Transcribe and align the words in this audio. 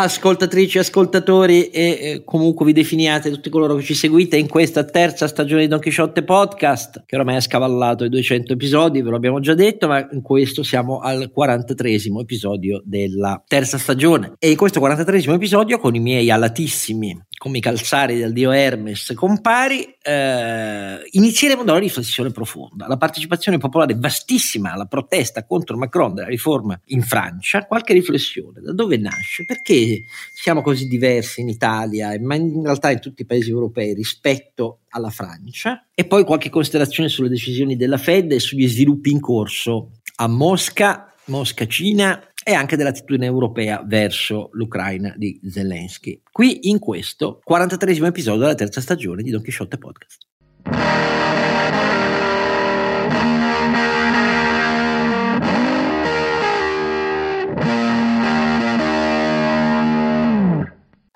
ascoltatrici, 0.00 0.78
ascoltatori 0.78 1.70
e 1.70 1.82
eh, 1.82 2.22
comunque 2.24 2.64
vi 2.64 2.72
definiate 2.72 3.30
tutti 3.30 3.50
coloro 3.50 3.74
che 3.74 3.82
ci 3.82 3.94
seguite 3.94 4.36
in 4.36 4.46
questa 4.46 4.84
terza 4.84 5.26
stagione 5.26 5.62
di 5.62 5.66
Don 5.66 5.80
Quixote 5.80 6.22
Podcast, 6.22 7.02
che 7.04 7.16
ormai 7.16 7.34
ha 7.34 7.40
scavallato 7.40 8.04
i 8.04 8.08
200 8.08 8.52
episodi, 8.52 9.02
ve 9.02 9.10
lo 9.10 9.16
abbiamo 9.16 9.40
già 9.40 9.54
detto, 9.54 9.88
ma 9.88 10.06
in 10.12 10.22
questo 10.22 10.62
siamo 10.62 11.00
al 11.00 11.32
43 11.32 11.98
episodio 12.20 12.80
della 12.84 13.42
terza 13.44 13.76
stagione. 13.76 14.34
E 14.38 14.50
in 14.50 14.56
questo 14.56 14.78
43 14.78 15.32
episodio, 15.32 15.78
con 15.78 15.96
i 15.96 16.00
miei 16.00 16.30
alatissimi 16.30 17.26
come 17.38 17.58
i 17.58 17.60
calzari 17.60 18.18
del 18.18 18.32
dio 18.32 18.50
Hermes 18.50 19.12
compari, 19.14 19.96
eh, 20.02 20.98
inizieremo 21.12 21.62
da 21.62 21.72
una 21.72 21.80
riflessione 21.80 22.30
profonda. 22.30 22.88
La 22.88 22.96
partecipazione 22.96 23.58
popolare 23.58 23.94
vastissima 23.96 24.72
alla 24.72 24.86
protesta 24.86 25.46
contro 25.46 25.78
Macron 25.78 26.14
della 26.14 26.26
riforma 26.26 26.78
in 26.86 27.02
Francia, 27.02 27.64
qualche 27.64 27.92
riflessione, 27.92 28.60
da 28.60 28.72
dove 28.72 28.96
nasce? 28.96 29.44
Perché 29.44 29.87
siamo 30.32 30.62
così 30.62 30.86
diversi 30.86 31.40
in 31.40 31.48
Italia, 31.48 32.16
ma 32.20 32.34
in 32.34 32.62
realtà 32.62 32.90
in 32.90 33.00
tutti 33.00 33.22
i 33.22 33.26
paesi 33.26 33.50
europei 33.50 33.94
rispetto 33.94 34.80
alla 34.90 35.10
Francia. 35.10 35.86
E 35.94 36.04
poi 36.04 36.24
qualche 36.24 36.50
considerazione 36.50 37.08
sulle 37.08 37.28
decisioni 37.28 37.76
della 37.76 37.98
Fed 37.98 38.32
e 38.32 38.40
sugli 38.40 38.68
sviluppi 38.68 39.10
in 39.10 39.20
corso 39.20 39.92
a 40.16 40.26
Mosca, 40.28 41.12
Mosca-Cina 41.26 42.22
e 42.42 42.52
anche 42.52 42.76
dell'attitudine 42.76 43.26
europea 43.26 43.82
verso 43.84 44.50
l'Ucraina 44.52 45.12
di 45.16 45.38
Zelensky. 45.48 46.22
Qui 46.30 46.70
in 46.70 46.78
questo 46.78 47.40
43 47.44 48.06
episodio 48.06 48.40
della 48.40 48.54
terza 48.54 48.80
stagione 48.80 49.22
di 49.22 49.30
Don 49.30 49.42
Quixote 49.42 49.76
Podcast. 49.76 50.26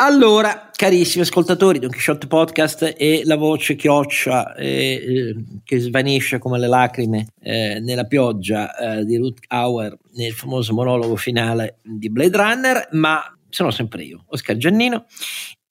Allora, 0.04 0.68
carissimi 0.74 1.22
ascoltatori, 1.22 1.78
Don 1.78 1.88
Quixote 1.88 2.26
Podcast 2.26 2.94
e 2.98 3.22
la 3.24 3.36
voce 3.36 3.76
chioccia 3.76 4.52
eh, 4.56 4.94
eh, 4.94 5.44
che 5.62 5.78
svanisce 5.78 6.40
come 6.40 6.58
le 6.58 6.66
lacrime 6.66 7.28
eh, 7.40 7.78
nella 7.78 8.02
pioggia 8.02 8.76
eh, 8.76 9.04
di 9.04 9.16
Ruth 9.16 9.38
Auer 9.46 9.96
nel 10.14 10.32
famoso 10.32 10.74
monologo 10.74 11.14
finale 11.14 11.78
di 11.84 12.10
Blade 12.10 12.36
Runner, 12.36 12.88
ma 12.94 13.22
sono 13.48 13.70
sempre 13.70 14.02
io, 14.02 14.24
Oscar 14.26 14.56
Giannino, 14.56 15.06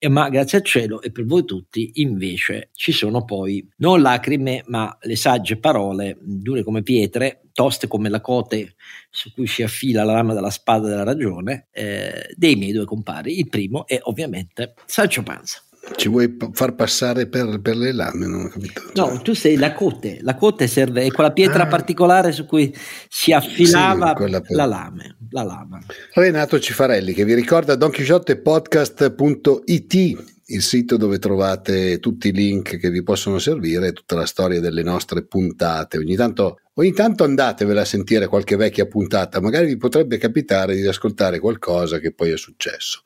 ma 0.09 0.29
grazie 0.29 0.59
al 0.59 0.63
cielo 0.63 1.01
e 1.01 1.11
per 1.11 1.25
voi 1.25 1.45
tutti 1.45 1.91
invece 1.95 2.69
ci 2.73 2.91
sono 2.91 3.23
poi 3.23 3.67
non 3.77 4.01
lacrime 4.01 4.63
ma 4.67 4.97
le 5.01 5.15
sagge 5.15 5.57
parole 5.57 6.17
dure 6.19 6.63
come 6.63 6.81
pietre 6.81 7.43
toste 7.53 7.87
come 7.87 8.09
la 8.09 8.21
cote 8.21 8.75
su 9.09 9.31
cui 9.33 9.47
si 9.47 9.61
affila 9.61 10.03
la 10.03 10.13
lama 10.13 10.33
della 10.33 10.49
spada 10.49 10.87
della 10.87 11.03
ragione 11.03 11.67
eh, 11.71 12.33
dei 12.35 12.55
miei 12.55 12.71
due 12.71 12.85
compari 12.85 13.37
il 13.37 13.49
primo 13.49 13.85
è 13.85 13.99
ovviamente 14.03 14.73
Sancho 14.85 15.21
Panza 15.21 15.61
ci 15.95 16.09
vuoi 16.09 16.37
far 16.53 16.75
passare 16.75 17.27
per, 17.27 17.59
per, 17.59 17.75
le 17.75 17.91
lame? 17.91 18.27
Non 18.27 18.45
ho 18.45 18.47
capito. 18.49 18.81
No, 18.93 19.19
tu 19.21 19.33
sei 19.33 19.57
la 19.57 19.73
cote. 19.73 20.19
La 20.21 20.35
cote 20.35 20.67
serve, 20.67 21.03
è 21.03 21.11
quella 21.11 21.31
pietra 21.31 21.63
ah. 21.63 21.67
particolare 21.67 22.31
su 22.31 22.45
cui 22.45 22.73
si 23.09 23.33
affilava 23.33 24.09
sì, 24.15 24.29
per... 24.29 24.43
la, 24.49 24.65
lame, 24.65 25.17
la 25.31 25.43
lama. 25.43 25.79
Renato 26.13 26.59
Cifarelli 26.59 27.13
che 27.13 27.25
vi 27.25 27.33
ricorda 27.33 27.75
donchisciottepodcast.it 27.75 30.29
il 30.51 30.61
sito 30.61 30.97
dove 30.97 31.17
trovate 31.17 31.99
tutti 31.99 32.27
i 32.27 32.33
link 32.33 32.77
che 32.77 32.89
vi 32.89 33.03
possono 33.03 33.39
servire, 33.39 33.93
tutta 33.93 34.15
la 34.15 34.25
storia 34.25 34.59
delle 34.59 34.83
nostre 34.83 35.23
puntate. 35.23 35.97
Ogni 35.97 36.15
tanto, 36.15 36.59
ogni 36.73 36.91
tanto 36.91 37.23
andatevela 37.23 37.81
a 37.81 37.85
sentire 37.85 38.27
qualche 38.27 38.57
vecchia 38.57 38.85
puntata, 38.85 39.39
magari 39.39 39.67
vi 39.67 39.77
potrebbe 39.77 40.17
capitare 40.17 40.75
di 40.75 40.85
ascoltare 40.85 41.39
qualcosa 41.39 41.99
che 41.99 42.13
poi 42.13 42.31
è 42.31 42.37
successo 42.37 43.01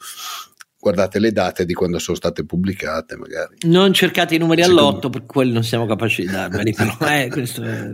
guardate 0.85 1.17
le 1.17 1.31
date 1.31 1.65
di 1.65 1.73
quando 1.73 1.97
sono 1.97 2.15
state 2.15 2.45
pubblicate 2.45 3.17
magari. 3.17 3.55
Non 3.61 3.91
cercate 3.91 4.35
i 4.35 4.37
numeri 4.37 4.61
Secondo... 4.61 4.87
all'otto, 4.87 5.09
per 5.09 5.25
quelli 5.25 5.51
non 5.51 5.63
siamo 5.63 5.87
capaci 5.87 6.21
di 6.21 6.31
darveli, 6.31 6.73
però 6.77 6.95
eh, 7.09 7.27
questo 7.31 7.63
è... 7.63 7.89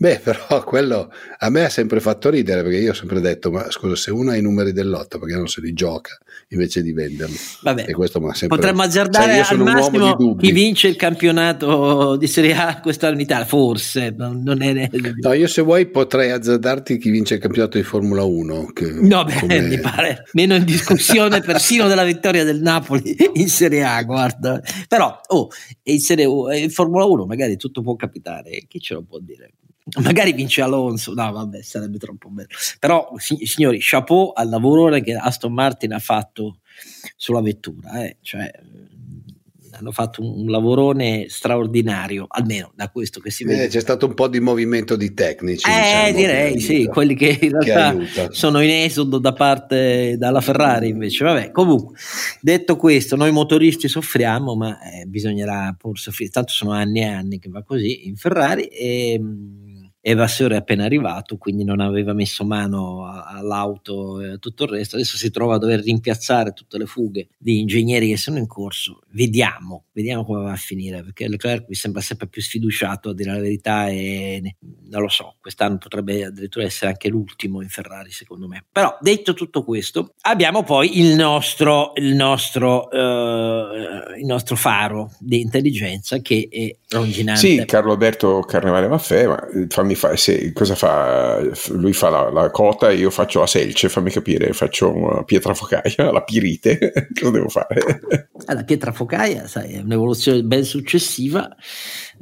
Beh, 0.00 0.20
però 0.22 0.62
quello 0.62 1.10
a 1.38 1.50
me 1.50 1.64
ha 1.64 1.68
sempre 1.68 1.98
fatto 1.98 2.30
ridere 2.30 2.62
perché 2.62 2.78
io 2.78 2.92
ho 2.92 2.94
sempre 2.94 3.20
detto: 3.20 3.50
Ma 3.50 3.68
scusa, 3.68 3.96
se 3.96 4.12
uno 4.12 4.30
ha 4.30 4.36
i 4.36 4.40
numeri 4.40 4.72
dell'otto 4.72 5.18
perché 5.18 5.34
non 5.34 5.48
se 5.48 5.60
li 5.60 5.72
gioca 5.72 6.16
invece 6.50 6.82
di 6.82 6.92
venderli? 6.92 7.36
Vabbè, 7.62 7.84
e 7.88 7.92
questo 7.92 8.20
sempre... 8.32 8.56
potremmo 8.56 8.82
azzardare 8.82 9.42
cioè, 9.42 9.56
al 9.56 9.64
massimo 9.64 10.36
chi 10.36 10.52
vince 10.52 10.86
il 10.86 10.94
campionato 10.94 12.14
di 12.14 12.28
Serie 12.28 12.54
A 12.54 12.80
quest'anno 12.80 13.14
in 13.14 13.20
Italia, 13.20 13.44
forse. 13.44 14.14
Non 14.16 14.62
è... 14.62 14.88
No, 15.20 15.32
io 15.32 15.48
se 15.48 15.62
vuoi 15.62 15.86
potrei 15.86 16.30
azzardarti 16.30 16.96
chi 16.96 17.10
vince 17.10 17.34
il 17.34 17.40
campionato 17.40 17.76
di 17.76 17.82
Formula 17.82 18.22
1. 18.22 18.70
Che 18.72 18.86
no, 18.86 19.24
beh, 19.24 19.34
come... 19.34 19.60
mi 19.62 19.80
pare 19.80 20.22
meno 20.34 20.54
in 20.54 20.64
discussione 20.64 21.40
persino 21.40 21.88
della 21.88 22.04
vittoria 22.04 22.44
del 22.44 22.60
Napoli 22.60 23.16
in 23.34 23.48
Serie 23.48 23.82
A. 23.82 24.00
Guarda, 24.04 24.62
però, 24.86 25.18
oh, 25.26 25.48
in, 25.82 25.98
Serie, 25.98 26.26
in 26.56 26.70
Formula 26.70 27.04
1 27.04 27.26
magari 27.26 27.56
tutto 27.56 27.82
può 27.82 27.96
capitare. 27.96 28.64
Chi 28.68 28.78
ce 28.78 28.94
lo 28.94 29.02
può 29.02 29.18
dire? 29.18 29.50
Magari 30.02 30.32
vince 30.32 30.62
Alonso, 30.62 31.14
no 31.14 31.32
vabbè 31.32 31.62
sarebbe 31.62 31.98
troppo 31.98 32.28
bello, 32.28 32.48
però 32.78 33.12
signori 33.16 33.78
chapeau 33.80 34.32
al 34.34 34.48
lavoro 34.48 34.98
che 35.00 35.14
Aston 35.14 35.52
Martin 35.52 35.92
ha 35.92 35.98
fatto 35.98 36.58
sulla 37.16 37.40
vettura, 37.40 38.04
eh? 38.04 38.18
cioè 38.20 38.50
hanno 39.78 39.92
fatto 39.92 40.22
un 40.22 40.50
lavorone 40.50 41.26
straordinario, 41.28 42.26
almeno 42.28 42.72
da 42.74 42.88
questo 42.90 43.20
che 43.20 43.30
si 43.30 43.44
vede. 43.44 43.64
Eh, 43.64 43.68
c'è 43.68 43.80
stato 43.80 44.06
un 44.06 44.14
po' 44.14 44.28
di 44.28 44.40
movimento 44.40 44.96
di 44.96 45.14
tecnici. 45.14 45.68
Eh, 45.68 46.12
diciamo, 46.12 46.16
direi 46.16 46.60
sì, 46.60 46.86
quelli 46.86 47.14
che 47.14 47.38
in 47.40 47.58
realtà 47.58 47.96
che 47.96 48.28
sono 48.30 48.60
in 48.60 48.70
esodo 48.70 49.18
da 49.18 49.32
parte 49.32 50.16
dalla 50.18 50.40
Ferrari 50.40 50.88
invece. 50.88 51.24
Vabbè, 51.24 51.50
comunque, 51.52 51.96
detto 52.40 52.76
questo, 52.76 53.16
noi 53.16 53.30
motoristi 53.30 53.88
soffriamo, 53.88 54.54
ma 54.56 54.78
eh, 54.80 55.04
bisognerà 55.06 55.74
pur 55.78 55.98
soffrire, 55.98 56.30
tanto 56.30 56.52
sono 56.52 56.72
anni 56.72 57.00
e 57.00 57.06
anni 57.06 57.38
che 57.38 57.48
va 57.48 57.62
così 57.62 58.08
in 58.08 58.16
Ferrari 58.16 58.64
e 58.64 59.20
Evassore 60.00 60.54
è 60.54 60.58
appena 60.58 60.84
arrivato, 60.84 61.36
quindi 61.36 61.64
non 61.64 61.80
aveva 61.80 62.12
messo 62.12 62.44
mano 62.44 63.04
all'auto 63.04 64.20
e 64.20 64.38
tutto 64.38 64.64
il 64.64 64.70
resto. 64.70 64.96
Adesso 64.96 65.16
si 65.16 65.30
trova 65.30 65.56
a 65.56 65.58
dover 65.58 65.80
rimpiazzare 65.80 66.52
tutte 66.52 66.78
le 66.78 66.86
fughe 66.86 67.28
di 67.36 67.60
ingegneri 67.60 68.08
che 68.08 68.16
sono 68.16 68.38
in 68.38 68.46
corso. 68.46 69.00
Vediamo, 69.10 69.84
vediamo 69.92 70.24
come 70.24 70.42
va 70.42 70.52
a 70.52 70.56
finire, 70.56 71.02
perché 71.02 71.28
Leclerc 71.28 71.66
mi 71.68 71.74
sembra 71.74 72.00
sempre 72.00 72.28
più 72.28 72.40
sfiduciato 72.40 73.10
a 73.10 73.14
dire 73.14 73.32
la 73.32 73.40
verità 73.40 73.88
e 73.88 74.56
non 74.88 75.02
lo 75.02 75.08
so, 75.08 75.36
quest'anno 75.40 75.78
potrebbe 75.78 76.24
addirittura 76.24 76.64
essere 76.64 76.90
anche 76.90 77.08
l'ultimo 77.08 77.60
in 77.60 77.68
Ferrari 77.68 78.10
secondo 78.10 78.46
me. 78.46 78.64
Però 78.70 78.96
detto 79.00 79.34
tutto 79.34 79.64
questo, 79.64 80.14
abbiamo 80.22 80.62
poi 80.62 80.98
il 81.00 81.14
nostro, 81.14 81.92
il 81.96 82.14
nostro, 82.14 82.88
uh, 82.90 84.16
il 84.16 84.24
nostro 84.24 84.56
faro 84.56 85.12
di 85.18 85.40
intelligenza 85.40 86.18
che 86.20 86.48
è 86.50 86.74
ronginante. 86.88 87.40
Sì, 87.40 87.64
Carlo 87.66 87.92
Alberto 87.92 88.40
Carnevale 88.40 88.88
Maffè, 88.88 89.26
ma 89.26 89.46
fammi 89.68 89.87
fa, 89.94 90.16
se, 90.16 90.52
cosa 90.52 90.74
fa? 90.74 91.40
Lui 91.70 91.92
fa 91.92 92.08
la, 92.08 92.30
la, 92.30 92.50
cota 92.50 92.90
io 92.90 93.10
faccio 93.10 93.40
la 93.40 93.46
selce, 93.46 93.88
fammi 93.88 94.10
capire, 94.10 94.52
faccio 94.52 94.94
una 94.94 95.24
pietra 95.24 95.54
focaia, 95.54 96.10
la 96.12 96.22
pirite, 96.22 97.08
cosa 97.18 97.30
devo 97.30 97.48
fare? 97.48 98.00
Ah, 98.46 98.54
la 98.54 98.64
pietra 98.64 98.92
focaia, 98.92 99.46
sai, 99.46 99.74
è 99.74 99.80
un'evoluzione 99.80 100.42
ben 100.42 100.64
successiva, 100.64 101.48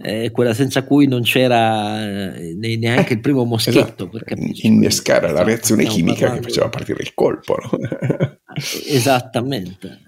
eh, 0.03 0.31
quella 0.31 0.55
senza 0.55 0.85
cui 0.85 1.07
non 1.07 1.23
c'era 1.23 2.35
eh, 2.35 2.55
neanche 2.55 3.15
il 3.15 3.21
primo 3.21 3.45
moschetto. 3.45 3.79
Esatto. 3.79 4.09
Per 4.09 4.25
Innescare 4.63 5.33
la 5.33 5.43
reazione 5.43 5.85
chimica 5.85 6.33
che 6.33 6.43
faceva 6.43 6.69
partire 6.69 7.03
il 7.03 7.15
colpo. 7.15 7.57
No? 7.61 7.79
Esattamente 8.87 10.01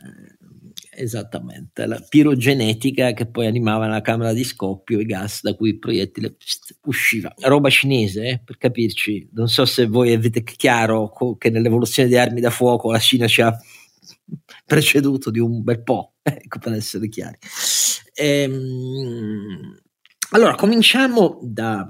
esattamente, 0.99 1.87
la 1.87 2.05
pirogenetica 2.07 3.13
che 3.13 3.27
poi 3.27 3.47
animava 3.47 3.87
la 3.87 4.01
camera 4.01 4.33
di 4.33 4.45
scoppio 4.45 5.01
i 5.01 5.07
gas 5.07 5.43
da 5.43 5.55
cui 5.55 5.71
il 5.71 5.79
proiettile 5.79 6.37
usciva. 6.85 7.33
Roba 7.41 7.71
cinese, 7.71 8.29
eh, 8.29 8.41
per 8.45 8.59
capirci, 8.59 9.29
non 9.33 9.49
so 9.49 9.65
se 9.65 9.87
voi 9.87 10.13
avete 10.13 10.43
chiaro 10.43 11.13
che 11.39 11.51
nell'evoluzione 11.51 12.09
di 12.09 12.17
armi 12.17 12.41
da 12.41 12.51
fuoco 12.51 12.91
la 12.91 12.99
Cina 12.99 13.29
ci 13.29 13.41
ha 13.41 13.57
preceduto 14.67 15.31
di 15.31 15.39
un 15.39 15.63
bel 15.63 15.83
po', 15.83 16.15
ecco 16.23 16.59
per 16.59 16.73
essere 16.73 17.09
chiari. 17.09 17.39
Ehm, 18.15 19.81
allora, 20.31 20.55
cominciamo 20.57 21.39
da 21.43 21.89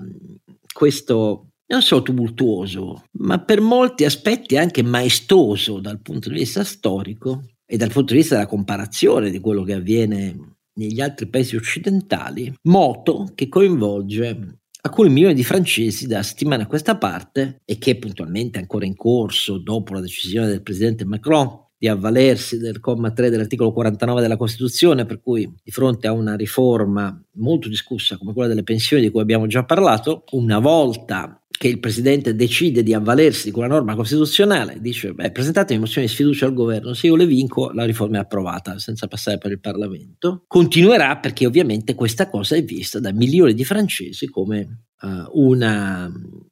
questo 0.73 1.49
non 1.67 1.83
solo 1.83 2.03
tumultuoso, 2.03 3.05
ma 3.19 3.41
per 3.41 3.61
molti 3.61 4.05
aspetti 4.05 4.57
anche 4.57 4.83
maestoso 4.83 5.81
dal 5.81 6.01
punto 6.01 6.29
di 6.31 6.37
vista 6.37 6.65
storico 6.65 7.43
e 7.71 7.77
dal 7.77 7.93
punto 7.93 8.15
di 8.15 8.21
vista 8.21 8.35
della 8.35 8.47
comparazione 8.47 9.31
di 9.31 9.41
quello 9.41 9.63
che 9.63 9.75
avviene 9.75 10.57
negli 10.79 11.01
altri 11.01 11.29
paesi 11.29 11.55
occidentali, 11.55 12.53
moto 12.63 13.31
che 13.35 13.49
coinvolge 13.49 14.61
alcuni 14.81 15.11
milioni 15.11 15.35
di 15.35 15.45
francesi 15.45 16.07
da 16.07 16.23
settimana 16.23 16.63
a 16.63 16.67
questa 16.67 16.97
parte 16.97 17.61
e 17.67 17.77
che 17.77 17.91
è 17.91 17.97
puntualmente 17.97 18.59
ancora 18.59 18.87
in 18.87 18.97
corso 18.97 19.59
dopo 19.59 19.93
la 19.93 20.01
decisione 20.01 20.47
del 20.47 20.63
presidente 20.63 21.05
Macron 21.05 21.67
di 21.77 21.89
avvalersi 21.89 22.59
del 22.59 22.81
comma 22.81 23.13
3 23.13 23.31
dell'articolo 23.31 23.73
49 23.73 24.21
della 24.21 24.37
Costituzione, 24.37 25.05
per 25.05 25.21
cui 25.21 25.53
di 25.63 25.71
fronte 25.71 26.09
a 26.09 26.13
una 26.13 26.35
riforma 26.35 27.17
molto 27.35 27.69
discussa 27.69 28.17
come 28.17 28.33
quella 28.33 28.49
delle 28.49 28.65
pensioni 28.65 29.03
di 29.03 29.11
cui 29.11 29.21
abbiamo 29.21 29.47
già 29.47 29.65
parlato, 29.65 30.25
una 30.33 30.59
volta 30.59 31.41
che 31.59 31.67
il 31.67 31.81
presidente 31.81 32.37
decide 32.37 32.85
di 32.85 32.95
avvalersi 32.95 33.47
di 33.47 33.51
quella 33.51 33.75
norma 33.75 33.97
costituzionale, 33.97 34.81
dice 34.81 35.13
beh, 35.13 35.33
presentatemi 35.33 35.81
mozioni 35.81 36.07
di 36.07 36.13
sfiducia 36.13 36.47
al 36.47 36.55
governo, 36.55 36.95
se 36.95 37.09
io 37.09 37.17
le 37.17 37.27
vinco 37.27 37.73
la 37.73 37.85
riforma 37.85 38.19
è 38.19 38.21
approvata 38.21 38.79
senza 38.79 39.09
passare 39.09 39.39
per 39.39 39.51
il 39.51 39.61
Parlamento, 39.61 40.45
continuerà 40.47 41.19
perché 41.19 41.47
ovviamente 41.47 41.97
questa 41.97 42.31
cosa 42.31 42.55
è 42.55 42.63
vista 42.63 43.01
da 43.01 43.13
milioni 43.13 43.55
di 43.55 43.65
francesi 43.65 44.29
come 44.29 44.85
uh, 45.01 45.09
una 45.33 46.09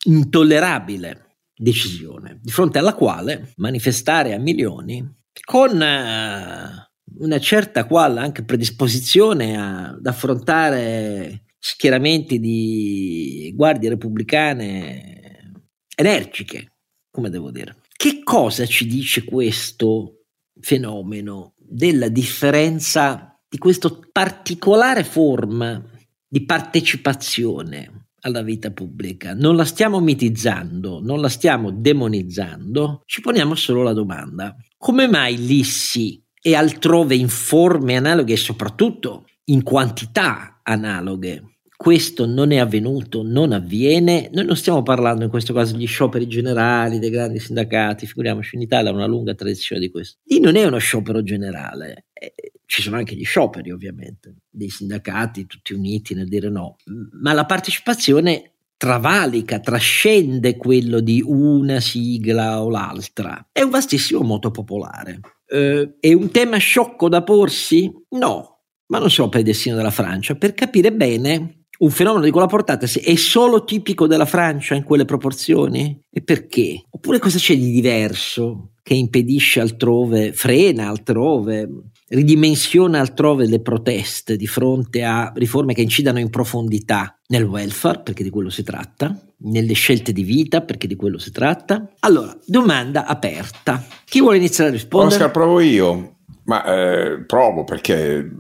intollerabile 0.07 1.37
decisione, 1.57 2.41
di 2.43 2.51
fronte 2.51 2.79
alla 2.79 2.95
quale 2.95 3.53
manifestare 3.57 4.35
a 4.35 4.39
milioni 4.39 5.09
con 5.45 5.71
uh, 5.71 7.19
una 7.19 7.39
certa 7.39 7.85
qual 7.85 8.19
anche 8.19 8.43
predisposizione 8.43 9.57
a, 9.57 9.91
ad 9.91 10.05
affrontare 10.05 11.45
schieramenti 11.69 12.39
di 12.39 13.53
guardie 13.57 13.89
repubblicane 13.89 15.53
energiche, 15.97 16.77
come 17.11 17.29
devo 17.29 17.51
dire. 17.51 17.79
Che 17.93 18.21
cosa 18.23 18.65
ci 18.67 18.87
dice 18.87 19.25
questo 19.25 20.27
fenomeno 20.61 21.55
della 21.59 22.09
differenza 22.09 23.37
di 23.49 23.59
questa 23.59 23.99
particolare 24.13 25.03
forma 25.03 25.83
di 26.29 26.45
partecipazione 26.45 28.11
alla 28.21 28.43
vita 28.43 28.71
pubblica? 28.71 29.35
Non 29.35 29.57
la 29.57 29.65
stiamo 29.65 29.99
mitizzando, 29.99 31.01
non 31.03 31.21
la 31.21 31.29
stiamo 31.29 31.73
demonizzando, 31.73 33.03
ci 33.07 33.21
poniamo 33.21 33.57
solo 33.57 33.83
la 33.83 33.93
domanda: 33.93 34.55
come 34.77 35.09
mai 35.09 35.37
lì 35.45 35.65
sì 35.65 36.23
e 36.41 36.55
altrove 36.55 37.17
in 37.17 37.29
forme 37.29 37.97
analoghe 37.97 38.35
e 38.35 38.37
soprattutto 38.37 39.25
in 39.47 39.65
quantità 39.65 40.61
analoghe 40.63 41.56
questo 41.77 42.25
non 42.27 42.53
è 42.53 42.57
avvenuto, 42.57 43.23
non 43.23 43.53
avviene. 43.53 44.31
Noi 44.33 44.47
non 44.47 44.57
stiamo 44.57 44.83
parlando 44.83 45.25
in 45.25 45.31
questo 45.31 45.53
caso 45.53 45.75
degli 45.75 45.87
scioperi 45.87 46.27
generali, 46.27 46.99
dei 46.99 47.11
grandi 47.11 47.39
sindacati, 47.39 48.07
figuriamoci 48.07 48.57
in 48.57 48.63
Italia 48.63 48.93
una 48.93 49.07
lunga 49.07 49.35
tradizione 49.35 49.81
di 49.81 49.91
questo. 49.91 50.19
Lì 50.25 50.41
non 50.41 50.57
è 50.57 50.65
uno 50.65 50.79
sciopero 50.79 51.23
generale, 51.23 52.07
eh, 52.13 52.33
ci 52.65 52.83
sono 52.83 52.97
anche 52.97 53.15
gli 53.15 53.25
scioperi 53.25 53.71
ovviamente, 53.71 54.37
dei 54.49 54.71
sindacati 54.71 55.47
tutti 55.47 55.75
uniti 55.75 56.15
nel 56.15 56.29
dire 56.29 56.49
no, 56.49 56.77
ma 57.21 57.33
la 57.33 57.45
partecipazione 57.45 58.53
travalica, 58.77 59.61
trascende 59.61 60.57
quello 60.57 61.01
di 61.01 61.23
una 61.25 61.81
sigla 61.81 62.63
o 62.63 62.69
l'altra. 62.69 63.49
È 63.53 63.63
un 63.63 63.71
vastissimo 63.71 64.23
moto 64.23 64.51
popolare. 64.51 65.21
Eh, 65.47 65.97
è 66.01 66.13
un 66.13 66.31
tema 66.31 66.57
sciocco 66.59 67.09
da 67.09 67.23
porsi? 67.23 67.91
No, 68.11 68.57
ma 68.89 68.99
non 68.99 69.11
solo 69.11 69.29
per 69.29 69.41
il 69.41 69.47
destino 69.47 69.77
della 69.77 69.91
Francia, 69.91 70.35
per 70.35 70.55
capire 70.55 70.93
bene 70.93 71.66
un 71.79 71.91
fenomeno 71.91 72.25
di 72.25 72.31
quella 72.31 72.47
portata 72.47 72.87
è 72.87 73.17
solo 73.17 73.65
tipico 73.65 74.07
della 74.07 74.25
Francia 74.25 74.75
in 74.75 74.85
quelle 74.85 75.05
proporzioni? 75.05 76.01
E 76.11 76.23
perché? 76.23 76.85
Oppure 76.91 77.19
cosa 77.19 77.39
c'è 77.39 77.57
di 77.57 77.71
diverso 77.71 78.71
che 78.83 78.95
impedisce 78.95 79.61
altrove, 79.61 80.33
frena 80.33 80.89
altrove, 80.89 81.69
ridimensiona 82.09 83.01
altrove 83.01 83.47
le 83.47 83.61
proteste 83.61 84.37
di 84.37 84.47
fronte 84.47 85.03
a 85.03 85.33
riforme 85.35 85.75
che 85.75 85.83
incidano 85.83 86.21
in 86.21 86.31
profondità 86.31 87.19
nel 87.29 87.43
welfare, 87.43 88.03
perché 88.03 88.23
di 88.23 88.31
quello 88.31 88.49
si 88.49 88.63
tratta, 88.63 89.21
nelle 89.39 89.73
scelte 89.73 90.13
di 90.13 90.23
vita, 90.23 90.61
perché 90.61 90.87
di 90.87 90.95
quello 90.95 91.19
si 91.19 91.33
tratta? 91.33 91.91
Allora, 92.01 92.37
domanda 92.47 93.07
aperta. 93.07 93.85
Chi 94.05 94.21
vuole 94.21 94.37
iniziare 94.37 94.71
a 94.71 94.73
rispondere? 94.73 95.17
Oscar, 95.17 95.31
provo 95.33 95.59
io. 95.59 96.19
Ma 96.45 96.65
eh, 96.65 97.25
provo 97.25 97.65
perché 97.65 98.31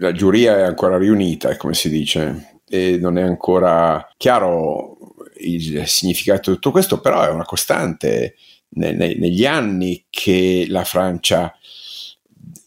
la 0.00 0.12
giuria 0.12 0.58
è 0.58 0.62
ancora 0.62 0.98
riunita, 0.98 1.56
come 1.56 1.72
si 1.72 1.88
dice 1.88 2.57
e 2.68 2.98
non 2.98 3.18
è 3.18 3.22
ancora 3.22 4.06
chiaro 4.16 4.96
il 5.40 5.86
significato 5.86 6.50
di 6.50 6.56
tutto 6.56 6.70
questo, 6.70 7.00
però 7.00 7.22
è 7.22 7.30
una 7.30 7.44
costante 7.44 8.34
ne, 8.70 8.92
ne, 8.92 9.14
negli 9.16 9.46
anni 9.46 10.04
che 10.10 10.66
la 10.68 10.84
Francia 10.84 11.54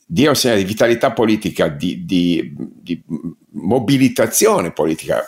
dia 0.05 0.29
un 0.29 0.35
segnale 0.35 0.59
di 0.59 0.67
vitalità 0.67 1.13
politica, 1.13 1.69
di, 1.69 2.03
di, 2.03 2.53
di 2.57 3.01
mobilitazione 3.51 4.73
politica 4.73 5.23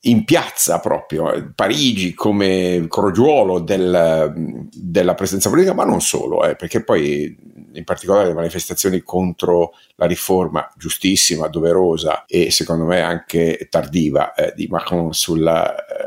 in 0.00 0.24
piazza 0.24 0.78
proprio, 0.78 1.52
Parigi 1.54 2.14
come 2.14 2.86
crogiuolo 2.88 3.58
del, 3.58 4.68
della 4.72 5.14
presenza 5.14 5.48
politica, 5.48 5.74
ma 5.74 5.84
non 5.84 6.00
solo, 6.00 6.44
eh, 6.44 6.54
perché 6.54 6.84
poi 6.84 7.36
in 7.72 7.84
particolare 7.84 8.28
le 8.28 8.34
manifestazioni 8.34 9.00
contro 9.00 9.72
la 9.96 10.06
riforma 10.06 10.70
giustissima, 10.76 11.48
doverosa 11.48 12.24
e 12.26 12.50
secondo 12.50 12.84
me 12.84 13.00
anche 13.00 13.66
tardiva 13.70 14.34
eh, 14.34 14.52
di 14.54 14.66
Macron 14.68 15.12
sulla, 15.12 15.74
eh, 15.74 16.05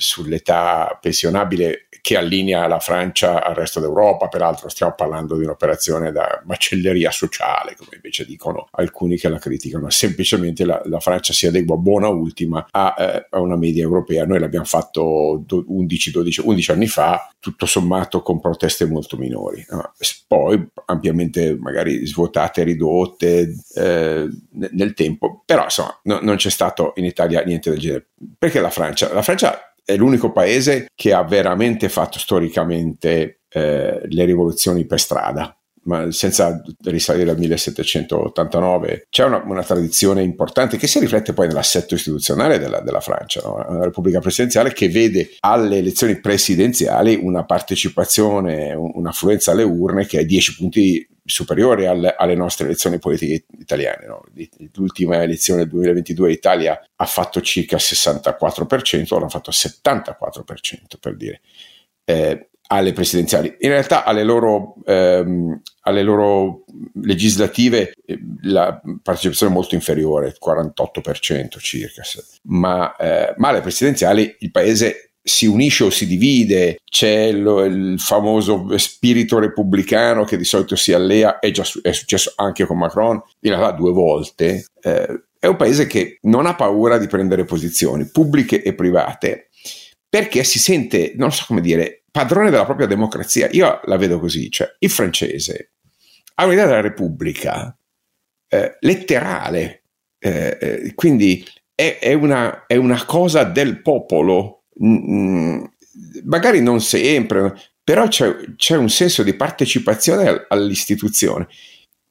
sull'età 0.00 0.98
pensionabile 1.00 1.86
che 2.00 2.16
allinea 2.16 2.66
la 2.66 2.80
Francia 2.80 3.44
al 3.44 3.54
resto 3.54 3.80
d'Europa, 3.80 4.28
peraltro 4.28 4.68
stiamo 4.70 4.94
parlando 4.94 5.36
di 5.36 5.44
un'operazione 5.44 6.10
da 6.10 6.42
macelleria 6.46 7.10
sociale, 7.10 7.76
come 7.76 7.90
invece 7.94 8.24
dicono 8.24 8.68
alcuni 8.72 9.18
che 9.18 9.28
la 9.28 9.38
criticano, 9.38 9.90
semplicemente 9.90 10.64
la, 10.64 10.80
la 10.86 11.00
Francia 11.00 11.32
si 11.32 11.46
adegua 11.46 11.76
buona 11.76 12.08
ultima 12.08 12.66
a, 12.70 12.94
eh, 12.98 13.26
a, 13.28 13.40
una 13.40 13.56
media 13.56 13.82
europea, 13.82 14.24
noi 14.24 14.38
l'abbiamo 14.38 14.64
fatto 14.64 15.44
11, 15.48 16.10
12, 16.10 16.40
11 16.44 16.70
anni 16.70 16.86
fa, 16.86 17.30
tutto 17.38 17.66
sommato 17.66 18.22
con 18.22 18.40
proteste 18.40 18.86
molto 18.86 19.16
minori, 19.18 19.64
no? 19.68 19.92
poi 20.26 20.66
ampiamente 20.86 21.56
magari 21.58 22.06
svuotate, 22.06 22.62
ridotte 22.62 23.56
eh, 23.74 24.28
nel 24.52 24.94
tempo, 24.94 25.42
però 25.44 25.64
insomma 25.64 25.98
no, 26.04 26.20
non 26.22 26.36
c'è 26.36 26.50
stato 26.50 26.92
in 26.96 27.04
Italia 27.04 27.42
niente 27.42 27.70
del 27.70 27.78
genere. 27.78 28.06
Perché 28.38 28.60
la 28.60 28.70
Francia? 28.70 29.12
La 29.12 29.22
Francia 29.22 29.69
è 29.84 29.96
l'unico 29.96 30.32
paese 30.32 30.86
che 30.94 31.12
ha 31.12 31.22
veramente 31.22 31.88
fatto 31.88 32.18
storicamente 32.18 33.40
eh, 33.48 34.00
le 34.04 34.24
rivoluzioni 34.24 34.86
per 34.86 35.00
strada. 35.00 35.59
Ma 35.90 36.12
senza 36.12 36.62
risalire 36.84 37.30
al 37.30 37.36
1789, 37.36 39.08
c'è 39.10 39.24
una, 39.24 39.42
una, 39.44 39.64
tradizione 39.64 40.22
importante 40.22 40.76
che 40.76 40.86
si 40.86 41.00
riflette 41.00 41.32
poi 41.32 41.48
nell'assetto 41.48 41.96
istituzionale 41.96 42.60
della, 42.60 42.78
della 42.78 43.00
Francia, 43.00 43.40
no? 43.42 43.64
una 43.66 43.82
repubblica 43.82 44.20
presidenziale 44.20 44.72
che 44.72 44.88
vede 44.88 45.30
alle 45.40 45.78
elezioni 45.78 46.20
presidenziali 46.20 47.18
una 47.20 47.44
partecipazione, 47.44 48.72
un'affluenza 48.72 49.50
alle 49.50 49.64
urne 49.64 50.06
che 50.06 50.20
è 50.20 50.24
10 50.24 50.54
punti 50.54 51.08
superiore 51.24 51.88
al, 51.88 52.14
alle 52.16 52.36
nostre 52.36 52.66
elezioni 52.66 53.00
politiche 53.00 53.46
italiane. 53.58 54.06
No? 54.06 54.22
L'ultima 54.74 55.20
elezione 55.24 55.62
del 55.62 55.70
2022 55.70 56.28
l'Italia 56.28 56.80
ha 56.94 57.06
fatto 57.06 57.40
circa 57.40 57.74
il 57.74 57.82
64%, 57.84 59.12
ora 59.12 59.26
ha 59.26 59.28
fatto 59.28 59.50
il 59.50 59.56
74% 59.60 61.00
per 61.00 61.16
dire. 61.16 61.40
Eh, 62.04 62.49
alle 62.72 62.92
presidenziali. 62.92 63.56
In 63.60 63.70
realtà 63.70 64.04
alle 64.04 64.22
loro, 64.22 64.76
ehm, 64.86 65.60
alle 65.82 66.02
loro 66.02 66.64
legislative 67.02 67.92
eh, 68.04 68.18
la 68.42 68.80
partecipazione 69.02 69.50
è 69.50 69.54
molto 69.54 69.74
inferiore, 69.74 70.28
il 70.28 70.38
48% 70.42 71.58
circa, 71.58 72.02
ma, 72.44 72.94
eh, 72.96 73.34
ma 73.36 73.48
alle 73.48 73.60
presidenziali 73.60 74.36
il 74.38 74.50
paese 74.50 75.10
si 75.22 75.46
unisce 75.46 75.84
o 75.84 75.90
si 75.90 76.06
divide, 76.06 76.78
c'è 76.84 77.32
lo, 77.32 77.64
il 77.64 77.98
famoso 77.98 78.66
spirito 78.78 79.38
repubblicano 79.38 80.24
che 80.24 80.36
di 80.36 80.44
solito 80.44 80.76
si 80.76 80.92
allea, 80.92 81.40
è 81.40 81.50
già 81.50 81.64
è 81.82 81.92
successo 81.92 82.32
anche 82.36 82.64
con 82.64 82.78
Macron, 82.78 83.20
in 83.40 83.50
realtà 83.50 83.72
due 83.72 83.92
volte. 83.92 84.66
Eh, 84.80 85.22
è 85.38 85.46
un 85.46 85.56
paese 85.56 85.86
che 85.86 86.18
non 86.22 86.46
ha 86.46 86.54
paura 86.54 86.98
di 86.98 87.06
prendere 87.06 87.44
posizioni 87.44 88.04
pubbliche 88.04 88.62
e 88.62 88.74
private 88.74 89.48
perché 90.10 90.44
si 90.44 90.58
sente, 90.58 91.14
non 91.16 91.32
so 91.32 91.44
come 91.46 91.62
dire, 91.62 92.02
padrone 92.10 92.50
della 92.50 92.66
propria 92.66 92.86
democrazia. 92.86 93.48
Io 93.52 93.80
la 93.84 93.96
vedo 93.96 94.20
così, 94.20 94.50
cioè 94.50 94.68
il 94.80 94.90
francese 94.90 95.72
ha 96.34 96.44
un'idea 96.44 96.66
della 96.66 96.80
Repubblica 96.80 97.74
eh, 98.48 98.76
letterale, 98.80 99.84
eh, 100.18 100.58
eh 100.60 100.94
quindi 100.94 101.46
è, 101.74 101.98
è, 101.98 102.12
una, 102.12 102.66
è 102.66 102.76
una 102.76 103.04
cosa 103.06 103.44
del 103.44 103.80
popolo 103.80 104.60
Mm, 104.82 105.64
magari 106.24 106.62
non 106.62 106.80
sempre, 106.80 107.54
però 107.84 108.08
c'è, 108.08 108.54
c'è, 108.56 108.76
un 108.76 108.88
senso 108.88 109.22
di 109.22 109.34
partecipazione 109.34 110.46
all'istituzione 110.48 111.48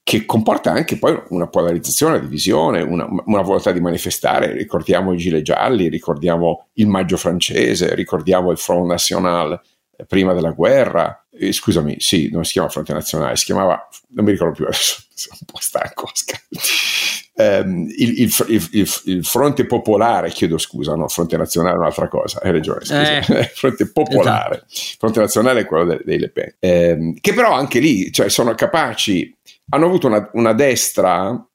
che 0.03 0.25
comporta 0.25 0.71
anche 0.71 0.97
poi 0.97 1.21
una 1.29 1.47
polarizzazione, 1.47 2.17
una 2.17 2.23
divisione, 2.23 2.81
una, 2.81 3.07
una, 3.25 3.41
volontà 3.41 3.71
di 3.71 3.79
manifestare. 3.79 4.53
Ricordiamo 4.53 5.13
i 5.13 5.17
gilet 5.17 5.43
gialli, 5.43 5.87
ricordiamo 5.87 6.67
il 6.73 6.87
maggio 6.87 7.17
francese, 7.17 7.93
ricordiamo 7.93 8.51
il 8.51 8.57
Front 8.57 8.87
National 8.87 9.61
prima 10.07 10.33
della 10.33 10.51
guerra. 10.51 11.25
Eh, 11.31 11.51
scusami, 11.51 11.97
sì, 11.99 12.29
non 12.31 12.43
si 12.45 12.53
chiama 12.53 12.69
Fronte 12.69 12.93
Nazionale, 12.93 13.35
si 13.35 13.45
chiamava, 13.45 13.87
non 14.09 14.25
mi 14.25 14.31
ricordo 14.31 14.53
più 14.53 14.65
adesso, 14.65 15.03
sono 15.13 15.37
un 15.39 15.45
po' 15.51 15.59
stanco. 15.59 16.09
Um, 17.39 17.87
il, 17.95 18.23
il, 18.23 18.33
il, 18.49 18.89
il, 19.05 19.23
fronte 19.23 19.65
popolare, 19.65 20.29
chiedo 20.29 20.57
scusa, 20.57 20.93
no, 20.95 21.07
fronte 21.07 21.37
nazionale 21.37 21.75
è 21.75 21.77
un'altra 21.77 22.09
cosa, 22.09 22.41
hai 22.43 22.51
ragione, 22.51 22.81
scusa. 22.81 23.19
Eh, 23.19 23.43
fronte 23.55 23.89
popolare, 23.89 24.65
esatto. 24.69 24.95
fronte 24.97 25.19
nazionale 25.21 25.61
è 25.61 25.65
quello 25.65 25.85
dei, 25.85 26.01
dei 26.03 26.19
Le 26.19 26.29
Pen, 26.31 26.55
um, 26.59 27.13
che 27.21 27.33
però 27.33 27.53
anche 27.53 27.79
lì 27.79 28.11
cioè, 28.11 28.27
sono 28.27 28.53
capaci, 28.55 29.33
hanno 29.69 29.85
avuto 29.85 30.07
una, 30.07 30.29
una 30.33 30.53
destra 30.53 31.45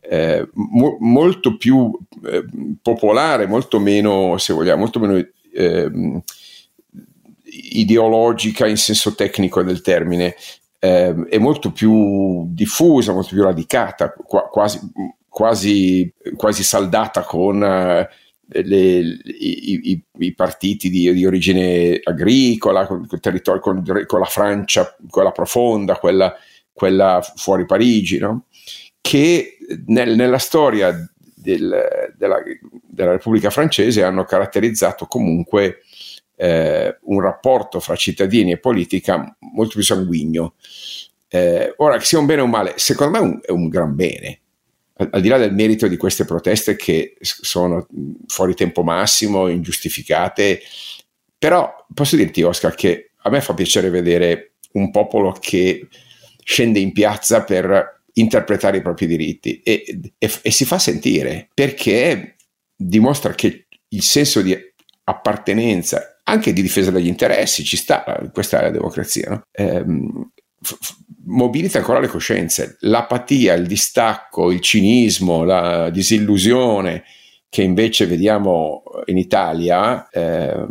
eh, 0.00 0.48
mo, 0.52 0.96
molto 1.00 1.56
più 1.56 1.90
eh, 2.24 2.44
popolare, 2.80 3.46
molto 3.46 3.78
meno, 3.78 4.36
se 4.38 4.52
vogliamo, 4.52 4.80
molto 4.80 4.98
meno 5.00 5.26
ehm, 5.52 6.22
ideologica 7.72 8.66
in 8.66 8.76
senso 8.76 9.14
tecnico 9.14 9.62
del 9.62 9.80
termine, 9.80 10.34
eh, 10.78 11.14
è 11.28 11.38
molto 11.38 11.72
più 11.72 12.46
diffusa, 12.48 13.12
molto 13.12 13.34
più 13.34 13.42
radicata, 13.42 14.12
qua, 14.12 14.48
quasi, 14.48 14.80
quasi, 15.28 16.12
quasi, 16.36 16.62
saldata 16.62 17.22
con 17.22 17.62
eh, 17.62 18.08
le, 18.62 18.76
i, 18.78 19.90
i, 19.90 20.04
i, 20.18 20.34
partiti 20.34 20.88
di, 20.88 21.12
di, 21.12 21.26
origine 21.26 22.00
agricola, 22.02 22.86
con, 22.86 23.06
con, 23.06 23.20
con, 23.60 24.04
con, 24.06 24.20
la 24.20 24.26
Francia, 24.26 24.96
quella 25.08 25.32
profonda, 25.32 25.96
quella, 25.96 26.34
quella 26.72 27.20
fuori 27.36 27.66
Parigi, 27.66 28.18
no? 28.18 28.46
che 29.00 29.58
nel, 29.86 30.14
nella 30.14 30.38
storia 30.38 30.92
del, 31.34 32.14
della, 32.16 32.42
della 32.86 33.10
Repubblica 33.12 33.50
francese 33.50 34.02
hanno 34.02 34.24
caratterizzato 34.24 35.06
comunque 35.06 35.82
eh, 36.36 36.98
un 37.02 37.20
rapporto 37.20 37.80
fra 37.80 37.96
cittadini 37.96 38.52
e 38.52 38.58
politica 38.58 39.36
molto 39.52 39.74
più 39.74 39.82
sanguigno. 39.82 40.54
Eh, 41.28 41.74
ora, 41.76 41.98
che 41.98 42.04
sia 42.04 42.18
un 42.18 42.26
bene 42.26 42.40
o 42.40 42.44
un 42.44 42.50
male, 42.50 42.74
secondo 42.76 43.12
me 43.12 43.18
è 43.18 43.22
un, 43.22 43.40
è 43.42 43.50
un 43.50 43.68
gran 43.68 43.94
bene, 43.94 44.40
al, 44.94 45.20
di 45.20 45.28
là 45.28 45.38
del 45.38 45.54
merito 45.54 45.86
di 45.86 45.96
queste 45.96 46.24
proteste 46.24 46.76
che 46.76 47.16
sono 47.20 47.86
fuori 48.26 48.54
tempo 48.54 48.82
massimo, 48.82 49.48
ingiustificate, 49.48 50.60
però 51.38 51.86
posso 51.94 52.16
dirti, 52.16 52.42
Oscar, 52.42 52.74
che 52.74 53.12
a 53.22 53.30
me 53.30 53.40
fa 53.40 53.54
piacere 53.54 53.90
vedere 53.90 54.52
un 54.72 54.90
popolo 54.90 55.32
che 55.38 55.88
scende 56.44 56.78
in 56.78 56.92
piazza 56.92 57.42
per 57.44 58.02
interpretare 58.14 58.78
i 58.78 58.82
propri 58.82 59.06
diritti 59.06 59.60
e, 59.62 59.84
e, 60.18 60.30
e 60.42 60.50
si 60.50 60.64
fa 60.64 60.78
sentire 60.78 61.48
perché 61.54 62.36
dimostra 62.74 63.34
che 63.34 63.66
il 63.88 64.02
senso 64.02 64.42
di 64.42 64.56
appartenenza 65.04 66.10
anche 66.24 66.52
di 66.52 66.62
difesa 66.62 66.90
degli 66.90 67.08
interessi, 67.08 67.64
ci 67.64 67.76
sta, 67.76 68.04
questa 68.32 68.60
è 68.60 68.62
la 68.62 68.70
democrazia, 68.70 69.30
no? 69.30 69.42
ehm, 69.50 70.30
f- 70.62 70.96
mobilita 71.24 71.78
ancora 71.78 71.98
le 71.98 72.06
coscienze, 72.06 72.76
l'apatia, 72.80 73.54
il 73.54 73.66
distacco, 73.66 74.52
il 74.52 74.60
cinismo, 74.60 75.44
la 75.44 75.90
disillusione 75.90 77.04
che 77.48 77.62
invece 77.62 78.06
vediamo 78.06 78.82
in 79.06 79.18
Italia, 79.18 80.08
eh, 80.08 80.66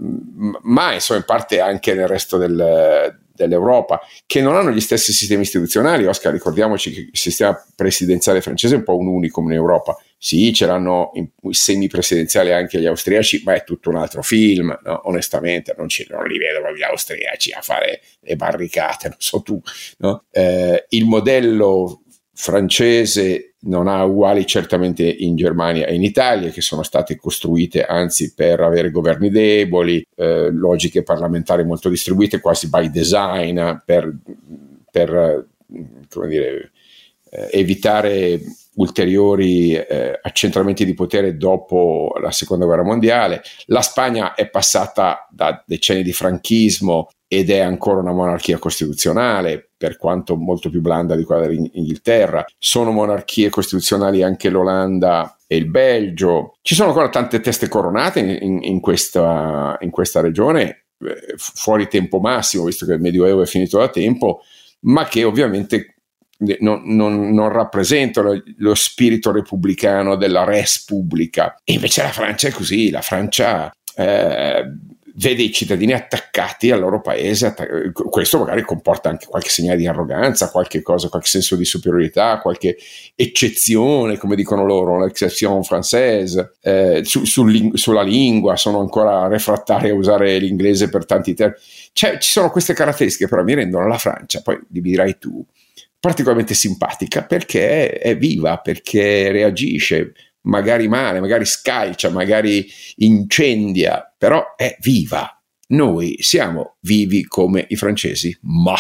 ma 0.61 0.93
insomma 0.93 1.19
in 1.19 1.25
parte 1.25 1.59
anche 1.59 1.93
nel 1.93 2.07
resto 2.07 2.37
del, 2.37 3.19
dell'Europa, 3.39 4.01
che 4.25 4.41
non 4.41 4.55
hanno 4.55 4.71
gli 4.71 4.81
stessi 4.81 5.13
sistemi 5.13 5.43
istituzionali. 5.43 6.05
Oscar, 6.05 6.33
ricordiamoci 6.33 6.91
che 6.91 6.99
il 6.99 7.17
sistema 7.17 7.57
presidenziale 7.75 8.41
francese 8.41 8.75
è 8.75 8.77
un 8.77 8.83
po' 8.83 8.97
un 8.97 9.07
unicum 9.07 9.45
in 9.47 9.53
Europa. 9.53 9.97
Sì, 10.17 10.53
ce 10.53 10.65
l'hanno 10.65 11.11
i 11.13 11.29
semi-presidenziali 11.53 12.51
anche 12.51 12.79
gli 12.79 12.85
austriaci, 12.85 13.41
ma 13.45 13.53
è 13.53 13.63
tutto 13.63 13.89
un 13.89 13.95
altro 13.95 14.21
film, 14.21 14.77
no? 14.83 15.01
onestamente, 15.05 15.73
non, 15.77 15.87
ci, 15.87 16.05
non, 16.09 16.25
li 16.25 16.37
vedo 16.37 16.59
gli 16.75 16.83
austriaci 16.83 17.51
a 17.51 17.61
fare 17.61 18.01
le 18.19 18.35
barricate, 18.35 19.07
non 19.07 19.17
so 19.19 19.41
tu. 19.41 19.61
No? 19.99 20.25
Eh, 20.31 20.85
il 20.89 21.05
modello 21.05 22.01
francese 22.33 23.48
non 23.61 23.87
ha 23.87 24.03
uguali 24.05 24.45
certamente 24.45 25.03
in 25.03 25.35
Germania 25.35 25.85
e 25.85 25.95
in 25.95 26.03
Italia, 26.03 26.49
che 26.49 26.61
sono 26.61 26.83
state 26.83 27.17
costruite 27.17 27.83
anzi 27.83 28.33
per 28.33 28.61
avere 28.61 28.91
governi 28.91 29.29
deboli, 29.29 30.05
eh, 30.15 30.49
logiche 30.51 31.03
parlamentari 31.03 31.65
molto 31.65 31.89
distribuite, 31.89 32.39
quasi 32.39 32.69
by 32.69 32.89
design, 32.89 33.59
per, 33.85 34.15
per 34.89 35.47
dire, 36.27 36.71
eh, 37.31 37.49
evitare 37.51 38.39
ulteriori 38.79 39.73
eh, 39.75 40.19
accentramenti 40.21 40.85
di 40.85 40.93
potere 40.93 41.37
dopo 41.37 42.13
la 42.21 42.31
seconda 42.31 42.65
guerra 42.65 42.83
mondiale. 42.83 43.41
La 43.65 43.81
Spagna 43.81 44.33
è 44.33 44.49
passata 44.49 45.27
da 45.29 45.63
decenni 45.65 46.01
di 46.01 46.13
franchismo 46.13 47.09
ed 47.27 47.51
è 47.51 47.59
ancora 47.59 47.99
una 47.99 48.13
monarchia 48.13 48.57
costituzionale, 48.57 49.69
per 49.77 49.97
quanto 49.97 50.35
molto 50.35 50.69
più 50.69 50.81
blanda 50.81 51.15
di 51.15 51.23
quella 51.23 51.45
dell'Inghilterra. 51.45 52.43
Sono 52.57 52.91
monarchie 52.91 53.49
costituzionali 53.49 54.23
anche 54.23 54.49
l'Olanda 54.49 55.37
e 55.45 55.57
il 55.57 55.69
Belgio. 55.69 56.55
Ci 56.61 56.73
sono 56.73 56.89
ancora 56.89 57.09
tante 57.09 57.39
teste 57.39 57.67
coronate 57.67 58.19
in, 58.19 58.37
in, 58.41 58.59
in, 58.63 58.79
questa, 58.79 59.77
in 59.81 59.91
questa, 59.91 60.21
regione, 60.21 60.85
eh, 60.99 61.35
fuori 61.37 61.87
tempo 61.87 62.19
massimo, 62.19 62.63
visto 62.63 62.85
che 62.85 62.93
il 62.93 63.01
Medioevo 63.01 63.43
è 63.43 63.45
finito 63.45 63.77
da 63.77 63.89
tempo, 63.89 64.41
ma 64.81 65.05
che 65.05 65.23
ovviamente 65.23 65.98
non, 66.59 66.83
non, 66.85 67.31
non, 67.33 67.49
rappresentano 67.49 68.41
lo 68.57 68.75
spirito 68.75 69.31
repubblicano 69.31 70.15
della 70.15 70.43
res 70.43 70.83
pubblica. 70.83 71.59
E 71.63 71.73
invece 71.73 72.01
la 72.01 72.11
Francia 72.11 72.47
è 72.47 72.51
così, 72.51 72.89
la 72.89 73.01
Francia 73.01 73.71
eh, 73.95 74.63
vede 75.19 75.43
i 75.43 75.51
cittadini 75.51 75.91
attaccati 75.91 76.71
al 76.71 76.79
loro 76.79 77.01
paese, 77.01 77.53
questo 77.93 78.39
magari 78.39 78.61
comporta 78.61 79.09
anche 79.09 79.25
qualche 79.25 79.49
segnale 79.49 79.77
di 79.77 79.85
arroganza, 79.85 80.49
qualche 80.49 80.81
cosa, 80.81 81.09
qualche 81.09 81.27
senso 81.27 81.57
di 81.57 81.65
superiorità, 81.65 82.39
qualche 82.39 82.77
eccezione, 83.15 84.17
come 84.17 84.37
dicono 84.37 84.65
loro, 84.65 84.97
l'exception 84.97 85.59
française, 85.61 86.51
eh, 86.61 87.01
su, 87.03 87.25
sul, 87.25 87.71
sulla 87.73 88.01
lingua, 88.01 88.55
sono 88.55 88.79
ancora 88.79 89.27
refrattari 89.27 89.89
a 89.89 89.93
usare 89.93 90.37
l'inglese 90.37 90.89
per 90.89 91.05
tanti 91.05 91.33
termini. 91.33 91.59
Cioè, 91.91 92.17
ci 92.19 92.31
sono 92.31 92.49
queste 92.49 92.73
caratteristiche, 92.73 93.27
però 93.27 93.43
mi 93.43 93.55
rendono 93.55 93.87
la 93.87 93.97
Francia, 93.97 94.41
poi 94.41 94.57
mi 94.69 94.79
dirai 94.79 95.17
tu, 95.17 95.45
particolarmente 95.99 96.53
simpatica 96.53 97.23
perché 97.23 97.91
è 97.97 98.17
viva, 98.17 98.57
perché 98.57 99.31
reagisce, 99.31 100.13
magari 100.41 100.87
male, 100.87 101.19
magari 101.19 101.45
scalcia, 101.45 102.09
magari 102.09 102.67
incendia, 102.97 104.13
però 104.17 104.55
è 104.55 104.77
viva. 104.79 105.33
Noi 105.67 106.17
siamo 106.19 106.77
vivi 106.81 107.25
come 107.25 107.65
i 107.69 107.75
francesi, 107.75 108.35
ma... 108.41 108.75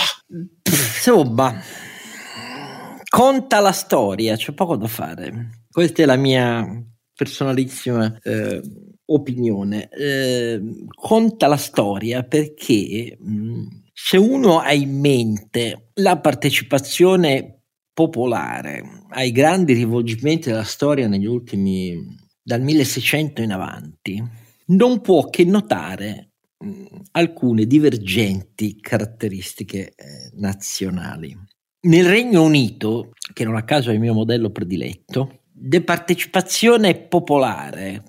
Insomma, 0.63 1.61
conta 3.07 3.59
la 3.59 3.71
storia, 3.71 4.35
c'è 4.35 4.53
poco 4.53 4.75
da 4.75 4.87
fare. 4.87 5.63
Questa 5.69 6.01
è 6.01 6.05
la 6.05 6.15
mia 6.15 6.65
personalissima 7.13 8.17
eh, 8.23 8.61
opinione. 9.05 9.89
Eh, 9.89 10.61
conta 10.95 11.47
la 11.47 11.57
storia 11.57 12.23
perché 12.23 13.17
mh, 13.19 13.31
mm, 13.31 13.67
se 14.01 14.15
uno 14.15 14.59
ha 14.59 14.71
in 14.71 14.97
mente 14.97 15.91
la 15.95 16.17
partecipazione 16.19 17.63
popolare 17.93 19.03
ai 19.09 19.31
grandi 19.31 19.73
rivolgimenti 19.73 20.49
della 20.49 20.63
storia 20.63 21.07
negli 21.07 21.25
ultimi 21.25 22.15
dal 22.41 22.61
1600 22.61 23.41
in 23.41 23.51
avanti, 23.51 24.23
non 24.67 25.01
può 25.01 25.29
che 25.29 25.43
notare 25.43 26.31
mh, 26.57 26.85
alcune 27.11 27.65
divergenti 27.65 28.79
caratteristiche 28.79 29.89
eh, 29.89 30.31
nazionali. 30.35 31.37
Nel 31.81 32.07
Regno 32.07 32.43
Unito, 32.43 33.11
che 33.33 33.43
non 33.43 33.57
a 33.57 33.63
caso 33.63 33.89
è 33.91 33.93
il 33.93 33.99
mio 33.99 34.13
modello 34.13 34.49
prediletto, 34.49 35.41
di 35.51 35.81
partecipazione 35.81 36.95
popolare 36.95 38.05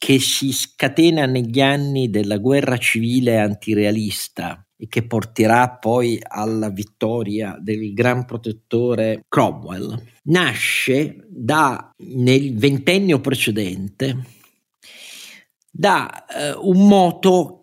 che 0.00 0.18
si 0.18 0.50
scatena 0.50 1.26
negli 1.26 1.60
anni 1.60 2.08
della 2.08 2.38
guerra 2.38 2.78
civile 2.78 3.38
antirealista 3.38 4.66
e 4.74 4.88
che 4.88 5.06
porterà 5.06 5.72
poi 5.72 6.18
alla 6.26 6.70
vittoria 6.70 7.58
del 7.60 7.92
gran 7.92 8.24
protettore 8.24 9.26
Cromwell, 9.28 10.02
nasce 10.22 11.26
da, 11.28 11.92
nel 11.98 12.56
ventennio 12.56 13.20
precedente 13.20 14.24
da 15.70 16.24
eh, 16.24 16.52
un 16.52 16.88
moto 16.88 17.59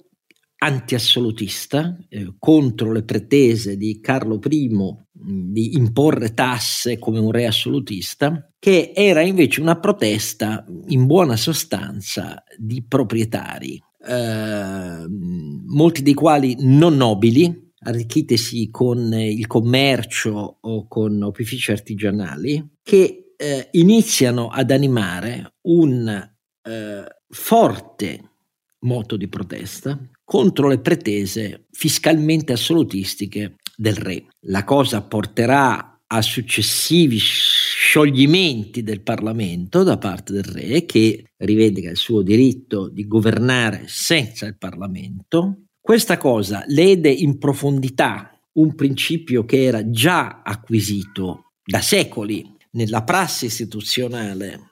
antiassolutista 0.57 1.97
eh, 2.09 2.33
contro 2.39 2.91
le 2.91 3.03
pretese 3.03 3.77
di 3.77 3.99
Carlo 3.99 4.39
I 4.47 4.69
di 5.11 5.75
imporre 5.75 6.33
tasse 6.33 6.99
come 6.99 7.19
un 7.19 7.31
re 7.31 7.47
assolutista, 7.47 8.51
che 8.59 8.91
era 8.95 9.21
invece 9.21 9.61
una 9.61 9.79
protesta 9.79 10.65
in 10.87 11.05
buona 11.05 11.35
sostanza 11.35 12.43
di 12.57 12.83
proprietari 12.87 13.81
eh, 14.07 15.05
molti 15.07 16.01
dei 16.01 16.13
quali 16.13 16.55
non 16.59 16.95
nobili, 16.95 17.71
arricchitesi 17.79 18.69
con 18.69 19.13
il 19.13 19.47
commercio 19.47 20.57
o 20.61 20.87
con 20.87 21.21
opifici 21.23 21.71
artigianali, 21.71 22.77
che 22.83 23.33
eh, 23.35 23.67
iniziano 23.71 24.49
ad 24.49 24.71
animare 24.71 25.55
un 25.63 26.07
eh, 26.07 27.03
forte 27.29 28.31
moto 28.79 29.17
di 29.17 29.27
protesta 29.27 29.99
contro 30.27 30.67
le 30.67 30.79
pretese 30.79 31.67
fiscalmente 31.71 32.51
assolutistiche 32.51 33.55
del 33.77 33.95
re. 33.95 34.25
La 34.47 34.65
cosa 34.65 35.01
porterà 35.01 36.01
a 36.05 36.21
successivi 36.21 37.17
scioglimenti 37.17 38.83
del 38.83 39.03
Parlamento 39.03 39.83
da 39.83 39.97
parte 39.97 40.33
del 40.33 40.43
re 40.43 40.85
che 40.85 41.31
rivendica 41.37 41.89
il 41.89 41.95
suo 41.95 42.23
diritto 42.23 42.89
di 42.89 43.07
governare 43.07 43.85
senza 43.87 44.45
il 44.45 44.57
Parlamento. 44.57 45.67
Questa 45.79 46.17
cosa 46.17 46.65
lede 46.67 47.09
in 47.09 47.37
profondità 47.37 48.37
un 48.55 48.75
principio 48.75 49.45
che 49.45 49.63
era 49.63 49.89
già 49.89 50.41
acquisito 50.43 51.53
da 51.63 51.79
secoli 51.79 52.43
nella 52.71 53.03
prassi 53.03 53.45
istituzionale 53.45 54.71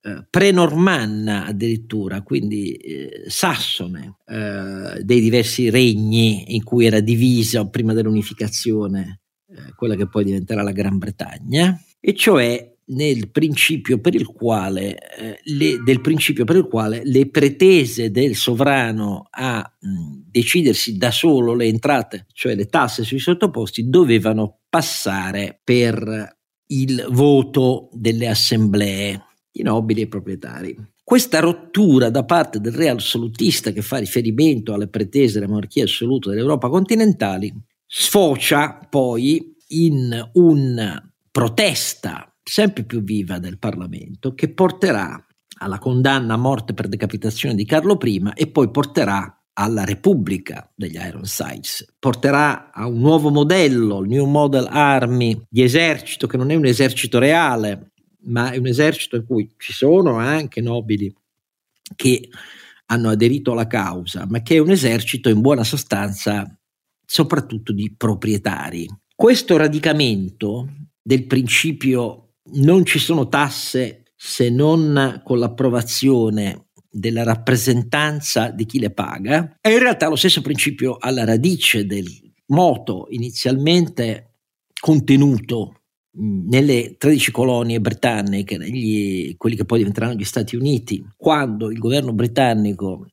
eh, 0.00 0.26
prenormanna 0.30 1.46
addirittura, 1.46 2.22
quindi 2.22 2.72
eh, 2.72 3.24
sassone, 3.26 4.18
eh, 4.26 5.02
dei 5.02 5.20
diversi 5.20 5.70
regni 5.70 6.54
in 6.54 6.62
cui 6.62 6.86
era 6.86 7.00
divisa 7.00 7.68
prima 7.68 7.92
dell'unificazione 7.92 9.20
eh, 9.50 9.74
quella 9.74 9.94
che 9.96 10.08
poi 10.08 10.24
diventerà 10.24 10.62
la 10.62 10.72
Gran 10.72 10.98
Bretagna, 10.98 11.80
e 11.98 12.14
cioè 12.14 12.76
nel 12.90 13.30
principio 13.30 13.98
per 13.98 14.14
il 14.14 14.26
quale, 14.26 14.96
eh, 15.16 15.40
le, 15.44 15.82
del 15.84 16.00
principio 16.00 16.44
per 16.44 16.56
il 16.56 16.66
quale 16.68 17.00
le 17.04 17.28
pretese 17.28 18.10
del 18.10 18.34
sovrano 18.34 19.26
a 19.30 19.58
mh, 19.58 20.28
decidersi 20.30 20.96
da 20.96 21.10
solo 21.10 21.54
le 21.54 21.66
entrate, 21.66 22.26
cioè 22.32 22.54
le 22.54 22.66
tasse 22.66 23.04
sui 23.04 23.18
sottoposti, 23.18 23.88
dovevano 23.88 24.60
passare 24.68 25.60
per 25.64 26.36
il 26.70 27.06
voto 27.10 27.88
delle 27.92 28.28
assemblee 28.28 29.22
di 29.58 29.62
nobili 29.62 30.02
e 30.02 30.08
proprietari. 30.08 30.76
Questa 31.02 31.40
rottura 31.40 32.10
da 32.10 32.24
parte 32.24 32.60
del 32.60 32.72
re 32.72 32.90
assolutista 32.90 33.72
che 33.72 33.82
fa 33.82 33.98
riferimento 33.98 34.72
alle 34.72 34.88
pretese 34.88 35.38
della 35.38 35.50
monarchia 35.50 35.84
assoluta 35.84 36.30
dell'Europa 36.30 36.68
continentale 36.68 37.52
sfocia 37.86 38.78
poi 38.88 39.56
in 39.68 40.30
una 40.34 41.12
protesta 41.30 42.32
sempre 42.42 42.84
più 42.84 43.02
viva 43.02 43.38
del 43.38 43.58
Parlamento 43.58 44.34
che 44.34 44.52
porterà 44.52 45.22
alla 45.60 45.78
condanna 45.78 46.34
a 46.34 46.38
morte 46.38 46.72
per 46.72 46.88
decapitazione 46.88 47.54
di 47.54 47.64
Carlo 47.64 47.98
I 48.00 48.30
e 48.34 48.46
poi 48.48 48.70
porterà 48.70 49.32
alla 49.54 49.84
Repubblica 49.84 50.70
degli 50.72 50.96
Ironsides, 50.96 51.96
porterà 51.98 52.70
a 52.70 52.86
un 52.86 53.00
nuovo 53.00 53.30
modello, 53.30 54.00
il 54.02 54.08
New 54.08 54.26
Model 54.26 54.68
Army 54.70 55.36
di 55.48 55.62
esercito 55.62 56.28
che 56.28 56.36
non 56.36 56.50
è 56.50 56.54
un 56.54 56.64
esercito 56.64 57.18
reale, 57.18 57.90
ma 58.24 58.50
è 58.50 58.56
un 58.56 58.66
esercito 58.66 59.16
in 59.16 59.24
cui 59.24 59.50
ci 59.58 59.72
sono 59.72 60.16
anche 60.16 60.60
nobili 60.60 61.14
che 61.96 62.28
hanno 62.86 63.10
aderito 63.10 63.52
alla 63.52 63.66
causa, 63.66 64.26
ma 64.28 64.42
che 64.42 64.56
è 64.56 64.58
un 64.58 64.70
esercito 64.70 65.28
in 65.28 65.40
buona 65.40 65.64
sostanza 65.64 66.58
soprattutto 67.04 67.72
di 67.72 67.94
proprietari. 67.96 68.88
Questo 69.14 69.56
radicamento 69.56 70.68
del 71.02 71.26
principio 71.26 72.34
non 72.52 72.84
ci 72.84 72.98
sono 72.98 73.28
tasse 73.28 74.12
se 74.14 74.50
non 74.50 75.20
con 75.24 75.38
l'approvazione 75.38 76.68
della 76.90 77.22
rappresentanza 77.22 78.50
di 78.50 78.66
chi 78.66 78.78
le 78.78 78.90
paga, 78.90 79.56
è 79.60 79.68
in 79.68 79.78
realtà 79.78 80.08
lo 80.08 80.16
stesso 80.16 80.40
principio 80.40 80.96
alla 80.98 81.24
radice 81.24 81.86
del 81.86 82.06
moto 82.46 83.06
inizialmente 83.10 84.32
contenuto 84.80 85.77
nelle 86.12 86.96
13 86.98 87.30
colonie 87.30 87.80
britanniche, 87.80 88.56
negli, 88.56 89.36
quelli 89.36 89.56
che 89.56 89.64
poi 89.64 89.78
diventeranno 89.78 90.14
gli 90.14 90.24
Stati 90.24 90.56
Uniti, 90.56 91.04
quando 91.16 91.70
il 91.70 91.78
governo 91.78 92.12
britannico 92.12 93.06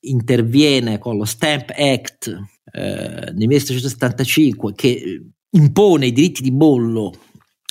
interviene 0.00 0.98
con 0.98 1.16
lo 1.16 1.24
Stamp 1.24 1.72
Act 1.76 2.28
eh, 2.72 3.32
nel 3.32 3.46
1775 3.46 4.72
che 4.74 5.22
impone 5.50 6.06
i 6.06 6.12
diritti 6.12 6.42
di 6.42 6.52
bollo 6.52 7.12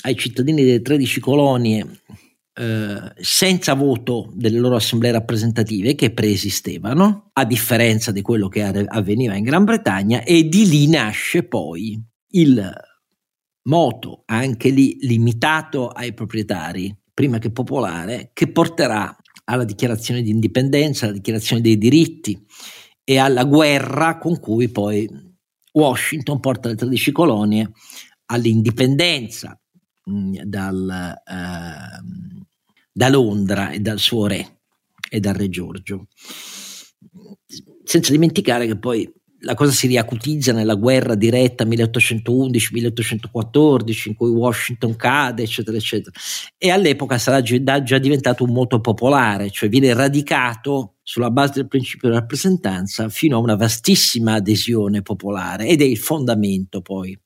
ai 0.02 0.16
cittadini 0.16 0.62
delle 0.62 0.82
13 0.82 1.20
colonie 1.20 1.86
eh, 2.58 3.12
senza 3.16 3.74
voto 3.74 4.30
delle 4.34 4.58
loro 4.58 4.76
assemblee 4.76 5.12
rappresentative 5.12 5.94
che 5.94 6.10
preesistevano, 6.10 7.30
a 7.32 7.44
differenza 7.44 8.12
di 8.12 8.22
quello 8.22 8.48
che 8.48 8.62
avveniva 8.62 9.34
in 9.34 9.44
Gran 9.44 9.64
Bretagna, 9.64 10.22
e 10.22 10.48
di 10.48 10.68
lì 10.68 10.88
nasce 10.88 11.42
poi 11.42 12.00
il 12.30 12.72
moto, 13.66 14.22
anche 14.26 14.70
lì 14.70 14.96
limitato 15.00 15.88
ai 15.88 16.12
proprietari, 16.12 16.94
prima 17.12 17.38
che 17.38 17.50
popolare, 17.50 18.30
che 18.32 18.50
porterà 18.50 19.16
alla 19.44 19.64
dichiarazione 19.64 20.22
di 20.22 20.30
indipendenza, 20.30 21.04
alla 21.04 21.14
dichiarazione 21.14 21.62
dei 21.62 21.78
diritti 21.78 22.44
e 23.04 23.18
alla 23.18 23.44
guerra 23.44 24.18
con 24.18 24.38
cui 24.40 24.68
poi 24.68 25.08
Washington 25.72 26.40
porta 26.40 26.68
le 26.68 26.74
13 26.74 27.12
colonie 27.12 27.70
all'indipendenza 28.26 29.58
mh, 30.04 30.42
dal, 30.44 31.20
eh, 31.24 32.02
da 32.92 33.08
Londra 33.08 33.70
e 33.70 33.80
dal 33.80 33.98
suo 33.98 34.26
re 34.26 34.60
e 35.08 35.20
dal 35.20 35.34
re 35.34 35.48
Giorgio. 35.48 36.08
Senza 37.84 38.10
dimenticare 38.10 38.66
che 38.66 38.78
poi 38.78 39.10
la 39.40 39.54
cosa 39.54 39.72
si 39.72 39.86
riacutizza 39.86 40.52
nella 40.52 40.74
guerra 40.74 41.14
diretta 41.14 41.64
1811-1814 41.64 44.08
in 44.08 44.14
cui 44.14 44.30
Washington 44.30 44.96
cade, 44.96 45.42
eccetera, 45.42 45.76
eccetera. 45.76 46.16
E 46.56 46.70
all'epoca 46.70 47.18
sarà 47.18 47.42
già 47.42 47.98
diventato 47.98 48.44
un 48.44 48.52
moto 48.52 48.80
popolare, 48.80 49.50
cioè 49.50 49.68
viene 49.68 49.92
radicato 49.92 50.94
sulla 51.02 51.30
base 51.30 51.52
del 51.54 51.68
principio 51.68 52.08
di 52.08 52.14
rappresentanza 52.16 53.08
fino 53.08 53.36
a 53.36 53.40
una 53.40 53.54
vastissima 53.54 54.34
adesione 54.34 55.02
popolare 55.02 55.68
ed 55.68 55.80
è 55.80 55.84
il 55.84 55.98
fondamento 55.98 56.80
poi 56.80 57.16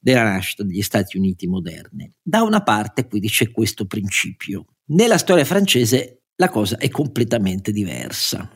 della 0.00 0.24
nascita 0.24 0.64
degli 0.64 0.82
Stati 0.82 1.16
Uniti 1.16 1.46
moderni. 1.46 2.12
Da 2.20 2.42
una 2.42 2.62
parte 2.62 3.06
quindi 3.06 3.28
c'è 3.28 3.52
questo 3.52 3.86
principio. 3.86 4.64
Nella 4.86 5.18
storia 5.18 5.44
francese 5.44 6.22
la 6.34 6.48
cosa 6.48 6.78
è 6.78 6.88
completamente 6.88 7.70
diversa 7.70 8.50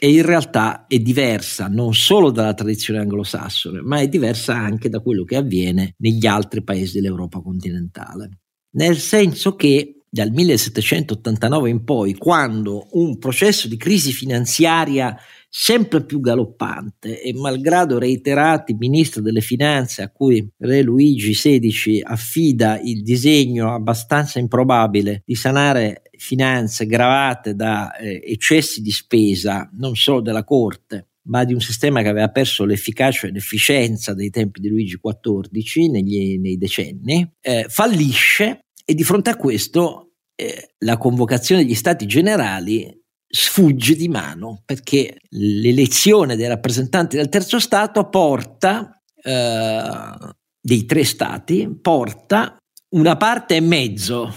e 0.00 0.10
in 0.10 0.22
realtà 0.22 0.86
è 0.86 0.98
diversa 0.98 1.66
non 1.68 1.94
solo 1.94 2.30
dalla 2.30 2.54
tradizione 2.54 3.00
anglosassone, 3.00 3.80
ma 3.82 3.98
è 3.98 4.08
diversa 4.08 4.54
anche 4.54 4.88
da 4.88 5.00
quello 5.00 5.24
che 5.24 5.36
avviene 5.36 5.94
negli 5.98 6.26
altri 6.26 6.62
paesi 6.62 7.00
dell'Europa 7.00 7.40
continentale. 7.40 8.40
Nel 8.76 8.96
senso 8.96 9.56
che 9.56 9.97
dal 10.10 10.30
1789 10.30 11.70
in 11.70 11.84
poi, 11.84 12.14
quando 12.14 12.88
un 12.92 13.18
processo 13.18 13.68
di 13.68 13.76
crisi 13.76 14.12
finanziaria 14.12 15.16
sempre 15.50 16.04
più 16.04 16.20
galoppante 16.20 17.22
e 17.22 17.32
malgrado 17.34 17.98
reiterati 17.98 18.74
ministri 18.74 19.22
delle 19.22 19.40
finanze 19.40 20.02
a 20.02 20.10
cui 20.10 20.46
Re 20.58 20.82
Luigi 20.82 21.32
XVI 21.32 22.02
affida 22.02 22.78
il 22.80 23.02
disegno 23.02 23.72
abbastanza 23.72 24.38
improbabile 24.38 25.22
di 25.24 25.34
sanare 25.34 26.02
finanze 26.18 26.84
gravate 26.86 27.54
da 27.54 27.96
eh, 27.96 28.20
eccessi 28.24 28.82
di 28.82 28.90
spesa 28.90 29.70
non 29.74 29.94
solo 29.94 30.20
della 30.20 30.44
Corte 30.44 31.08
ma 31.28 31.44
di 31.44 31.52
un 31.52 31.60
sistema 31.60 32.02
che 32.02 32.08
aveva 32.08 32.28
perso 32.28 32.64
l'efficacia 32.64 33.26
e 33.26 33.32
l'efficienza 33.32 34.14
dei 34.14 34.30
tempi 34.30 34.60
di 34.60 34.68
Luigi 34.68 34.98
XIV 34.98 35.90
negli, 35.90 36.38
nei 36.38 36.56
decenni, 36.56 37.30
eh, 37.40 37.66
fallisce 37.68 38.67
e 38.90 38.94
di 38.94 39.04
fronte 39.04 39.28
a 39.28 39.36
questo 39.36 40.14
eh, 40.34 40.70
la 40.78 40.96
convocazione 40.96 41.62
degli 41.62 41.74
stati 41.74 42.06
generali 42.06 42.90
sfugge 43.28 43.94
di 43.94 44.08
mano 44.08 44.62
perché 44.64 45.18
l'elezione 45.32 46.36
dei 46.36 46.48
rappresentanti 46.48 47.16
del 47.16 47.28
terzo 47.28 47.58
Stato 47.58 48.08
porta, 48.08 48.98
eh, 49.22 50.34
dei 50.58 50.86
tre 50.86 51.04
Stati, 51.04 51.68
porta 51.82 52.56
una 52.94 53.18
parte 53.18 53.56
e 53.56 53.60
mezzo 53.60 54.34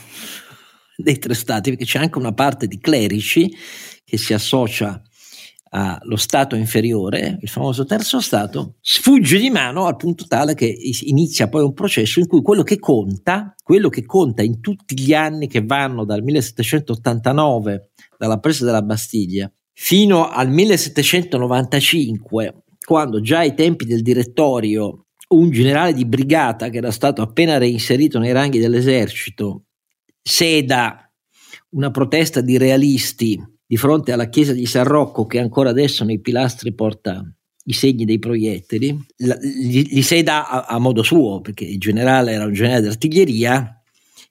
dei 0.98 1.18
tre 1.18 1.34
Stati, 1.34 1.70
perché 1.70 1.86
c'è 1.86 2.00
anche 2.00 2.18
una 2.18 2.34
parte 2.34 2.68
di 2.68 2.78
clerici 2.78 3.50
che 4.04 4.18
si 4.18 4.34
associa 4.34 5.02
allo 5.74 6.18
Stato 6.18 6.56
inferiore, 6.56 7.38
il 7.42 7.48
famoso 7.48 7.86
terzo 7.86 8.20
Stato, 8.20 8.76
sfugge 8.82 9.40
di 9.40 9.50
mano 9.50 9.86
al 9.86 9.96
punto 9.96 10.26
tale 10.28 10.54
che 10.54 10.78
inizia 11.04 11.48
poi 11.48 11.64
un 11.64 11.74
processo 11.74 12.20
in 12.20 12.28
cui 12.28 12.42
quello 12.42 12.64
che 12.64 12.78
conta, 12.78 13.56
quello 13.64 13.90
che 13.90 14.06
conta 14.06 14.42
in 14.42 14.60
tutti 14.60 15.00
gli 15.00 15.14
anni 15.14 15.48
che 15.48 15.64
vanno 15.64 16.04
dal 16.04 16.24
1789 16.24 17.92
dalla 18.18 18.40
presa 18.40 18.66
della 18.66 18.82
Bastiglia 18.82 19.52
fino 19.74 20.30
al 20.30 20.50
1795, 20.50 22.64
quando 22.86 23.22
già 23.22 23.40
ai 23.40 23.56
tempi 23.56 23.86
del 23.86 24.02
direttorio 24.02 25.06
un 25.30 25.50
generale 25.50 25.94
di 25.94 26.06
brigata 26.06 26.70
che 26.70 26.78
era 26.78 26.92
stato 26.92 27.22
appena 27.22 27.58
reinserito 27.58 28.20
nei 28.20 28.34
ranghi 28.34 28.60
dell'esercito 28.60 29.68
seda 30.22 31.10
una 31.70 31.90
protesta 31.90 32.42
di 32.42 32.58
realisti 32.58 33.42
di 33.72 33.78
fronte 33.78 34.12
alla 34.12 34.28
chiesa 34.28 34.52
di 34.52 34.66
San 34.66 34.84
Rocco 34.84 35.26
che 35.26 35.40
ancora 35.40 35.70
adesso 35.70 36.04
nei 36.04 36.20
pilastri 36.20 36.74
porta 36.74 37.24
i 37.64 37.72
segni 37.72 38.04
dei 38.04 38.20
proiettili, 38.20 39.00
li, 39.16 39.86
li 39.86 40.02
seda 40.02 40.50
a, 40.50 40.66
a 40.66 40.78
modo 40.78 41.04
suo 41.04 41.40
perché 41.40 41.64
il 41.64 41.80
generale 41.80 42.34
era 42.34 42.44
un 42.44 42.52
generale 42.52 42.82
d'artiglieria 42.82 43.82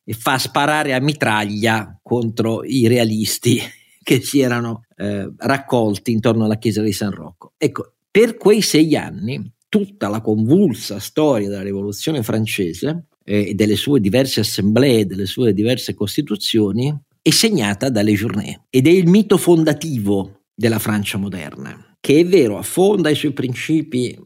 e 0.05 0.13
fa 0.13 0.37
sparare 0.37 0.93
a 0.93 1.01
mitraglia 1.01 1.99
contro 2.03 2.63
i 2.65 2.87
realisti 2.87 3.59
che 4.05 4.21
si 4.21 4.41
erano 4.41 4.83
eh, 4.99 5.33
raccolti 5.39 6.13
intorno 6.13 6.45
alla 6.45 6.59
chiesa 6.59 6.83
di 6.83 6.93
San 6.93 7.13
Rocco. 7.13 7.55
Ecco, 7.57 7.95
per 8.11 8.37
quei 8.37 8.61
sei 8.61 8.95
anni 8.95 9.51
tutta 9.71 10.09
la 10.09 10.21
convulsa 10.21 10.99
storia 10.99 11.49
della 11.49 11.63
rivoluzione 11.63 12.23
francese 12.23 13.07
eh, 13.25 13.49
e 13.49 13.55
delle 13.55 13.77
sue 13.77 14.01
diverse 14.01 14.41
assemblee, 14.41 15.07
delle 15.07 15.25
sue 15.25 15.55
diverse 15.55 15.95
costituzioni, 15.95 16.95
è 17.23 17.31
segnata 17.31 17.91
dalle 17.91 18.13
journée 18.13 18.67
ed 18.71 18.87
è 18.87 18.91
il 18.91 19.09
mito 19.09 19.37
fondativo 19.37 20.45
della 20.55 20.79
Francia 20.79 21.19
moderna, 21.19 21.97
che 22.01 22.21
è 22.21 22.27
vero, 22.27 22.59
affonda 22.59 23.11
i 23.11 23.15
suoi 23.15 23.33
principi 23.33 24.19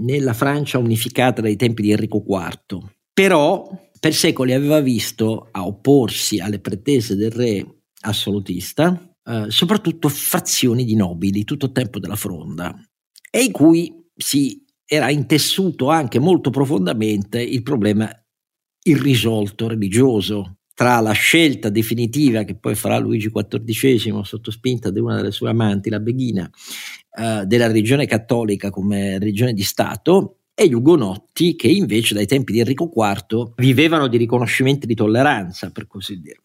nella 0.00 0.32
Francia 0.32 0.78
unificata 0.78 1.40
dai 1.40 1.56
tempi 1.56 1.82
di 1.82 1.90
Enrico 1.90 2.24
IV, 2.26 2.78
però 3.12 3.68
per 3.98 4.14
secoli 4.14 4.52
aveva 4.52 4.80
visto 4.80 5.48
a 5.50 5.66
opporsi 5.66 6.38
alle 6.38 6.60
pretese 6.60 7.16
del 7.16 7.30
re 7.30 7.82
assolutista, 8.00 9.12
eh, 9.24 9.46
soprattutto 9.48 10.08
frazioni 10.08 10.84
di 10.84 10.94
nobili 10.94 11.44
tutto 11.44 11.66
il 11.66 11.72
tempo 11.72 11.98
della 11.98 12.16
fronda, 12.16 12.74
e 13.30 13.42
in 13.42 13.52
cui 13.52 13.92
si 14.16 14.64
era 14.84 15.10
intessuto 15.10 15.90
anche 15.90 16.18
molto 16.18 16.50
profondamente 16.50 17.42
il 17.42 17.62
problema 17.62 18.10
irrisolto 18.84 19.68
religioso 19.68 20.57
tra 20.78 21.00
la 21.00 21.10
scelta 21.10 21.70
definitiva 21.70 22.44
che 22.44 22.54
poi 22.54 22.76
farà 22.76 22.98
Luigi 22.98 23.32
XIV 23.32 24.22
sotto 24.22 24.52
spinta 24.52 24.92
di 24.92 25.00
una 25.00 25.16
delle 25.16 25.32
sue 25.32 25.50
amanti, 25.50 25.90
la 25.90 25.98
Beghina, 25.98 26.48
eh, 27.18 27.42
della 27.46 27.66
religione 27.66 28.06
cattolica 28.06 28.70
come 28.70 29.18
religione 29.18 29.54
di 29.54 29.64
Stato 29.64 30.36
e 30.54 30.68
gli 30.68 30.74
ugonotti 30.74 31.56
che 31.56 31.66
invece 31.66 32.14
dai 32.14 32.26
tempi 32.26 32.52
di 32.52 32.60
Enrico 32.60 32.92
IV 32.94 33.54
vivevano 33.56 34.06
di 34.06 34.18
riconoscimento 34.18 34.86
di 34.86 34.94
tolleranza, 34.94 35.70
per 35.70 35.88
così 35.88 36.20
dire. 36.20 36.42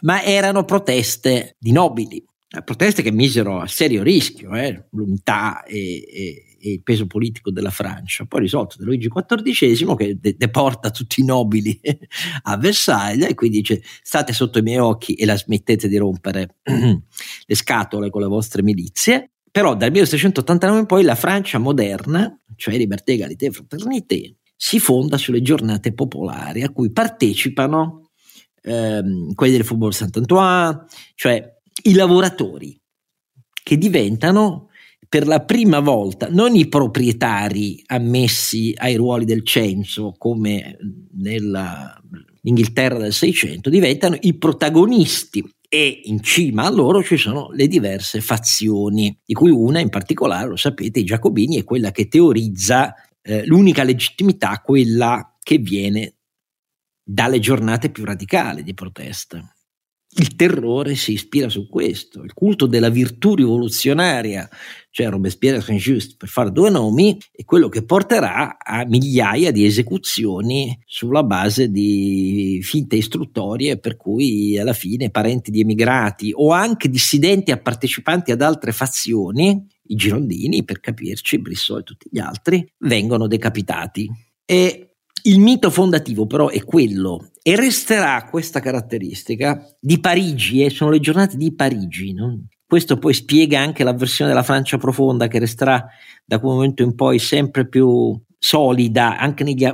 Ma 0.00 0.24
erano 0.24 0.64
proteste 0.64 1.54
di 1.56 1.70
nobili, 1.70 2.16
eh, 2.16 2.62
proteste 2.64 3.00
che 3.02 3.12
misero 3.12 3.60
a 3.60 3.68
serio 3.68 4.02
rischio 4.02 4.52
eh, 4.56 4.86
l'unità 4.90 5.62
e, 5.62 6.04
e, 6.10 6.51
e, 6.62 6.72
il 6.72 6.82
peso 6.82 7.06
politico 7.06 7.50
della 7.50 7.70
Francia, 7.70 8.24
poi 8.24 8.40
risolto 8.40 8.76
da 8.78 8.84
Luigi 8.84 9.08
XIV 9.08 9.96
che 9.96 10.18
de- 10.20 10.36
deporta 10.38 10.90
tutti 10.90 11.20
i 11.20 11.24
nobili 11.24 11.78
a 12.42 12.56
Versailles 12.56 13.28
e 13.28 13.34
quindi 13.34 13.58
dice 13.58 13.82
state 14.02 14.32
sotto 14.32 14.58
i 14.58 14.62
miei 14.62 14.78
occhi 14.78 15.14
e 15.14 15.26
la 15.26 15.36
smettete 15.36 15.88
di 15.88 15.96
rompere 15.96 16.56
le 16.64 17.54
scatole 17.54 18.10
con 18.10 18.22
le 18.22 18.28
vostre 18.28 18.62
milizie. 18.62 19.32
Però 19.50 19.76
dal 19.76 19.90
1689 19.90 20.78
in 20.80 20.86
poi 20.86 21.02
la 21.02 21.14
Francia 21.14 21.58
moderna, 21.58 22.34
cioè 22.56 22.76
libertà, 22.76 23.12
egalité 23.12 23.46
e 23.46 23.50
fraternité, 23.50 24.36
si 24.56 24.78
fonda 24.78 25.18
sulle 25.18 25.42
giornate 25.42 25.92
popolari 25.92 26.62
a 26.62 26.70
cui 26.70 26.90
partecipano 26.90 28.10
ehm, 28.62 29.34
quelli 29.34 29.52
del 29.52 29.64
Faubourg 29.64 29.92
Saint-Antoine, 29.92 30.84
cioè 31.14 31.60
i 31.82 31.94
lavoratori 31.94 32.80
che 33.62 33.76
diventano 33.76 34.68
per 35.12 35.26
la 35.26 35.40
prima 35.40 35.80
volta 35.80 36.28
non 36.30 36.56
i 36.56 36.68
proprietari 36.68 37.82
ammessi 37.84 38.72
ai 38.74 38.96
ruoli 38.96 39.26
del 39.26 39.44
censo 39.44 40.14
come 40.16 40.78
nell'Inghilterra 41.18 42.96
del 42.96 43.12
Seicento, 43.12 43.68
diventano 43.68 44.16
i 44.20 44.38
protagonisti 44.38 45.46
e 45.68 46.00
in 46.04 46.22
cima 46.22 46.64
a 46.64 46.70
loro 46.70 47.02
ci 47.02 47.18
sono 47.18 47.50
le 47.52 47.68
diverse 47.68 48.22
fazioni, 48.22 49.14
di 49.22 49.34
cui 49.34 49.50
una 49.50 49.80
in 49.80 49.90
particolare, 49.90 50.48
lo 50.48 50.56
sapete, 50.56 51.00
i 51.00 51.04
Giacobini 51.04 51.58
è 51.58 51.64
quella 51.64 51.90
che 51.90 52.08
teorizza 52.08 52.94
eh, 53.20 53.44
l'unica 53.44 53.82
legittimità, 53.82 54.62
quella 54.64 55.36
che 55.42 55.58
viene 55.58 56.14
dalle 57.04 57.38
giornate 57.38 57.90
più 57.90 58.06
radicali 58.06 58.62
di 58.62 58.72
protesta. 58.72 59.46
Il 60.14 60.36
terrore 60.36 60.94
si 60.94 61.12
ispira 61.12 61.48
su 61.48 61.68
questo, 61.70 62.22
il 62.22 62.34
culto 62.34 62.66
della 62.66 62.90
virtù 62.90 63.34
rivoluzionaria, 63.34 64.46
cioè 64.90 65.08
Robespierre 65.08 65.56
e 65.56 65.60
Saint-Just, 65.62 66.16
per 66.18 66.28
fare 66.28 66.52
due 66.52 66.68
nomi, 66.68 67.18
è 67.32 67.44
quello 67.44 67.70
che 67.70 67.82
porterà 67.82 68.58
a 68.58 68.84
migliaia 68.84 69.50
di 69.50 69.64
esecuzioni 69.64 70.78
sulla 70.84 71.22
base 71.22 71.70
di 71.70 72.60
finte 72.62 72.96
istruttorie 72.96 73.78
per 73.78 73.96
cui 73.96 74.58
alla 74.58 74.74
fine 74.74 75.08
parenti 75.08 75.50
di 75.50 75.60
emigrati 75.60 76.30
o 76.34 76.50
anche 76.50 76.90
dissidenti 76.90 77.50
a 77.50 77.56
partecipanti 77.56 78.32
ad 78.32 78.42
altre 78.42 78.72
fazioni, 78.72 79.66
i 79.84 79.94
girondini 79.94 80.62
per 80.62 80.80
capirci, 80.80 81.38
Brissot 81.38 81.80
e 81.80 81.84
tutti 81.84 82.08
gli 82.10 82.18
altri, 82.18 82.70
vengono 82.80 83.26
decapitati. 83.26 84.10
E 84.44 84.88
il 85.22 85.40
mito 85.40 85.70
fondativo 85.70 86.26
però 86.26 86.48
è 86.48 86.62
quello 86.64 87.31
e 87.42 87.56
resterà 87.56 88.24
questa 88.30 88.60
caratteristica 88.60 89.66
di 89.80 89.98
Parigi, 89.98 90.62
eh, 90.62 90.70
sono 90.70 90.90
le 90.90 91.00
giornate 91.00 91.36
di 91.36 91.52
Parigi. 91.54 92.12
No? 92.12 92.46
Questo 92.64 92.98
poi 92.98 93.12
spiega 93.12 93.60
anche 93.60 93.84
la 93.84 93.92
versione 93.92 94.30
della 94.30 94.44
Francia 94.44 94.78
profonda 94.78 95.28
che 95.28 95.38
resterà 95.38 95.84
da 96.24 96.38
quel 96.38 96.54
momento 96.54 96.82
in 96.82 96.94
poi 96.94 97.18
sempre 97.18 97.68
più 97.68 98.18
solida 98.38 99.18
anche 99.18 99.44
negli, 99.44 99.68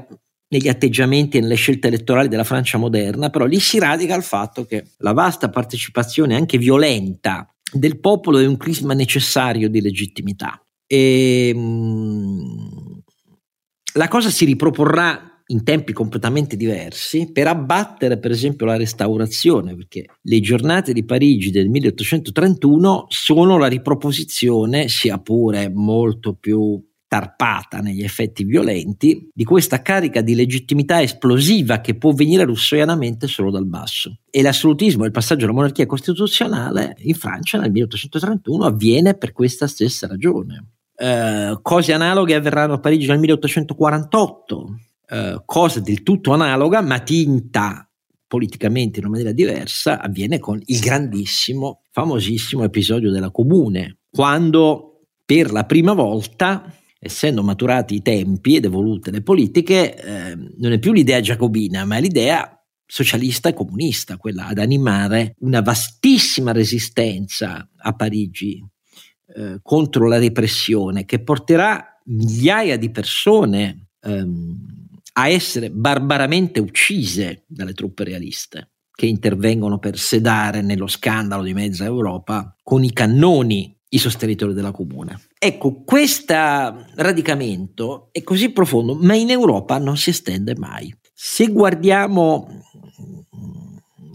negli 0.48 0.68
atteggiamenti 0.68 1.36
e 1.36 1.40
nelle 1.40 1.54
scelte 1.54 1.88
elettorali 1.88 2.28
della 2.28 2.44
Francia 2.44 2.78
moderna, 2.78 3.30
però 3.30 3.44
lì 3.44 3.60
si 3.60 3.78
radica 3.78 4.16
il 4.16 4.22
fatto 4.22 4.64
che 4.64 4.92
la 4.98 5.12
vasta 5.12 5.50
partecipazione 5.50 6.34
anche 6.34 6.58
violenta 6.58 7.48
del 7.70 8.00
popolo 8.00 8.38
è 8.38 8.46
un 8.46 8.56
crisma 8.56 8.94
necessario 8.94 9.68
di 9.68 9.80
legittimità. 9.80 10.60
E, 10.86 11.52
mh, 11.54 11.58
mm, 11.60 12.98
la 13.94 14.08
cosa 14.08 14.30
si 14.30 14.44
riproporrà 14.44 15.37
in 15.50 15.64
tempi 15.64 15.92
completamente 15.92 16.56
diversi 16.56 17.30
per 17.32 17.46
abbattere 17.46 18.18
per 18.18 18.30
esempio 18.30 18.66
la 18.66 18.76
restaurazione, 18.76 19.74
perché 19.74 20.04
le 20.20 20.40
giornate 20.40 20.92
di 20.92 21.04
Parigi 21.04 21.50
del 21.50 21.68
1831 21.68 23.06
sono 23.08 23.58
la 23.58 23.66
riproposizione, 23.66 24.88
sia 24.88 25.18
pure 25.18 25.70
molto 25.70 26.34
più 26.34 26.82
tarpata 27.08 27.78
negli 27.78 28.02
effetti 28.02 28.44
violenti, 28.44 29.30
di 29.32 29.44
questa 29.44 29.80
carica 29.80 30.20
di 30.20 30.34
legittimità 30.34 31.00
esplosiva 31.00 31.80
che 31.80 31.96
può 31.96 32.12
venire 32.12 32.44
russoianamente 32.44 33.26
solo 33.26 33.50
dal 33.50 33.66
basso. 33.66 34.18
E 34.30 34.42
l'assolutismo 34.42 35.04
e 35.04 35.06
il 35.06 35.12
passaggio 35.12 35.44
alla 35.46 35.54
monarchia 35.54 35.86
costituzionale 35.86 36.94
in 36.98 37.14
Francia 37.14 37.58
nel 37.58 37.70
1831 37.70 38.64
avviene 38.64 39.14
per 39.14 39.32
questa 39.32 39.66
stessa 39.66 40.06
ragione. 40.06 40.72
Eh, 40.94 41.58
cose 41.62 41.92
analoghe 41.94 42.34
avverranno 42.34 42.74
a 42.74 42.80
Parigi 42.80 43.06
nel 43.06 43.20
1848 43.20 44.80
eh, 45.08 45.42
cosa 45.44 45.80
del 45.80 46.02
tutto 46.02 46.32
analoga, 46.32 46.80
ma 46.80 47.00
tinta 47.00 47.88
politicamente 48.26 48.98
in 48.98 49.06
una 49.06 49.14
maniera 49.14 49.32
diversa, 49.32 50.00
avviene 50.00 50.38
con 50.38 50.60
il 50.62 50.78
grandissimo, 50.80 51.82
famosissimo 51.90 52.62
episodio 52.64 53.10
della 53.10 53.30
Comune, 53.30 54.00
quando 54.10 55.06
per 55.24 55.50
la 55.50 55.64
prima 55.64 55.94
volta 55.94 56.72
essendo 57.00 57.42
maturati 57.42 57.94
i 57.94 58.02
tempi 58.02 58.56
ed 58.56 58.64
evolute 58.64 59.10
le 59.10 59.22
politiche, 59.22 59.96
eh, 59.96 60.36
non 60.56 60.72
è 60.72 60.78
più 60.78 60.92
l'idea 60.92 61.20
giacobina, 61.20 61.84
ma 61.84 61.98
l'idea 61.98 62.52
socialista 62.84 63.50
e 63.50 63.54
comunista, 63.54 64.16
quella 64.16 64.46
ad 64.46 64.58
animare 64.58 65.34
una 65.40 65.60
vastissima 65.60 66.52
resistenza 66.52 67.68
a 67.76 67.92
Parigi 67.94 68.64
eh, 69.36 69.58
contro 69.62 70.08
la 70.08 70.18
repressione 70.18 71.04
che 71.04 71.22
porterà 71.22 72.00
migliaia 72.06 72.76
di 72.76 72.90
persone 72.90 73.90
ehm, 74.00 74.87
a 75.18 75.28
essere 75.28 75.70
barbaramente 75.70 76.60
uccise 76.60 77.42
dalle 77.48 77.72
truppe 77.72 78.04
realiste 78.04 78.70
che 78.92 79.06
intervengono 79.06 79.78
per 79.78 79.98
sedare 79.98 80.62
nello 80.62 80.86
scandalo 80.86 81.42
di 81.42 81.54
mezza 81.54 81.84
Europa 81.84 82.56
con 82.62 82.84
i 82.84 82.92
cannoni 82.92 83.76
i 83.90 83.98
sostenitori 83.98 84.54
della 84.54 84.70
comune. 84.70 85.20
Ecco, 85.38 85.82
questo 85.82 86.34
radicamento 86.34 88.08
è 88.12 88.22
così 88.22 88.50
profondo, 88.50 88.94
ma 88.94 89.14
in 89.14 89.30
Europa 89.30 89.78
non 89.78 89.96
si 89.96 90.10
estende 90.10 90.54
mai. 90.56 90.94
Se 91.14 91.46
guardiamo 91.46 92.48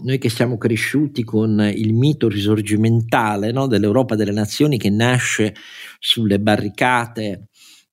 noi 0.04 0.18
che 0.18 0.28
siamo 0.28 0.56
cresciuti 0.58 1.24
con 1.24 1.70
il 1.74 1.92
mito 1.92 2.28
risorgimentale 2.28 3.52
no, 3.52 3.66
dell'Europa 3.66 4.14
delle 4.14 4.32
nazioni 4.32 4.78
che 4.78 4.90
nasce 4.90 5.54
sulle 5.98 6.38
barricate 6.38 7.48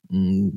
mh, 0.07 0.47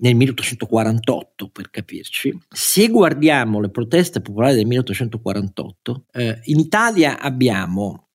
nel 0.00 0.14
1848 0.14 1.48
per 1.50 1.70
capirci, 1.70 2.36
se 2.48 2.88
guardiamo 2.88 3.60
le 3.60 3.70
proteste 3.70 4.20
popolari 4.20 4.56
del 4.56 4.66
1848, 4.66 6.04
eh, 6.12 6.40
in 6.44 6.58
Italia 6.58 7.20
abbiamo 7.20 8.08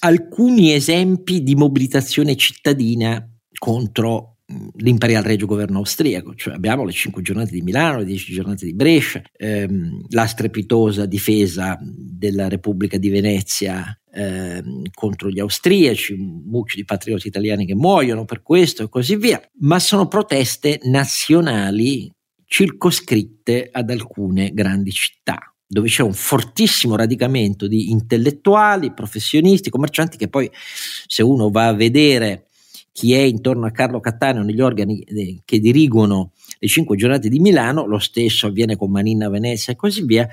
alcuni 0.00 0.72
esempi 0.72 1.42
di 1.42 1.54
mobilitazione 1.54 2.36
cittadina 2.36 3.26
contro 3.58 4.36
l'imperial 4.76 5.22
regio 5.22 5.46
governo 5.46 5.78
austriaco, 5.78 6.34
cioè 6.34 6.54
abbiamo 6.54 6.84
le 6.84 6.92
cinque 6.92 7.22
giornate 7.22 7.52
di 7.52 7.62
Milano, 7.62 7.98
le 7.98 8.04
dieci 8.04 8.32
giornate 8.32 8.64
di 8.64 8.74
Brescia, 8.74 9.22
ehm, 9.32 10.06
la 10.08 10.26
strepitosa 10.26 11.06
difesa 11.06 11.78
della 11.80 12.48
Repubblica 12.48 12.98
di 12.98 13.10
Venezia 13.10 13.99
ehm, 14.12 14.82
contro 14.92 15.30
gli 15.30 15.40
austriaci, 15.40 16.12
un 16.12 16.42
mucchio 16.46 16.76
di 16.76 16.84
patrioti 16.84 17.28
italiani 17.28 17.66
che 17.66 17.74
muoiono 17.74 18.24
per 18.24 18.42
questo 18.42 18.82
e 18.82 18.88
così 18.88 19.16
via, 19.16 19.40
ma 19.60 19.78
sono 19.78 20.08
proteste 20.08 20.80
nazionali 20.84 22.10
circoscritte 22.44 23.68
ad 23.70 23.90
alcune 23.90 24.50
grandi 24.52 24.90
città 24.90 25.54
dove 25.72 25.86
c'è 25.86 26.02
un 26.02 26.14
fortissimo 26.14 26.96
radicamento 26.96 27.68
di 27.68 27.90
intellettuali, 27.90 28.92
professionisti, 28.92 29.70
commercianti 29.70 30.16
che 30.16 30.26
poi 30.26 30.50
se 31.06 31.22
uno 31.22 31.48
va 31.48 31.68
a 31.68 31.74
vedere 31.74 32.48
chi 32.90 33.12
è 33.14 33.20
intorno 33.20 33.66
a 33.66 33.70
Carlo 33.70 34.00
Cattaneo 34.00 34.42
negli 34.42 34.60
organi 34.60 34.98
eh, 34.98 35.42
che 35.44 35.60
dirigono 35.60 36.32
le 36.60 36.68
cinque 36.68 36.96
giornate 36.96 37.30
di 37.30 37.40
Milano, 37.40 37.86
lo 37.86 37.98
stesso 37.98 38.46
avviene 38.46 38.76
con 38.76 38.90
Maninna 38.90 39.30
Venezia 39.30 39.72
e 39.72 39.76
così 39.76 40.04
via, 40.04 40.28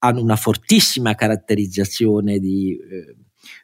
hanno 0.00 0.20
una 0.20 0.36
fortissima 0.36 1.14
caratterizzazione 1.14 2.38
di 2.38 2.76
eh, 2.76 3.16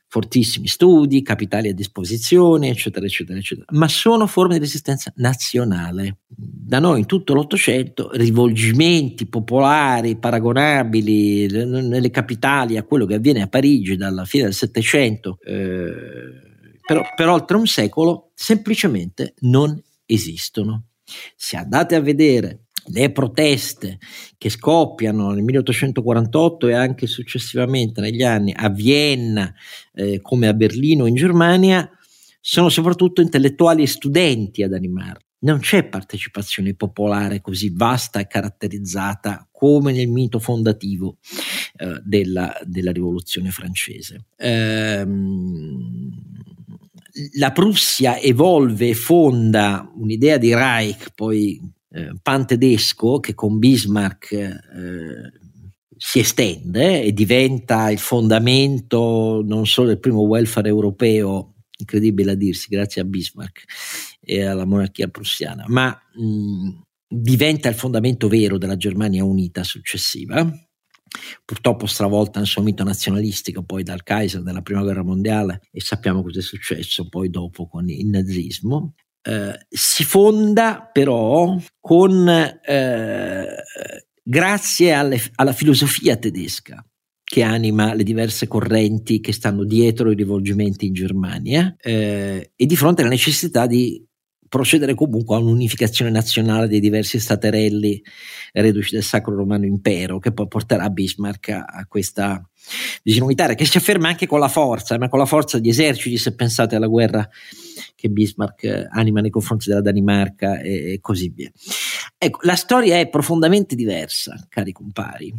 fortissimi 0.06 0.68
studi, 0.68 1.20
capitali 1.20 1.68
a 1.68 1.74
disposizione, 1.74 2.70
eccetera, 2.70 3.04
eccetera, 3.04 3.38
eccetera, 3.38 3.66
ma 3.72 3.88
sono 3.88 4.26
forme 4.26 4.54
di 4.54 4.60
resistenza 4.60 5.12
nazionale. 5.16 6.20
Da 6.26 6.78
noi 6.78 7.00
in 7.00 7.06
tutto 7.06 7.34
l'Ottocento 7.34 8.10
rivolgimenti 8.14 9.26
popolari 9.26 10.16
paragonabili 10.16 11.46
nelle 11.48 12.10
capitali 12.10 12.78
a 12.78 12.84
quello 12.84 13.04
che 13.04 13.16
avviene 13.16 13.42
a 13.42 13.48
Parigi 13.48 13.96
dalla 13.96 14.24
fine 14.24 14.44
del 14.44 14.54
Settecento 14.54 15.38
eh, 15.44 16.46
per 17.14 17.28
oltre 17.28 17.58
un 17.58 17.66
secolo 17.66 18.30
semplicemente 18.34 19.34
non 19.40 19.78
esistono. 20.06 20.84
Se 21.36 21.56
andate 21.56 21.94
a 21.94 22.00
vedere 22.00 22.66
le 22.90 23.10
proteste 23.12 23.98
che 24.36 24.48
scoppiano 24.48 25.30
nel 25.30 25.42
1848 25.42 26.68
e 26.68 26.72
anche 26.74 27.06
successivamente 27.06 28.00
negli 28.00 28.22
anni 28.22 28.52
a 28.56 28.68
Vienna 28.70 29.52
eh, 29.92 30.20
come 30.20 30.48
a 30.48 30.54
Berlino 30.54 31.06
in 31.06 31.14
Germania 31.14 31.90
sono 32.40 32.68
soprattutto 32.68 33.20
intellettuali 33.20 33.82
e 33.82 33.86
studenti 33.86 34.62
ad 34.62 34.72
animarli. 34.72 35.26
Non 35.40 35.60
c'è 35.60 35.84
partecipazione 35.84 36.74
popolare 36.74 37.40
così 37.40 37.70
vasta 37.72 38.18
e 38.18 38.26
caratterizzata 38.26 39.48
come 39.52 39.92
nel 39.92 40.08
mito 40.08 40.40
fondativo 40.40 41.18
eh, 41.76 42.00
della, 42.04 42.58
della, 42.64 42.90
rivoluzione 42.90 43.50
francese. 43.50 44.24
Ehm, 44.36 46.10
la 47.34 47.52
Prussia 47.52 48.18
evolve 48.18 48.88
e 48.88 48.94
fonda 48.94 49.90
un'idea 49.94 50.38
di 50.38 50.54
Reich, 50.54 51.12
poi 51.14 51.60
eh, 51.90 52.12
pan-tedesco 52.20 53.18
che 53.20 53.34
con 53.34 53.58
Bismarck 53.58 54.32
eh, 54.32 54.56
si 55.96 56.20
estende 56.20 57.02
e 57.02 57.12
diventa 57.12 57.90
il 57.90 57.98
fondamento 57.98 59.42
non 59.44 59.66
solo 59.66 59.88
del 59.88 59.98
primo 59.98 60.20
welfare 60.20 60.68
europeo, 60.68 61.54
incredibile 61.76 62.32
a 62.32 62.34
dirsi, 62.34 62.68
grazie 62.68 63.02
a 63.02 63.04
Bismarck 63.04 63.64
e 64.20 64.44
alla 64.44 64.64
monarchia 64.64 65.08
prussiana, 65.08 65.64
ma 65.68 65.88
mh, 66.14 66.80
diventa 67.08 67.68
il 67.68 67.74
fondamento 67.74 68.28
vero 68.28 68.58
della 68.58 68.76
Germania 68.76 69.24
unita 69.24 69.64
successiva, 69.64 70.48
purtroppo 71.44 71.86
stravolta 71.86 72.38
nel 72.38 72.48
suo 72.48 72.62
mito 72.62 72.84
nazionalistico 72.84 73.62
poi 73.62 73.82
dal 73.82 74.02
Kaiser 74.02 74.42
della 74.42 74.62
prima 74.62 74.82
guerra 74.82 75.02
mondiale 75.02 75.62
e 75.70 75.80
sappiamo 75.80 76.22
cosa 76.22 76.40
è 76.40 76.42
successo 76.42 77.08
poi 77.08 77.30
dopo 77.30 77.66
con 77.68 77.88
il 77.88 78.06
nazismo. 78.06 78.94
Eh, 79.20 79.66
si 79.68 80.04
fonda 80.04 80.88
però 80.92 81.56
con 81.80 82.28
eh, 82.28 83.46
grazie 84.22 84.92
alle, 84.92 85.20
alla 85.34 85.52
filosofia 85.52 86.16
tedesca 86.16 86.84
che 87.28 87.42
anima 87.42 87.92
le 87.92 88.04
diverse 88.04 88.48
correnti 88.48 89.20
che 89.20 89.34
stanno 89.34 89.64
dietro 89.64 90.10
i 90.10 90.14
rivolgimenti 90.14 90.86
in 90.86 90.94
Germania 90.94 91.76
eh, 91.78 92.52
e 92.56 92.66
di 92.66 92.74
fronte 92.74 93.02
alla 93.02 93.10
necessità 93.10 93.66
di 93.66 94.02
procedere 94.48 94.94
comunque 94.94 95.36
a 95.36 95.38
un'unificazione 95.38 96.10
nazionale 96.10 96.68
dei 96.68 96.80
diversi 96.80 97.18
staterelli 97.20 98.02
reduci 98.52 98.94
del 98.94 99.02
Sacro 99.02 99.34
Romano 99.36 99.66
Impero, 99.66 100.18
che 100.18 100.32
poi 100.32 100.48
porterà 100.48 100.88
Bismarck 100.90 101.48
a, 101.50 101.64
a 101.64 101.86
questa 101.86 102.42
visione 103.02 103.26
unitaria, 103.26 103.54
che 103.54 103.64
si 103.64 103.76
afferma 103.76 104.08
anche 104.08 104.26
con 104.26 104.40
la 104.40 104.48
forza, 104.48 104.98
ma 104.98 105.08
con 105.08 105.18
la 105.18 105.26
forza 105.26 105.58
di 105.58 105.68
eserciti, 105.68 106.16
se 106.16 106.34
pensate 106.34 106.76
alla 106.76 106.86
guerra 106.86 107.28
che 107.94 108.08
Bismarck 108.08 108.88
anima 108.90 109.20
nei 109.20 109.30
confronti 109.30 109.68
della 109.68 109.82
Danimarca 109.82 110.60
e, 110.60 110.92
e 110.92 111.00
così 111.00 111.28
via. 111.28 111.50
Ecco, 112.16 112.40
la 112.42 112.56
storia 112.56 112.98
è 112.98 113.08
profondamente 113.08 113.74
diversa, 113.74 114.46
cari 114.48 114.72
compari. 114.72 115.32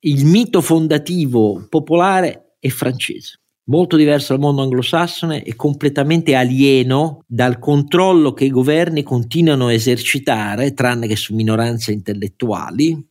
Il 0.00 0.24
mito 0.26 0.60
fondativo 0.60 1.66
popolare 1.68 2.54
è 2.58 2.68
francese 2.68 3.41
molto 3.64 3.96
diverso 3.96 4.32
dal 4.32 4.42
mondo 4.42 4.62
anglosassone 4.62 5.44
e 5.44 5.54
completamente 5.54 6.34
alieno 6.34 7.24
dal 7.26 7.58
controllo 7.58 8.32
che 8.32 8.44
i 8.44 8.50
governi 8.50 9.02
continuano 9.02 9.66
a 9.66 9.72
esercitare, 9.72 10.74
tranne 10.74 11.06
che 11.06 11.16
su 11.16 11.34
minoranze 11.34 11.92
intellettuali, 11.92 13.06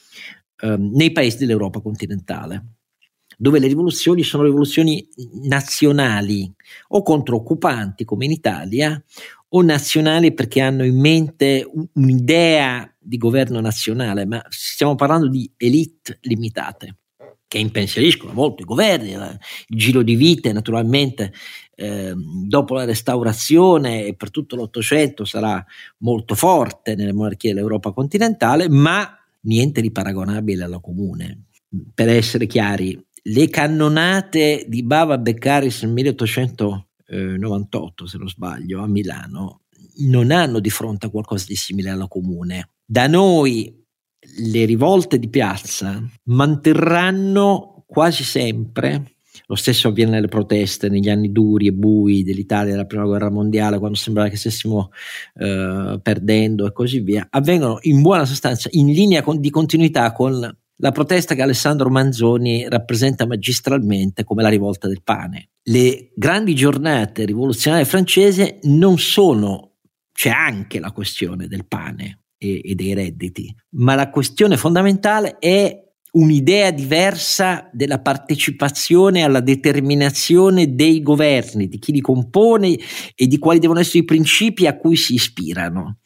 ehm, 0.61 0.91
nei 0.93 1.11
paesi 1.11 1.37
dell'Europa 1.37 1.79
continentale, 1.79 2.65
dove 3.37 3.59
le 3.59 3.67
rivoluzioni 3.67 4.23
sono 4.23 4.43
rivoluzioni 4.43 5.07
nazionali 5.43 6.51
o 6.89 7.01
contro 7.01 7.37
occupanti 7.37 8.03
come 8.03 8.25
in 8.25 8.31
Italia 8.31 9.01
o 9.53 9.61
nazionali 9.61 10.33
perché 10.33 10.61
hanno 10.61 10.85
in 10.85 10.99
mente 10.99 11.67
un'idea 11.93 12.87
di 12.99 13.17
governo 13.17 13.59
nazionale, 13.59 14.25
ma 14.25 14.41
stiamo 14.49 14.95
parlando 14.95 15.27
di 15.27 15.51
elite 15.57 16.19
limitate 16.21 16.97
che 17.51 17.57
impensieriscono 17.57 18.31
molto 18.31 18.61
i 18.61 18.65
governi, 18.65 19.11
il 19.11 19.37
giro 19.67 20.03
di 20.03 20.15
vite 20.15 20.53
naturalmente 20.53 21.33
eh, 21.75 22.13
dopo 22.15 22.75
la 22.75 22.85
restaurazione 22.85 24.05
e 24.05 24.15
per 24.15 24.31
tutto 24.31 24.55
l'Ottocento 24.55 25.25
sarà 25.25 25.61
molto 25.97 26.33
forte 26.33 26.95
nelle 26.95 27.11
monarchie 27.11 27.53
dell'Europa 27.53 27.91
continentale, 27.91 28.69
ma 28.69 29.17
niente 29.41 29.81
di 29.81 29.91
paragonabile 29.91 30.63
alla 30.63 30.79
comune. 30.79 31.47
Per 31.93 32.07
essere 32.07 32.47
chiari, 32.47 32.97
le 33.23 33.49
cannonate 33.49 34.63
di 34.69 34.81
Bava 34.83 35.17
Beccaris 35.17 35.83
nel 35.83 35.91
1898, 35.91 38.07
se 38.07 38.17
non 38.17 38.29
sbaglio, 38.29 38.81
a 38.81 38.87
Milano, 38.87 39.63
non 40.07 40.31
hanno 40.31 40.59
di 40.59 40.69
fronte 40.69 41.07
a 41.07 41.09
qualcosa 41.09 41.47
di 41.49 41.55
simile 41.55 41.89
alla 41.89 42.07
comune. 42.07 42.69
Da 42.85 43.07
noi 43.07 43.80
le 44.37 44.65
rivolte 44.65 45.19
di 45.19 45.29
piazza 45.29 46.01
manterranno 46.23 47.83
quasi 47.87 48.23
sempre 48.23 49.15
lo 49.51 49.55
stesso 49.55 49.89
avviene 49.89 50.11
nelle 50.11 50.29
proteste 50.29 50.87
negli 50.87 51.09
anni 51.09 51.31
duri 51.31 51.67
e 51.67 51.73
bui 51.73 52.23
dell'Italia 52.23 52.71
della 52.71 52.85
prima 52.85 53.03
guerra 53.03 53.29
mondiale, 53.29 53.79
quando 53.79 53.97
sembrava 53.97 54.29
che 54.29 54.37
stessimo 54.37 54.91
eh, 55.35 55.99
perdendo 56.01 56.65
e 56.65 56.71
così 56.71 57.01
via, 57.01 57.27
avvengono 57.29 57.79
in 57.81 58.01
buona 58.01 58.23
sostanza 58.23 58.69
in 58.71 58.87
linea 58.87 59.21
con, 59.21 59.41
di 59.41 59.49
continuità 59.49 60.13
con 60.13 60.39
la 60.81 60.91
protesta 60.91 61.35
che 61.35 61.41
Alessandro 61.41 61.89
Manzoni 61.89 62.67
rappresenta 62.69 63.27
magistralmente 63.27 64.23
come 64.23 64.41
la 64.41 64.49
rivolta 64.49 64.87
del 64.87 65.01
pane. 65.03 65.49
Le 65.63 66.11
grandi 66.15 66.55
giornate 66.55 67.25
rivoluzionarie 67.25 67.85
francesi 67.85 68.59
non 68.63 68.97
sono, 68.97 69.73
c'è 70.13 70.29
anche 70.29 70.79
la 70.79 70.91
questione 70.91 71.47
del 71.47 71.65
pane, 71.67 72.20
e, 72.41 72.61
e 72.63 72.73
dei 72.73 72.95
redditi, 72.95 73.53
ma 73.75 73.93
la 73.93 74.09
questione 74.09 74.57
fondamentale 74.57 75.37
è 75.37 75.77
un'idea 76.13 76.71
diversa 76.71 77.69
della 77.71 78.01
partecipazione 78.01 79.21
alla 79.21 79.39
determinazione 79.39 80.73
dei 80.73 81.01
governi, 81.01 81.67
di 81.67 81.77
chi 81.77 81.91
li 81.91 82.01
compone 82.01 82.77
e 83.15 83.27
di 83.27 83.37
quali 83.37 83.59
devono 83.59 83.79
essere 83.79 83.99
i 83.99 84.05
principi 84.05 84.65
a 84.65 84.75
cui 84.75 84.95
si 84.95 85.13
ispirano. 85.13 85.99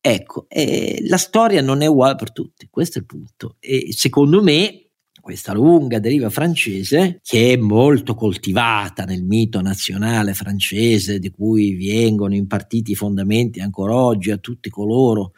Ecco, 0.00 0.46
eh, 0.48 1.02
la 1.08 1.16
storia 1.16 1.60
non 1.60 1.82
è 1.82 1.86
uguale 1.86 2.14
per 2.14 2.32
tutti, 2.32 2.68
questo 2.70 2.98
è 2.98 3.00
il 3.00 3.06
punto. 3.06 3.56
E 3.58 3.88
secondo 3.90 4.42
me 4.42 4.83
questa 5.24 5.54
lunga 5.54 5.98
deriva 5.98 6.28
francese 6.28 7.18
che 7.22 7.54
è 7.54 7.56
molto 7.56 8.14
coltivata 8.14 9.04
nel 9.04 9.24
mito 9.24 9.62
nazionale 9.62 10.34
francese 10.34 11.18
di 11.18 11.30
cui 11.30 11.74
vengono 11.76 12.34
impartiti 12.34 12.92
i 12.92 12.94
fondamenti 12.94 13.60
ancora 13.60 13.94
oggi 13.94 14.30
a 14.30 14.36
tutti 14.36 14.68
coloro 14.68 15.32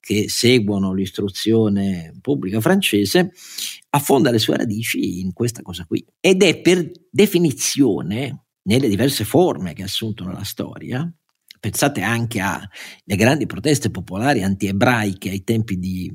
che 0.00 0.28
seguono 0.28 0.92
l'istruzione 0.92 2.18
pubblica 2.20 2.60
francese, 2.60 3.30
affonda 3.90 4.32
le 4.32 4.40
sue 4.40 4.56
radici 4.56 5.20
in 5.20 5.32
questa 5.32 5.62
cosa 5.62 5.84
qui. 5.84 6.04
Ed 6.18 6.42
è 6.42 6.60
per 6.60 6.90
definizione 7.08 8.46
nelle 8.62 8.88
diverse 8.88 9.24
forme 9.24 9.72
che 9.72 9.82
ha 9.82 9.86
assunto 9.86 10.24
nella 10.24 10.42
storia 10.42 11.08
Pensate 11.60 12.02
anche 12.02 12.38
alle 12.40 13.16
grandi 13.16 13.46
proteste 13.46 13.90
popolari 13.90 14.44
anti-ebraiche 14.44 15.30
ai 15.30 15.42
tempi 15.42 15.76
di 15.76 16.08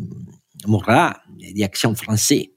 Marat, 0.67 1.21
di 1.27 1.62
Action 1.63 1.93
Française, 1.93 2.53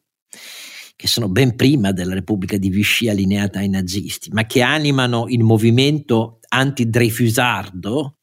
che 0.97 1.07
sono 1.09 1.29
ben 1.29 1.55
prima 1.57 1.93
della 1.93 2.15
Repubblica 2.15 2.57
di 2.57 2.71
Vichy 2.71 3.09
allineata 3.09 3.59
ai 3.59 3.69
nazisti, 3.69 4.31
ma 4.31 4.47
che 4.47 4.63
animano 4.63 5.27
il 5.29 5.43
movimento 5.45 6.41
anti-Dreyfusardo, 6.49 8.17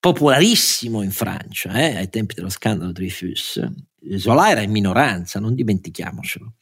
popolarissimo 0.00 1.02
in 1.02 1.10
Francia, 1.10 1.72
eh, 1.72 1.96
ai 1.96 2.08
tempi 2.08 2.34
dello 2.34 2.48
scandalo 2.48 2.92
Dreyfus. 2.92 3.60
Zola 4.16 4.50
era 4.50 4.62
in 4.62 4.70
minoranza, 4.70 5.40
non 5.40 5.54
dimentichiamocelo. 5.54 6.54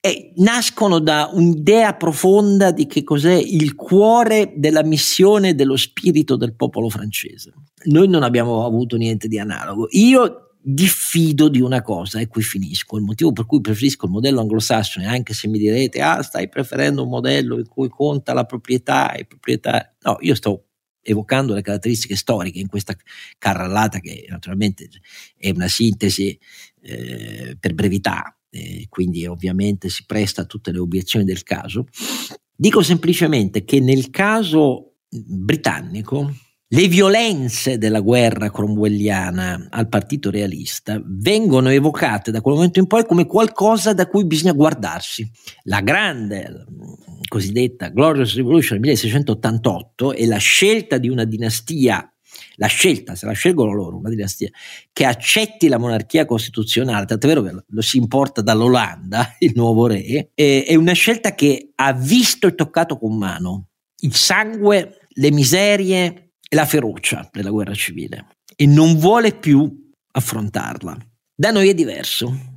E 0.00 0.32
nascono 0.36 1.00
da 1.00 1.28
un'idea 1.32 1.94
profonda 1.94 2.70
di 2.70 2.86
che 2.86 3.02
cos'è 3.02 3.34
il 3.34 3.74
cuore 3.74 4.52
della 4.56 4.84
missione 4.84 5.56
dello 5.56 5.76
spirito 5.76 6.36
del 6.36 6.54
popolo 6.54 6.88
francese. 6.88 7.52
Noi 7.86 8.06
non 8.06 8.22
abbiamo 8.22 8.64
avuto 8.64 8.96
niente 8.96 9.26
di 9.26 9.40
analogo. 9.40 9.88
Io 9.90 10.45
diffido 10.68 11.48
di 11.48 11.60
una 11.60 11.80
cosa 11.80 12.18
e 12.18 12.26
qui 12.26 12.42
finisco. 12.42 12.96
Il 12.96 13.04
motivo 13.04 13.30
per 13.30 13.46
cui 13.46 13.60
preferisco 13.60 14.06
il 14.06 14.10
modello 14.10 14.40
anglosassone, 14.40 15.06
anche 15.06 15.32
se 15.32 15.46
mi 15.46 15.58
direte, 15.58 16.00
ah, 16.00 16.22
stai 16.22 16.48
preferendo 16.48 17.04
un 17.04 17.08
modello 17.08 17.56
in 17.58 17.68
cui 17.68 17.88
conta 17.88 18.32
la 18.32 18.44
proprietà 18.44 19.12
e 19.12 19.26
proprietà. 19.26 19.94
No, 20.00 20.16
io 20.20 20.34
sto 20.34 20.64
evocando 21.02 21.54
le 21.54 21.62
caratteristiche 21.62 22.16
storiche 22.16 22.58
in 22.58 22.66
questa 22.66 22.96
carrellata 23.38 24.00
che 24.00 24.26
naturalmente 24.28 24.88
è 25.36 25.50
una 25.50 25.68
sintesi 25.68 26.36
eh, 26.82 27.56
per 27.60 27.72
brevità, 27.74 28.36
eh, 28.50 28.86
quindi 28.88 29.24
ovviamente 29.24 29.88
si 29.88 30.04
presta 30.04 30.42
a 30.42 30.46
tutte 30.46 30.72
le 30.72 30.80
obiezioni 30.80 31.24
del 31.24 31.44
caso. 31.44 31.86
Dico 32.56 32.82
semplicemente 32.82 33.62
che 33.62 33.78
nel 33.78 34.10
caso 34.10 34.96
britannico 35.08 36.34
le 36.68 36.88
violenze 36.88 37.78
della 37.78 38.00
guerra 38.00 38.50
cromwelliana 38.50 39.68
al 39.70 39.88
partito 39.88 40.30
realista 40.30 41.00
vengono 41.04 41.68
evocate 41.68 42.32
da 42.32 42.40
quel 42.40 42.56
momento 42.56 42.80
in 42.80 42.88
poi 42.88 43.06
come 43.06 43.26
qualcosa 43.26 43.92
da 43.92 44.08
cui 44.08 44.26
bisogna 44.26 44.52
guardarsi. 44.52 45.30
La 45.64 45.80
grande 45.80 46.64
cosiddetta 47.28 47.88
Glorious 47.88 48.34
Revolution 48.34 48.80
del 48.80 48.88
1688 48.88 50.12
e 50.12 50.26
la 50.26 50.38
scelta 50.38 50.98
di 50.98 51.08
una 51.08 51.24
dinastia 51.24 52.10
la 52.56 52.66
scelta, 52.66 53.14
se 53.14 53.26
la 53.26 53.32
scelgono 53.32 53.72
loro, 53.72 53.98
una 53.98 54.08
dinastia, 54.08 54.50
che 54.92 55.04
accetti 55.04 55.68
la 55.68 55.78
monarchia 55.78 56.24
costituzionale, 56.24 57.04
tant'è 57.04 57.26
vero 57.26 57.42
che 57.42 57.52
lo 57.66 57.80
si 57.82 57.98
importa 57.98 58.40
dall'Olanda, 58.40 59.36
il 59.40 59.52
nuovo 59.54 59.86
re, 59.86 60.30
è 60.34 60.74
una 60.74 60.92
scelta 60.92 61.34
che 61.34 61.72
ha 61.74 61.92
visto 61.92 62.46
e 62.46 62.54
toccato 62.54 62.98
con 62.98 63.16
mano 63.16 63.68
il 64.00 64.14
sangue, 64.14 65.08
le 65.08 65.30
miserie, 65.30 66.25
la 66.50 66.64
ferocia 66.64 67.28
della 67.32 67.50
guerra 67.50 67.74
civile 67.74 68.26
e 68.54 68.66
non 68.66 68.96
vuole 68.96 69.34
più 69.34 69.90
affrontarla. 70.12 70.96
Da 71.34 71.50
noi 71.50 71.68
è 71.68 71.74
diverso. 71.74 72.54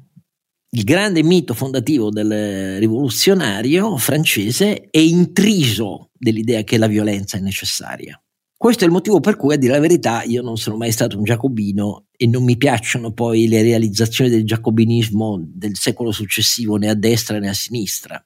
Il 0.71 0.83
grande 0.83 1.23
mito 1.23 1.53
fondativo 1.53 2.09
del 2.09 2.77
rivoluzionario 2.77 3.97
francese 3.97 4.89
è 4.89 4.99
intriso 4.99 6.11
dell'idea 6.13 6.63
che 6.63 6.77
la 6.77 6.87
violenza 6.87 7.37
è 7.37 7.41
necessaria. 7.41 8.21
Questo 8.55 8.83
è 8.83 8.87
il 8.87 8.93
motivo 8.93 9.19
per 9.19 9.37
cui, 9.37 9.53
a 9.53 9.57
dire 9.57 9.71
la 9.71 9.79
verità, 9.79 10.21
io 10.23 10.41
non 10.41 10.57
sono 10.57 10.75
mai 10.75 10.91
stato 10.91 11.17
un 11.17 11.23
giacobino 11.23 12.07
e 12.15 12.27
non 12.27 12.43
mi 12.43 12.57
piacciono 12.57 13.13
poi 13.13 13.47
le 13.47 13.61
realizzazioni 13.61 14.29
del 14.29 14.45
giacobinismo 14.45 15.41
del 15.41 15.77
secolo 15.77 16.11
successivo 16.11 16.75
né 16.75 16.89
a 16.89 16.93
destra 16.93 17.39
né 17.39 17.47
a 17.47 17.53
sinistra, 17.53 18.21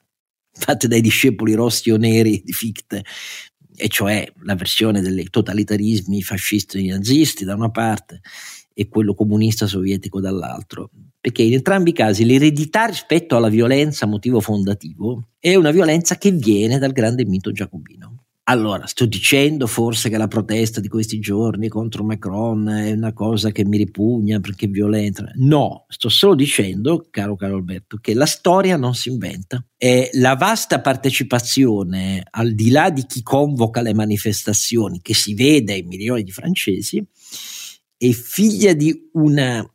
fatte 0.50 0.88
dai 0.88 1.00
discepoli 1.00 1.54
rossi 1.54 1.90
o 1.92 1.96
neri 1.96 2.42
di 2.44 2.52
Fichte, 2.52 3.04
e 3.76 3.88
cioè 3.88 4.30
la 4.42 4.54
versione 4.54 5.00
dei 5.00 5.28
totalitarismi 5.28 6.22
fascisti 6.22 6.86
e 6.86 6.92
nazisti 6.92 7.44
da 7.44 7.54
una 7.54 7.70
parte 7.70 8.20
e 8.72 8.88
quello 8.88 9.14
comunista 9.14 9.66
sovietico 9.66 10.20
dall'altro, 10.20 10.90
perché 11.20 11.42
in 11.42 11.54
entrambi 11.54 11.90
i 11.90 11.94
casi 11.94 12.24
l'eredità 12.24 12.86
rispetto 12.86 13.36
alla 13.36 13.48
violenza 13.48 14.06
motivo 14.06 14.40
fondativo 14.40 15.28
è 15.38 15.54
una 15.54 15.70
violenza 15.70 16.16
che 16.16 16.32
viene 16.32 16.78
dal 16.78 16.92
grande 16.92 17.24
mito 17.24 17.52
giacobino. 17.52 18.13
Allora, 18.46 18.86
sto 18.86 19.06
dicendo 19.06 19.66
forse 19.66 20.10
che 20.10 20.18
la 20.18 20.28
protesta 20.28 20.78
di 20.78 20.88
questi 20.88 21.18
giorni 21.18 21.68
contro 21.68 22.04
Macron 22.04 22.68
è 22.68 22.92
una 22.92 23.14
cosa 23.14 23.50
che 23.50 23.64
mi 23.64 23.78
ripugna 23.78 24.38
perché 24.38 24.66
è 24.66 24.68
violenta. 24.68 25.24
No, 25.36 25.86
sto 25.88 26.10
solo 26.10 26.34
dicendo, 26.34 27.06
caro 27.08 27.36
caro 27.36 27.54
Alberto, 27.54 27.96
che 28.02 28.12
la 28.12 28.26
storia 28.26 28.76
non 28.76 28.94
si 28.94 29.08
inventa. 29.08 29.64
E 29.78 30.10
la 30.14 30.34
vasta 30.34 30.82
partecipazione, 30.82 32.22
al 32.28 32.52
di 32.52 32.68
là 32.68 32.90
di 32.90 33.06
chi 33.06 33.22
convoca 33.22 33.80
le 33.80 33.94
manifestazioni, 33.94 35.00
che 35.00 35.14
si 35.14 35.32
vede 35.32 35.76
in 35.76 35.86
milioni 35.86 36.22
di 36.22 36.30
francesi, 36.30 37.02
è 37.96 38.10
figlia 38.10 38.74
di 38.74 39.08
una 39.12 39.66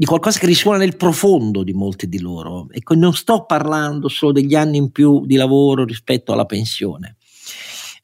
di 0.00 0.04
qualcosa 0.04 0.38
che 0.38 0.46
risuona 0.46 0.78
nel 0.78 0.96
profondo 0.96 1.64
di 1.64 1.72
molti 1.72 2.08
di 2.08 2.20
loro. 2.20 2.68
Ecco, 2.70 2.94
non 2.94 3.12
sto 3.12 3.44
parlando 3.44 4.06
solo 4.06 4.30
degli 4.30 4.54
anni 4.54 4.76
in 4.76 4.92
più 4.92 5.26
di 5.26 5.34
lavoro 5.34 5.84
rispetto 5.84 6.32
alla 6.32 6.46
pensione 6.46 7.16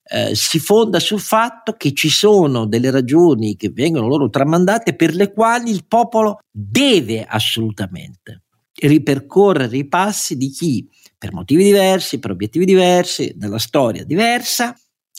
eh, 0.07 0.35
si 0.35 0.59
fonda 0.59 1.01
sul 1.01 1.21
fatto 1.21 1.73
che 1.73 1.95
ci 1.95 2.11
sono 2.11 2.67
delle 2.67 2.91
ragioni 2.91 3.57
che 3.57 3.71
vengono 3.71 4.07
loro 4.07 4.29
tramandate 4.29 4.95
per 4.95 5.15
le 5.15 5.33
quali 5.33 5.71
il 5.71 5.87
popolo 5.87 6.41
deve 6.51 7.25
assolutamente 7.25 8.43
ripercorrere 8.75 9.77
i 9.77 9.89
passi 9.89 10.37
di 10.37 10.51
chi 10.51 10.89
per 11.17 11.33
motivi 11.33 11.65
diversi, 11.65 12.19
per 12.19 12.33
obiettivi 12.33 12.67
diversi, 12.67 13.33
dalla 13.35 13.59
storia 13.59 14.05
diversa, 14.05 14.77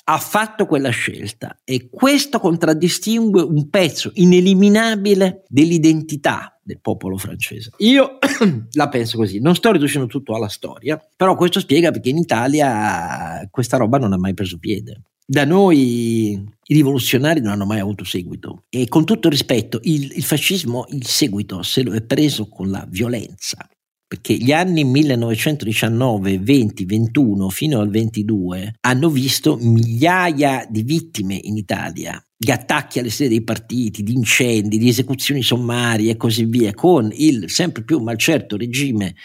ha 0.08 0.18
fatto 0.18 0.66
quella 0.66 0.90
scelta 0.90 1.58
e 1.64 1.90
questo 1.90 2.40
contraddistingue 2.40 3.42
un 3.42 3.70
pezzo 3.70 4.12
ineliminabile 4.16 5.44
dell'identità 5.48 6.60
del 6.62 6.80
popolo 6.80 7.18
francese. 7.18 7.72
Io 7.78 8.18
la 8.74 8.90
penso 8.90 9.18
così, 9.18 9.40
non 9.40 9.56
sto 9.56 9.72
riducendo 9.72 10.08
tutto 10.08 10.36
alla 10.36 10.48
storia, 10.48 11.00
però 11.16 11.36
questo 11.36 11.60
spiega 11.60 11.92
perché 11.92 12.10
in 12.10 12.18
Italia 12.18 13.48
questa 13.50 13.78
roba 13.78 13.98
non 13.98 14.14
ha 14.14 14.18
mai 14.18 14.34
preso 14.34 14.58
piede. 14.60 15.02
Da 15.28 15.44
noi 15.44 16.34
i 16.34 16.74
rivoluzionari 16.74 17.42
non 17.42 17.54
hanno 17.54 17.66
mai 17.66 17.80
avuto 17.80 18.04
seguito 18.04 18.66
e 18.70 18.88
con 18.88 19.06
tutto 19.06 19.28
rispetto 19.28 19.80
il, 19.84 20.12
il 20.16 20.24
fascismo 20.24 20.86
il 20.90 21.06
seguito 21.08 21.64
se 21.64 21.82
lo 21.82 21.94
è 21.94 22.04
preso 22.04 22.48
con 22.48 22.70
la 22.70 22.86
violenza 22.88 23.68
perché 24.08 24.36
gli 24.36 24.52
anni 24.52 24.84
1919, 24.84 26.38
20, 26.40 26.86
21 26.86 27.50
fino 27.50 27.80
al 27.80 27.90
22 27.90 28.76
hanno 28.82 29.10
visto 29.10 29.58
migliaia 29.60 30.66
di 30.70 30.84
vittime 30.84 31.40
in 31.42 31.58
Italia, 31.58 32.24
di 32.38 32.52
attacchi 32.52 33.00
alle 33.00 33.10
sedi 33.10 33.30
dei 33.30 33.44
partiti, 33.44 34.04
di 34.04 34.14
incendi, 34.14 34.78
di 34.78 34.90
esecuzioni 34.90 35.42
sommarie 35.42 36.12
e 36.12 36.18
così 36.18 36.46
via, 36.46 36.72
con 36.76 37.10
il 37.14 37.50
sempre 37.50 37.84
più 37.84 37.98
malcerto 38.00 38.58
regime 38.58 39.16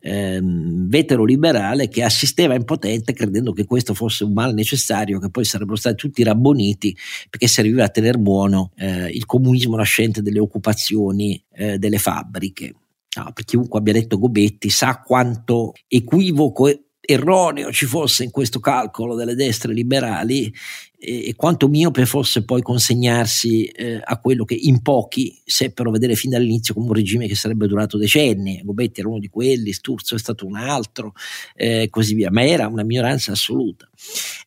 ehm, 0.00 0.88
vetero-liberale 0.88 1.88
che 1.88 2.02
assisteva 2.02 2.54
impotente 2.54 3.12
credendo 3.12 3.52
che 3.52 3.66
questo 3.66 3.92
fosse 3.92 4.24
un 4.24 4.32
male 4.32 4.54
necessario, 4.54 5.18
che 5.18 5.28
poi 5.28 5.44
sarebbero 5.44 5.76
stati 5.76 5.96
tutti 5.96 6.22
rabboniti 6.22 6.96
perché 7.28 7.48
serviva 7.48 7.84
a 7.84 7.90
tenere 7.90 8.16
buono 8.16 8.70
eh, 8.76 9.08
il 9.08 9.26
comunismo 9.26 9.76
nascente 9.76 10.22
delle 10.22 10.38
occupazioni 10.38 11.42
eh, 11.52 11.76
delle 11.76 11.98
fabbriche. 11.98 12.76
No, 13.14 13.30
per 13.32 13.44
chiunque 13.44 13.78
abbia 13.78 13.92
letto 13.92 14.18
Gobetti 14.18 14.70
sa 14.70 15.02
quanto 15.02 15.72
equivoco 15.86 16.68
erroneo 17.04 17.72
ci 17.72 17.86
fosse 17.86 18.22
in 18.22 18.30
questo 18.30 18.60
calcolo 18.60 19.16
delle 19.16 19.34
destre 19.34 19.72
liberali 19.72 20.54
e, 20.96 21.28
e 21.28 21.34
quanto 21.34 21.68
miope 21.68 22.06
fosse 22.06 22.44
poi 22.44 22.62
consegnarsi 22.62 23.64
eh, 23.64 24.00
a 24.02 24.20
quello 24.20 24.44
che 24.44 24.54
in 24.54 24.82
pochi 24.82 25.42
seppero 25.44 25.90
vedere 25.90 26.14
fin 26.14 26.30
dall'inizio 26.30 26.74
come 26.74 26.86
un 26.86 26.94
regime 26.94 27.26
che 27.26 27.34
sarebbe 27.34 27.66
durato 27.66 27.98
decenni. 27.98 28.60
Gobetti 28.62 29.00
era 29.00 29.08
uno 29.08 29.18
di 29.18 29.28
quelli, 29.28 29.72
Sturzo 29.72 30.14
è 30.14 30.18
stato 30.18 30.46
un 30.46 30.56
altro, 30.56 31.12
eh, 31.56 31.88
così 31.90 32.14
via, 32.14 32.30
ma 32.30 32.44
era 32.44 32.68
una 32.68 32.84
minoranza 32.84 33.32
assoluta. 33.32 33.88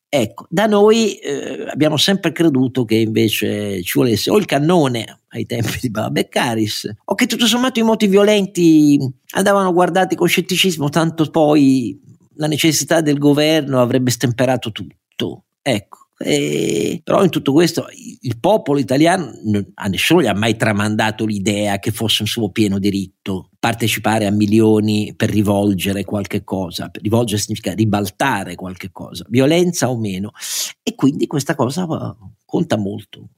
Ecco, 0.08 0.46
da 0.50 0.66
noi 0.66 1.16
eh, 1.16 1.66
abbiamo 1.68 1.98
sempre 1.98 2.32
creduto 2.32 2.86
che 2.86 2.96
invece 2.96 3.84
ci 3.84 3.98
volesse 3.98 4.30
o 4.30 4.38
il 4.38 4.46
cannone 4.46 5.24
ai 5.30 5.46
tempi 5.46 5.78
di 5.82 5.90
Baba 5.90 6.10
Beccaris, 6.10 6.90
o 7.04 7.16
che 7.16 7.26
tutto 7.26 7.48
sommato 7.48 7.82
i 7.82 7.84
moti 7.84 8.08
violenti 8.08 8.98
andavano 9.32 9.74
guardati 9.74 10.16
con 10.16 10.30
scetticismo, 10.30 10.88
tanto 10.88 11.30
poi 11.30 12.00
la 12.38 12.48
necessità 12.48 13.02
del 13.02 13.18
governo 13.18 13.82
avrebbe 13.82 14.12
stemperato 14.12 14.72
tutto. 14.72 15.46
Ecco. 15.62 16.00
E, 16.18 17.02
però 17.04 17.24
in 17.24 17.30
tutto 17.30 17.52
questo 17.52 17.88
il 18.22 18.40
popolo 18.40 18.80
italiano 18.80 19.34
a 19.74 19.88
nessuno 19.88 20.22
gli 20.22 20.28
ha 20.28 20.34
mai 20.34 20.56
tramandato 20.56 21.26
l'idea 21.26 21.78
che 21.80 21.92
fosse 21.92 22.22
un 22.22 22.28
suo 22.30 22.52
pieno 22.52 22.80
diritto 22.80 23.50
partecipare 23.60 24.26
a 24.26 24.32
milioni 24.32 25.14
per 25.16 25.30
rivolgere 25.30 26.06
qualche 26.06 26.44
cosa. 26.44 26.90
Rivolgere 26.94 27.42
significa 27.42 27.74
ribaltare 27.74 28.56
qualche 28.56 28.92
cosa, 28.92 29.26
violenza 29.28 29.90
o 29.90 29.98
meno. 29.98 30.32
E 30.82 30.96
quindi 30.96 31.28
questa 31.28 31.56
cosa 31.56 31.86
conta 32.46 32.78
molto. 32.78 33.30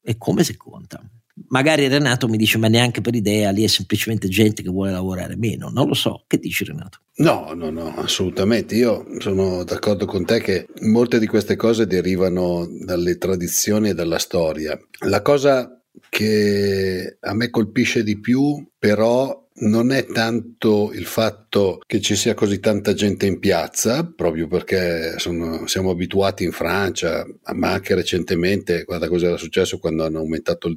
È 0.00 0.16
come 0.16 0.42
se 0.42 0.56
conta. 0.56 1.00
Magari 1.48 1.88
Renato 1.88 2.28
mi 2.28 2.36
dice: 2.36 2.58
Ma 2.58 2.68
neanche 2.68 3.00
per 3.00 3.14
idea, 3.14 3.50
lì 3.50 3.64
è 3.64 3.68
semplicemente 3.68 4.28
gente 4.28 4.62
che 4.62 4.68
vuole 4.68 4.92
lavorare 4.92 5.36
meno. 5.36 5.68
Non 5.68 5.88
lo 5.88 5.94
so. 5.94 6.24
Che 6.26 6.38
dici, 6.38 6.64
Renato? 6.64 7.00
No, 7.16 7.52
no, 7.54 7.70
no, 7.70 7.94
assolutamente. 7.96 8.74
Io 8.76 9.06
sono 9.18 9.64
d'accordo 9.64 10.06
con 10.06 10.24
te 10.24 10.40
che 10.40 10.66
molte 10.82 11.18
di 11.18 11.26
queste 11.26 11.56
cose 11.56 11.86
derivano 11.86 12.66
dalle 12.84 13.18
tradizioni 13.18 13.90
e 13.90 13.94
dalla 13.94 14.18
storia. 14.18 14.78
La 15.06 15.22
cosa 15.22 15.80
che 16.08 17.16
a 17.20 17.34
me 17.34 17.50
colpisce 17.50 18.02
di 18.02 18.18
più, 18.20 18.64
però, 18.78 19.44
non 19.56 19.92
è 19.92 20.04
tanto 20.06 20.90
il 20.92 21.04
fatto 21.04 21.78
che 21.86 22.00
ci 22.00 22.16
sia 22.16 22.34
così 22.34 22.58
tanta 22.58 22.92
gente 22.92 23.26
in 23.26 23.38
piazza, 23.38 24.04
proprio 24.04 24.48
perché 24.48 25.14
sono, 25.18 25.66
siamo 25.68 25.90
abituati 25.90 26.42
in 26.42 26.50
Francia, 26.50 27.24
ma 27.54 27.72
anche 27.72 27.94
recentemente, 27.94 28.82
guarda 28.82 29.08
cosa 29.08 29.26
era 29.26 29.36
successo 29.36 29.78
quando 29.78 30.04
hanno 30.04 30.18
aumentato 30.18 30.66
il, 30.68 30.76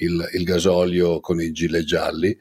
il, 0.00 0.28
il 0.32 0.44
gasolio 0.44 1.20
con 1.20 1.40
i 1.40 1.52
gilet 1.52 1.84
gialli, 1.84 2.36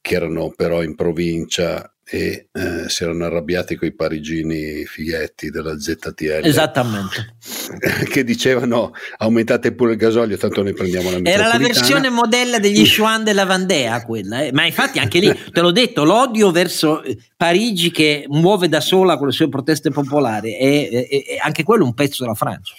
che 0.00 0.14
erano 0.14 0.52
però 0.56 0.82
in 0.82 0.94
provincia 0.94 1.92
e 2.12 2.48
eh, 2.50 2.88
si 2.88 3.04
erano 3.04 3.26
arrabbiati 3.26 3.76
con 3.76 3.86
i 3.86 3.94
parigini 3.94 4.84
fighetti 4.84 5.48
della 5.50 5.78
ZTL. 5.78 6.40
Esattamente. 6.42 7.36
Che 8.10 8.24
dicevano 8.24 8.92
aumentate 9.18 9.72
pure 9.72 9.92
il 9.92 9.96
gasolio, 9.96 10.36
tanto 10.36 10.62
noi 10.62 10.74
prendiamo 10.74 11.10
la 11.10 11.20
Era 11.22 11.46
la 11.46 11.58
versione 11.58 12.10
modella 12.10 12.58
degli 12.58 12.84
Schwan 12.84 13.22
della 13.22 13.44
Vandea 13.44 14.02
quella, 14.02 14.42
eh. 14.42 14.52
ma 14.52 14.66
infatti 14.66 14.98
anche 14.98 15.20
lì, 15.20 15.32
te 15.52 15.60
l'ho 15.60 15.70
detto, 15.70 16.02
l'odio 16.02 16.50
verso 16.50 17.02
eh, 17.02 17.16
Parigi 17.36 17.92
che 17.92 18.24
muove 18.26 18.68
da 18.68 18.80
sola 18.80 19.16
con 19.16 19.28
le 19.28 19.32
sue 19.32 19.48
proteste 19.48 19.90
popolari 19.90 20.54
è, 20.54 20.88
è, 20.88 21.08
è 21.08 21.36
anche 21.40 21.62
quello 21.62 21.84
un 21.84 21.94
pezzo 21.94 22.24
della 22.24 22.34
Francia. 22.34 22.74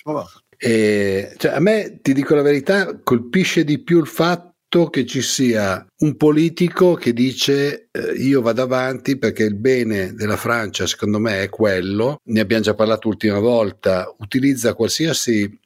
E, 0.64 1.34
cioè, 1.38 1.54
a 1.54 1.60
me, 1.60 1.98
ti 2.04 2.14
dico 2.14 2.36
la 2.36 2.44
verità, 2.44 3.00
colpisce 3.02 3.64
di 3.64 3.80
più 3.80 4.00
il 4.00 4.06
fatto 4.06 4.90
che 4.92 5.08
ci 5.08 5.24
sia 5.24 5.84
un 6.02 6.16
politico 6.16 6.94
che 6.94 7.14
dice 7.14 7.88
eh, 7.92 8.14
io 8.14 8.42
vado 8.42 8.62
avanti 8.62 9.18
perché 9.18 9.44
il 9.44 9.56
bene 9.56 10.14
della 10.14 10.38
Francia 10.38 10.86
secondo 10.86 11.20
me 11.20 11.42
è 11.42 11.50
quello, 11.50 12.22
ne 12.26 12.40
abbiamo 12.40 12.62
già 12.62 12.76
parlato 12.76 13.10
l'ultima 13.10 13.40
volta, 13.40 14.14
utilizza 14.20 14.76
qualsiasi 14.76 15.60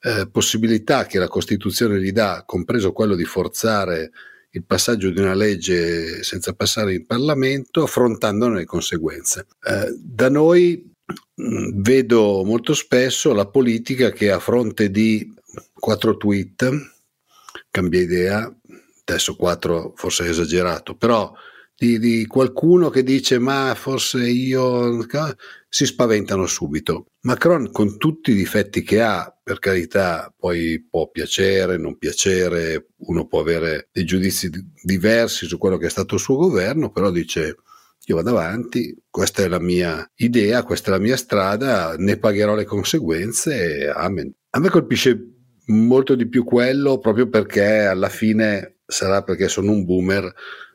eh, 0.00 0.28
possibilità 0.32 1.04
che 1.04 1.18
la 1.18 1.28
Costituzione 1.28 2.00
gli 2.00 2.10
dà, 2.10 2.42
compreso 2.46 2.92
quello 2.92 3.14
di 3.14 3.24
forzare 3.24 4.10
il 4.52 4.64
passaggio 4.64 5.10
di 5.10 5.20
una 5.20 5.34
legge 5.34 6.22
senza 6.22 6.54
passare 6.54 6.94
in 6.94 7.04
Parlamento, 7.04 7.82
affrontandone 7.82 8.56
le 8.56 8.64
conseguenze. 8.64 9.46
Eh, 9.62 9.94
da 9.98 10.30
noi 10.30 10.91
vedo 11.34 12.42
molto 12.44 12.74
spesso 12.74 13.32
la 13.32 13.46
politica 13.46 14.10
che 14.10 14.30
a 14.30 14.38
fronte 14.38 14.90
di 14.90 15.32
quattro 15.72 16.16
tweet 16.16 16.70
cambia 17.70 18.00
idea, 18.00 18.54
adesso 19.04 19.36
quattro 19.36 19.92
forse 19.96 20.24
è 20.24 20.28
esagerato, 20.28 20.94
però 20.94 21.32
di, 21.74 21.98
di, 21.98 22.26
qualcuno 22.26 22.90
che 22.90 23.02
dice 23.02 23.38
ma 23.38 23.74
forse 23.74 24.28
io 24.28 25.04
si 25.68 25.86
spaventano 25.86 26.46
subito. 26.46 27.06
Macron 27.22 27.72
con 27.72 27.98
tutti 27.98 28.30
i 28.30 28.34
difetti 28.34 28.82
che 28.82 29.00
ha, 29.00 29.36
per 29.42 29.58
carità, 29.58 30.32
poi 30.36 30.86
può 30.88 31.08
piacere, 31.08 31.78
non 31.78 31.98
piacere, 31.98 32.88
uno 32.98 33.26
può 33.26 33.40
avere 33.40 33.88
dei 33.90 34.04
giudizi 34.04 34.50
diversi 34.82 35.46
su 35.46 35.58
quello 35.58 35.78
che 35.78 35.86
è 35.86 35.90
stato 35.90 36.14
il 36.14 36.20
suo 36.20 36.36
governo, 36.36 36.90
però 36.90 37.10
dice 37.10 37.56
io 38.04 38.16
vado 38.16 38.30
avanti, 38.30 38.96
questa 39.08 39.42
è 39.42 39.48
la 39.48 39.60
mia 39.60 40.08
idea, 40.16 40.62
questa 40.62 40.88
è 40.88 40.90
la 40.92 41.00
mia 41.00 41.16
strada, 41.16 41.94
ne 41.96 42.16
pagherò 42.16 42.54
le 42.54 42.64
conseguenze 42.64 43.88
amen. 43.88 44.32
A 44.50 44.58
me 44.58 44.68
colpisce 44.68 45.18
molto 45.66 46.14
di 46.14 46.28
più 46.28 46.44
quello 46.44 46.98
proprio 46.98 47.28
perché 47.28 47.84
alla 47.84 48.08
fine 48.08 48.78
sarà 48.84 49.22
perché 49.22 49.48
sono 49.48 49.70
un 49.70 49.84
boomer 49.84 50.32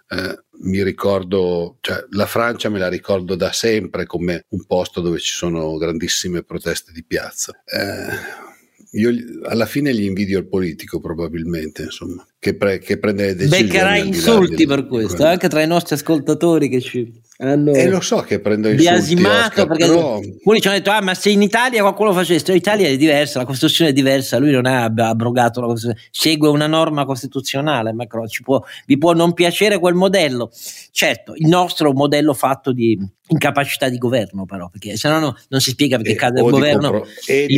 eh, 0.10 0.44
mi 0.60 0.84
ricordo, 0.84 1.78
cioè, 1.82 2.06
la 2.12 2.26
Francia 2.26 2.70
me 2.70 2.80
la 2.80 2.88
ricordo 2.88 3.36
da 3.36 3.52
sempre 3.52 4.06
come 4.06 4.46
un 4.50 4.66
posto 4.66 5.02
dove 5.02 5.20
ci 5.20 5.34
sono 5.34 5.76
grandissime 5.78 6.44
proteste 6.44 6.92
di 6.94 7.04
piazza. 7.04 7.62
Eh, 7.66 8.46
io 8.92 9.12
alla 9.44 9.66
fine 9.66 9.94
gli 9.94 10.04
invidio 10.04 10.40
il 10.40 10.48
politico 10.48 11.00
probabilmente, 11.00 11.84
insomma, 11.84 12.26
che, 12.48 12.56
pre, 12.56 12.80
che 12.80 12.98
prende 12.98 13.26
le 13.26 13.36
decisioni. 13.36 13.64
Beccherai 13.64 14.08
insulti 14.08 14.66
per 14.66 14.88
questo, 14.88 15.26
anche 15.26 15.50
tra 15.50 15.62
i 15.62 15.68
nostri 15.68 15.96
ascoltatori 15.96 16.70
che 16.70 16.80
ci 16.80 17.26
hanno 17.40 17.72
e 17.74 17.88
lo 17.88 18.02
so 18.02 18.22
che 18.22 18.40
prendo 18.40 18.68
insulti 18.68 18.90
biasimato 18.90 19.62
Oscar, 19.62 19.68
perché 19.68 19.86
però... 19.86 20.16
alcuni 20.16 20.60
ci 20.60 20.68
hanno 20.68 20.78
detto 20.78 20.90
ah 20.90 21.02
ma 21.02 21.14
se 21.14 21.30
in 21.30 21.44
Italia 21.44 21.82
qualcuno 21.82 22.12
facesse 22.12 22.50
in 22.50 22.58
Italia 22.58 22.88
è 22.88 22.98
diversa 22.98 23.38
la 23.38 23.46
Costituzione 23.46 23.92
è 23.92 23.94
diversa 23.94 24.40
lui 24.40 24.50
non 24.50 24.66
ha 24.66 24.86
abrogato 24.86 25.62
la 25.62 25.68
Costituzione 25.68 26.08
segue 26.10 26.50
una 26.50 26.66
norma 26.66 27.06
costituzionale 27.06 27.94
Macron 27.94 28.28
ci 28.28 28.42
può, 28.42 28.60
vi 28.88 28.98
può 28.98 29.14
non 29.14 29.34
piacere 29.34 29.78
quel 29.78 29.94
modello? 29.94 30.50
Certo 30.90 31.36
il 31.36 31.48
nostro 31.48 31.94
modello 31.94 32.34
fatto 32.34 32.72
di 32.72 32.98
incapacità 33.28 33.88
di 33.88 34.00
governo 34.00 34.46
però 34.46 34.70
perché 34.70 34.98
se 34.98 35.08
no, 35.08 35.20
no 35.20 35.36
non 35.50 35.60
si 35.60 35.72
spiega 35.72 35.98
perché 35.98 36.14
e, 36.14 36.16
cade 36.16 36.42
il 36.42 36.50
governo 36.50 36.90
compro, 36.90 37.08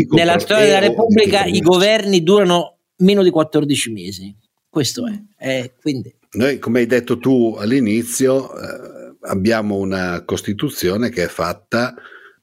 nella 0.09 0.33
pro, 0.33 0.41
storia 0.41 0.65
della 0.65 0.79
Repubblica 0.79 1.45
i 1.45 1.61
governi 1.61 2.21
durano 2.21 2.79
meno 2.97 3.23
di 3.23 3.29
14 3.29 3.91
mesi 3.91 4.35
questo 4.69 5.07
è, 5.07 5.19
è 5.35 5.73
quindi 5.79 6.13
noi 6.31 6.59
come 6.59 6.79
hai 6.79 6.85
detto 6.85 7.17
tu 7.17 7.55
all'inizio 7.57 8.55
eh, 8.55 9.15
abbiamo 9.21 9.77
una 9.77 10.23
Costituzione 10.23 11.09
che 11.09 11.23
è 11.23 11.27
fatta 11.27 11.95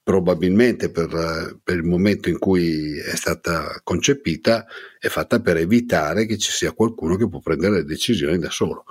probabilmente 0.03 0.91
per, 0.91 1.59
per, 1.64 1.77
il 1.77 1.83
momento 1.83 2.29
in 2.29 2.39
cui 2.39 2.97
è 2.97 3.16
stata 3.16 3.81
concepita, 3.83 4.64
è 5.01 5.09
fatta 5.09 5.41
per 5.41 5.57
evitare 5.57 6.27
che 6.27 6.39
ci 6.39 6.53
sia 6.53 6.70
qualcuno 6.70 7.16
che 7.16 7.29
può 7.29 7.41
prendere 7.41 7.79
le 7.79 7.85
decisioni 7.85 8.39
da 8.39 8.51
solo. 8.51 8.85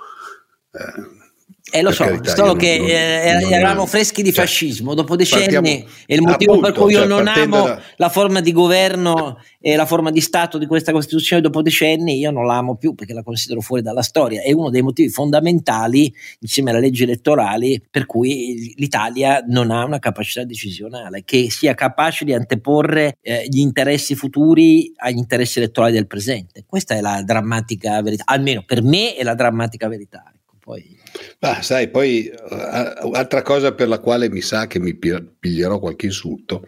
Eh, 0.72 1.25
eh 1.68 1.82
lo 1.82 1.90
so, 1.90 2.04
carità, 2.04 2.32
solo 2.32 2.54
che 2.54 2.78
non, 2.78 2.88
eh, 2.88 3.38
non, 3.40 3.52
eravamo 3.52 3.78
non, 3.78 3.86
freschi 3.88 4.22
di 4.22 4.32
cioè, 4.32 4.44
fascismo 4.44 4.94
dopo 4.94 5.16
decenni 5.16 5.42
partiamo, 5.42 5.66
e 6.06 6.14
il 6.14 6.22
motivo 6.22 6.52
appunto, 6.52 6.70
per 6.72 6.80
cui 6.80 6.92
io 6.92 6.98
cioè, 7.00 7.08
non 7.08 7.26
amo 7.26 7.64
da... 7.64 7.82
la 7.96 8.08
forma 8.08 8.40
di 8.40 8.52
governo 8.52 9.38
e 9.60 9.74
la 9.74 9.84
forma 9.84 10.12
di 10.12 10.20
Stato 10.20 10.58
di 10.58 10.66
questa 10.66 10.92
Costituzione 10.92 11.42
dopo 11.42 11.62
decenni, 11.62 12.18
io 12.18 12.30
non 12.30 12.46
la 12.46 12.58
amo 12.58 12.76
più 12.76 12.94
perché 12.94 13.12
la 13.12 13.24
considero 13.24 13.60
fuori 13.60 13.82
dalla 13.82 14.02
storia. 14.02 14.42
È 14.42 14.52
uno 14.52 14.70
dei 14.70 14.80
motivi 14.80 15.08
fondamentali, 15.08 16.14
insieme 16.38 16.70
alle 16.70 16.78
leggi 16.78 17.02
elettorali, 17.02 17.82
per 17.90 18.06
cui 18.06 18.72
l'Italia 18.76 19.42
non 19.48 19.72
ha 19.72 19.84
una 19.84 19.98
capacità 19.98 20.44
decisionale, 20.44 21.24
che 21.24 21.50
sia 21.50 21.74
capace 21.74 22.24
di 22.24 22.32
anteporre 22.32 23.18
eh, 23.20 23.44
gli 23.48 23.58
interessi 23.58 24.14
futuri 24.14 24.92
agli 24.98 25.18
interessi 25.18 25.58
elettorali 25.58 25.94
del 25.94 26.06
presente. 26.06 26.62
Questa 26.64 26.94
è 26.94 27.00
la 27.00 27.20
drammatica 27.24 28.00
verità, 28.02 28.22
almeno 28.24 28.62
per 28.64 28.84
me 28.84 29.16
è 29.16 29.24
la 29.24 29.34
drammatica 29.34 29.88
verità. 29.88 30.30
Poi... 30.66 30.98
Ah, 31.38 31.62
sai, 31.62 31.90
poi 31.90 32.28
uh, 32.28 33.12
altra 33.12 33.42
cosa 33.42 33.72
per 33.72 33.86
la 33.86 34.00
quale 34.00 34.28
mi 34.28 34.40
sa 34.40 34.66
che 34.66 34.80
mi 34.80 34.96
piglierò 34.96 35.78
qualche 35.78 36.06
insulto, 36.06 36.66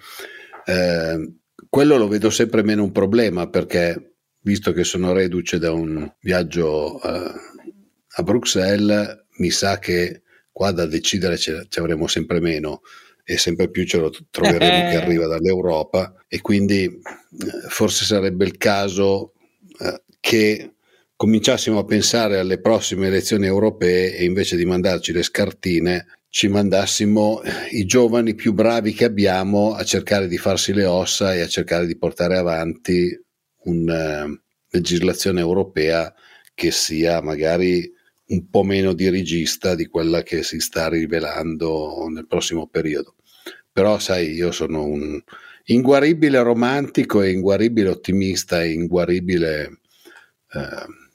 eh, 0.66 1.32
quello 1.68 1.96
lo 1.96 2.06
vedo 2.06 2.30
sempre 2.30 2.62
meno 2.62 2.84
un 2.84 2.92
problema 2.92 3.48
perché 3.48 4.18
visto 4.42 4.72
che 4.72 4.84
sono 4.84 5.12
reduce 5.12 5.58
da 5.58 5.72
un 5.72 6.08
viaggio 6.20 7.00
uh, 7.02 7.32
a 8.08 8.22
Bruxelles, 8.22 9.24
mi 9.38 9.50
sa 9.50 9.80
che 9.80 10.22
qua 10.52 10.70
da 10.70 10.86
decidere 10.86 11.36
ci 11.36 11.50
avremo 11.74 12.06
sempre 12.06 12.38
meno 12.38 12.82
e 13.24 13.36
sempre 13.36 13.68
più 13.68 13.84
ce 13.84 13.98
lo 13.98 14.12
troveremo 14.30 14.90
che 14.90 14.96
arriva 14.96 15.26
dall'Europa 15.26 16.14
e 16.28 16.40
quindi 16.40 16.84
eh, 16.84 17.00
forse 17.68 18.04
sarebbe 18.04 18.44
il 18.44 18.56
caso 18.58 19.32
eh, 19.80 20.02
che 20.20 20.74
cominciassimo 21.18 21.80
a 21.80 21.84
pensare 21.84 22.38
alle 22.38 22.60
prossime 22.60 23.08
elezioni 23.08 23.44
europee 23.44 24.14
e 24.16 24.24
invece 24.24 24.56
di 24.56 24.64
mandarci 24.64 25.12
le 25.12 25.24
scartine 25.24 26.06
ci 26.28 26.46
mandassimo 26.46 27.40
i 27.72 27.84
giovani 27.86 28.36
più 28.36 28.52
bravi 28.52 28.92
che 28.92 29.06
abbiamo 29.06 29.74
a 29.74 29.82
cercare 29.82 30.28
di 30.28 30.38
farsi 30.38 30.72
le 30.72 30.84
ossa 30.84 31.34
e 31.34 31.40
a 31.40 31.48
cercare 31.48 31.86
di 31.86 31.98
portare 31.98 32.36
avanti 32.36 33.20
una 33.64 34.26
uh, 34.26 34.40
legislazione 34.70 35.40
europea 35.40 36.14
che 36.54 36.70
sia 36.70 37.20
magari 37.20 37.92
un 38.26 38.48
po' 38.48 38.62
meno 38.62 38.92
dirigista 38.92 39.74
di 39.74 39.86
quella 39.86 40.22
che 40.22 40.44
si 40.44 40.60
sta 40.60 40.88
rivelando 40.88 42.06
nel 42.10 42.28
prossimo 42.28 42.68
periodo. 42.68 43.16
Però 43.72 43.98
sai, 43.98 44.34
io 44.34 44.52
sono 44.52 44.84
un 44.84 45.20
inguaribile 45.64 46.40
romantico 46.42 47.22
e 47.22 47.32
inguaribile 47.32 47.88
ottimista 47.88 48.62
e 48.62 48.70
inguaribile 48.70 49.80
eh, 50.52 51.06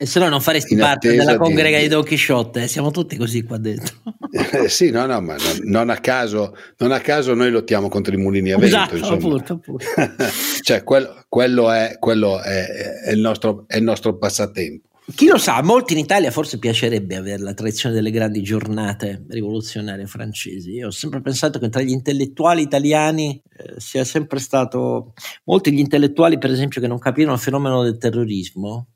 e 0.00 0.06
se 0.06 0.20
no 0.20 0.28
non 0.28 0.40
faresti 0.40 0.76
parte 0.76 1.10
della 1.16 1.36
congrega 1.36 1.78
di, 1.78 1.82
di 1.82 1.88
Don 1.88 2.04
Chisciotte, 2.04 2.62
eh? 2.62 2.68
siamo 2.68 2.92
tutti 2.92 3.16
così 3.16 3.42
qua 3.42 3.58
dentro. 3.58 3.96
Eh, 4.30 4.68
sì, 4.68 4.90
no, 4.90 5.06
no, 5.06 5.22
ma 5.22 5.36
non, 5.36 5.58
non, 5.62 5.90
a 5.90 5.96
caso, 5.96 6.54
non, 6.76 6.92
a 6.92 7.00
caso, 7.00 7.32
noi 7.32 7.50
lottiamo 7.50 7.88
contro 7.88 8.12
i 8.12 8.18
mulini 8.18 8.52
a 8.52 8.58
vento. 8.58 8.94
Esatto, 8.94 9.14
appunto, 9.14 9.52
appunto. 9.54 9.84
cioè, 10.60 10.84
quello, 10.84 11.24
quello, 11.30 11.72
è, 11.72 11.96
quello 11.98 12.38
è, 12.38 12.66
è, 13.06 13.10
il 13.12 13.20
nostro, 13.20 13.64
è 13.66 13.78
il 13.78 13.84
nostro 13.84 14.18
passatempo. 14.18 14.86
Chi 15.14 15.28
lo 15.28 15.38
sa, 15.38 15.56
a 15.56 15.62
molti 15.62 15.94
in 15.94 16.00
Italia 16.00 16.30
forse 16.30 16.58
piacerebbe 16.58 17.16
avere 17.16 17.42
la 17.42 17.54
tradizione 17.54 17.94
delle 17.94 18.10
grandi 18.10 18.42
giornate 18.42 19.24
rivoluzionarie 19.30 20.06
francesi. 20.06 20.72
Io 20.72 20.88
ho 20.88 20.92
sempre 20.92 21.22
pensato 21.22 21.58
che 21.58 21.70
tra 21.70 21.80
gli 21.80 21.90
intellettuali 21.90 22.60
italiani 22.60 23.42
eh, 23.56 23.80
sia 23.80 24.04
sempre 24.04 24.40
stato... 24.40 25.14
Molti 25.44 25.70
degli 25.70 25.80
intellettuali, 25.80 26.36
per 26.36 26.50
esempio, 26.50 26.82
che 26.82 26.86
non 26.86 26.98
capirono 26.98 27.34
il 27.34 27.40
fenomeno 27.40 27.82
del 27.82 27.96
terrorismo, 27.96 28.88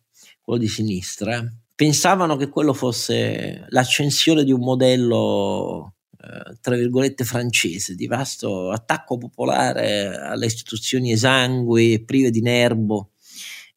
quello 0.43 0.59
di 0.59 0.69
sinistra, 0.69 1.43
pensavano 1.75 2.37
che 2.37 2.49
quello 2.49 2.73
fosse 2.73 3.65
l'accensione 3.69 4.45
di 4.45 4.53
un 4.53 4.61
modello, 4.61 5.95
eh, 6.19 6.57
tra 6.61 6.77
virgolette, 6.77 7.25
francese, 7.25 7.95
di 7.95 8.07
vasto 8.07 8.71
attacco 8.71 9.19
popolare 9.19 10.17
alle 10.17 10.47
istituzioni 10.47 11.13
esangui 11.13 11.95
e 11.95 12.05
prive 12.05 12.31
di 12.31 12.41
nervo 12.41 13.11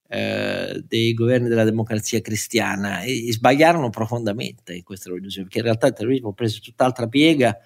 eh, 0.07 0.83
dei 0.87 1.13
governi 1.13 1.47
della 1.47 1.63
democrazia 1.63 2.21
cristiana 2.21 3.01
e, 3.01 3.31
sbagliarono 3.31 3.89
profondamente 3.89 4.75
in 4.75 4.83
questa 4.83 5.09
rivoluzione, 5.09 5.45
perché 5.45 5.59
in 5.59 5.65
realtà 5.65 5.87
il 5.87 5.93
terrorismo 5.93 6.33
prese 6.33 6.59
tutt'altra 6.59 7.07
piega, 7.07 7.57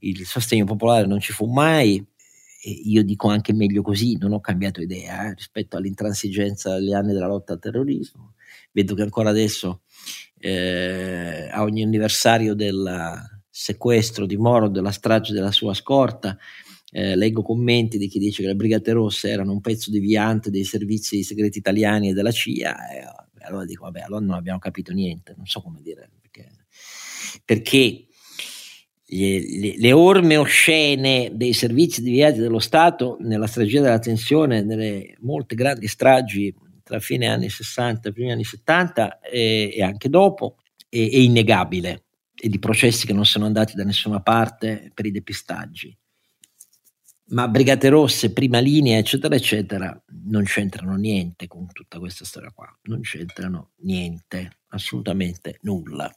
il 0.00 0.24
sostegno 0.26 0.64
popolare 0.64 1.06
non 1.06 1.20
ci 1.20 1.32
fu 1.32 1.46
mai, 1.46 2.04
io 2.84 3.02
dico 3.04 3.28
anche 3.28 3.52
meglio 3.52 3.82
così, 3.82 4.16
non 4.16 4.32
ho 4.32 4.40
cambiato 4.40 4.80
idea 4.80 5.28
eh, 5.28 5.34
rispetto 5.34 5.76
all'intransigenza 5.76 6.78
degli 6.78 6.94
anni 6.94 7.12
della 7.12 7.26
lotta 7.26 7.52
al 7.52 7.58
terrorismo 7.58 8.33
vedo 8.74 8.94
che 8.94 9.02
ancora 9.02 9.30
adesso 9.30 9.82
eh, 10.40 11.48
a 11.50 11.62
ogni 11.62 11.82
anniversario 11.82 12.54
del 12.54 13.16
sequestro 13.48 14.26
di 14.26 14.36
Moro, 14.36 14.68
della 14.68 14.90
strage 14.90 15.32
della 15.32 15.52
sua 15.52 15.74
scorta, 15.74 16.36
eh, 16.90 17.14
leggo 17.14 17.42
commenti 17.42 17.98
di 17.98 18.08
chi 18.08 18.18
dice 18.18 18.42
che 18.42 18.48
le 18.48 18.56
Brigate 18.56 18.92
Rosse 18.92 19.30
erano 19.30 19.52
un 19.52 19.60
pezzo 19.60 19.90
deviante 19.90 20.50
dei 20.50 20.64
servizi 20.64 21.22
segreti 21.22 21.58
italiani 21.58 22.10
e 22.10 22.12
della 22.12 22.32
CIA, 22.32 22.90
e 22.90 23.46
allora 23.46 23.64
dico, 23.64 23.84
vabbè, 23.84 24.00
allora 24.00 24.24
non 24.24 24.34
abbiamo 24.34 24.58
capito 24.58 24.92
niente, 24.92 25.34
non 25.36 25.46
so 25.46 25.62
come 25.62 25.80
dire, 25.80 26.10
perché, 26.20 26.48
perché 27.44 28.06
le, 29.06 29.58
le, 29.58 29.74
le, 29.76 29.92
orme 29.92 30.36
oscene 30.36 31.30
dei 31.32 31.52
servizi 31.52 32.02
deviati 32.02 32.40
dello 32.40 32.58
Stato 32.58 33.18
nella 33.20 33.46
strategia 33.46 33.80
della 33.80 33.98
tensione, 33.98 34.62
nelle 34.62 35.16
molte 35.20 35.54
grandi 35.54 35.86
stragi 35.86 36.52
tra 36.84 37.00
fine 37.00 37.26
anni 37.26 37.48
60 37.48 38.08
e 38.08 38.12
primi 38.12 38.30
anni 38.30 38.44
70 38.44 39.20
e, 39.20 39.72
e 39.74 39.82
anche 39.82 40.08
dopo 40.08 40.58
è, 40.88 40.96
è 40.96 41.16
innegabile 41.16 42.04
e 42.36 42.48
di 42.48 42.58
processi 42.58 43.06
che 43.06 43.12
non 43.12 43.24
sono 43.24 43.46
andati 43.46 43.74
da 43.74 43.84
nessuna 43.84 44.20
parte 44.20 44.90
per 44.94 45.06
i 45.06 45.10
depistaggi. 45.10 45.96
Ma 47.28 47.48
Brigate 47.48 47.88
Rosse, 47.88 48.34
prima 48.34 48.58
linea, 48.58 48.98
eccetera, 48.98 49.34
eccetera, 49.34 49.98
non 50.26 50.44
c'entrano 50.44 50.94
niente 50.96 51.46
con 51.46 51.66
tutta 51.72 51.98
questa 51.98 52.24
storia 52.26 52.52
qua, 52.54 52.68
non 52.82 53.00
c'entrano 53.00 53.70
niente, 53.78 54.58
assolutamente 54.68 55.58
nulla. 55.62 56.14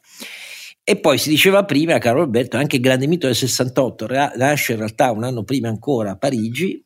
E 0.83 0.99
poi 0.99 1.17
si 1.17 1.29
diceva 1.29 1.63
prima, 1.63 1.97
caro 1.97 2.21
Alberto, 2.21 2.57
anche 2.57 2.75
il 2.75 2.81
grande 2.81 3.07
mito 3.07 3.25
del 3.25 3.35
68 3.35 4.07
nasce 4.35 4.73
in 4.73 4.79
realtà 4.79 5.11
un 5.11 5.23
anno 5.23 5.43
prima 5.43 5.69
ancora 5.69 6.11
a 6.11 6.17
Parigi, 6.17 6.83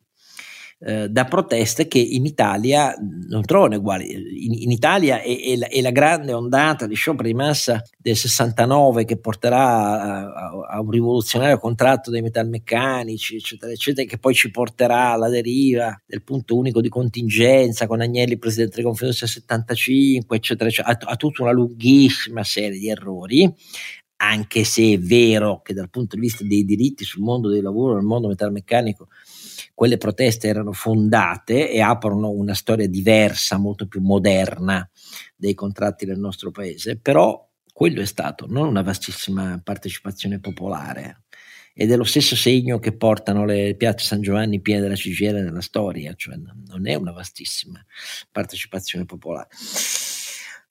eh, 0.84 1.08
da 1.08 1.26
proteste 1.26 1.86
che 1.86 2.00
in 2.00 2.26
Italia 2.26 2.92
non 3.28 3.42
trovano 3.42 3.76
uguali. 3.76 4.10
In, 4.46 4.52
in 4.62 4.70
Italia 4.72 5.20
è, 5.20 5.40
è, 5.40 5.56
la, 5.56 5.68
è, 5.68 5.80
la, 5.80 5.90
grande 5.90 6.32
ondata 6.32 6.86
di 6.88 6.96
scioperi 6.96 7.28
di 7.28 7.36
massa 7.36 7.80
del 7.96 8.16
69 8.16 9.04
che 9.04 9.16
porterà 9.16 9.60
a, 9.60 10.32
a, 10.32 10.50
a, 10.70 10.80
un 10.80 10.90
rivoluzionario 10.90 11.58
contratto 11.58 12.10
dei 12.10 12.20
metalmeccanici, 12.20 13.36
eccetera, 13.36 13.70
eccetera, 13.70 14.08
che 14.08 14.18
poi 14.18 14.34
ci 14.34 14.50
porterà 14.50 15.12
alla 15.12 15.28
deriva 15.28 15.96
del 16.04 16.24
punto 16.24 16.56
unico 16.56 16.80
di 16.80 16.88
contingenza 16.88 17.86
con 17.86 18.00
Agnelli, 18.00 18.36
presidente 18.36 18.76
del 18.76 18.84
Confederazione 18.84 19.32
75, 19.32 20.36
eccetera, 20.36 20.68
eccetera, 20.68 20.98
a, 20.98 21.12
a 21.12 21.16
tutta 21.16 21.42
una 21.42 21.52
lunghissima 21.52 22.42
serie 22.42 22.78
di 22.78 22.88
errori 22.88 23.54
anche 24.22 24.62
se 24.62 24.92
è 24.92 24.98
vero 24.98 25.60
che 25.62 25.74
dal 25.74 25.90
punto 25.90 26.14
di 26.14 26.22
vista 26.22 26.44
dei 26.44 26.64
diritti 26.64 27.04
sul 27.04 27.24
mondo 27.24 27.48
del 27.48 27.62
lavoro, 27.62 27.94
nel 27.94 28.04
mondo 28.04 28.28
metalmeccanico, 28.28 29.08
quelle 29.74 29.98
proteste 29.98 30.48
erano 30.48 30.72
fondate 30.72 31.70
e 31.70 31.80
aprono 31.80 32.30
una 32.30 32.54
storia 32.54 32.88
diversa, 32.88 33.58
molto 33.58 33.86
più 33.86 34.00
moderna 34.00 34.88
dei 35.34 35.54
contratti 35.54 36.04
del 36.04 36.18
nostro 36.18 36.50
paese, 36.50 36.98
però 36.98 37.48
quello 37.72 38.00
è 38.00 38.06
stato 38.06 38.46
non 38.48 38.68
una 38.68 38.82
vastissima 38.82 39.60
partecipazione 39.62 40.40
popolare 40.40 41.22
ed 41.74 41.90
è 41.90 41.96
lo 41.96 42.04
stesso 42.04 42.36
segno 42.36 42.78
che 42.78 42.94
portano 42.94 43.46
le 43.46 43.74
piazze 43.76 44.04
San 44.04 44.20
Giovanni 44.20 44.60
piene 44.60 44.82
della 44.82 44.94
CGR 44.94 45.34
nella 45.34 45.62
storia, 45.62 46.12
cioè 46.14 46.36
non 46.36 46.86
è 46.86 46.94
una 46.94 47.12
vastissima 47.12 47.82
partecipazione 48.30 49.06
popolare. 49.06 49.48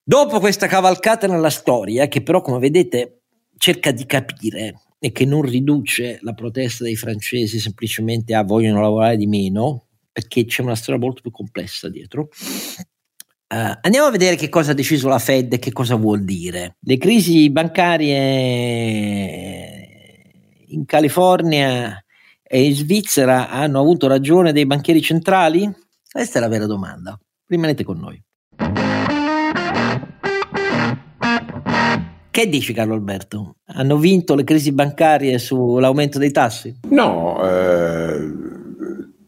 Dopo 0.03 0.39
questa 0.39 0.67
cavalcata 0.67 1.27
nella 1.27 1.49
storia, 1.49 2.07
che 2.07 2.21
però 2.21 2.41
come 2.41 2.59
vedete 2.59 3.21
cerca 3.57 3.91
di 3.91 4.05
capire 4.05 4.81
e 5.03 5.11
che 5.11 5.25
non 5.25 5.41
riduce 5.41 6.19
la 6.21 6.33
protesta 6.33 6.83
dei 6.83 6.95
francesi 6.95 7.59
semplicemente 7.59 8.35
a 8.35 8.43
vogliono 8.43 8.81
lavorare 8.81 9.17
di 9.17 9.25
meno, 9.25 9.87
perché 10.11 10.45
c'è 10.45 10.61
una 10.61 10.75
storia 10.75 10.99
molto 10.99 11.21
più 11.21 11.31
complessa 11.31 11.89
dietro. 11.89 12.29
Uh, 13.51 13.79
andiamo 13.81 14.05
a 14.05 14.11
vedere 14.11 14.35
che 14.35 14.47
cosa 14.47 14.71
ha 14.71 14.75
deciso 14.75 15.07
la 15.07 15.17
Fed 15.17 15.53
e 15.53 15.57
che 15.57 15.71
cosa 15.71 15.95
vuol 15.95 16.23
dire. 16.23 16.77
Le 16.81 16.97
crisi 16.97 17.49
bancarie 17.49 18.11
in 20.67 20.85
California 20.85 22.05
e 22.43 22.63
in 22.63 22.75
Svizzera 22.75 23.49
hanno 23.49 23.79
avuto 23.79 24.05
ragione 24.07 24.53
dei 24.53 24.67
banchieri 24.67 25.01
centrali? 25.01 25.67
Questa 26.11 26.37
è 26.37 26.41
la 26.41 26.47
vera 26.47 26.67
domanda. 26.67 27.19
Rimanete 27.47 27.83
con 27.83 27.97
noi. 27.97 28.23
Che 32.31 32.47
dici 32.47 32.71
Carlo 32.71 32.93
Alberto? 32.93 33.57
Hanno 33.65 33.97
vinto 33.97 34.35
le 34.35 34.45
crisi 34.45 34.71
bancarie 34.71 35.37
sull'aumento 35.37 36.17
dei 36.17 36.31
tassi? 36.31 36.73
No, 36.87 37.45
eh, 37.45 38.31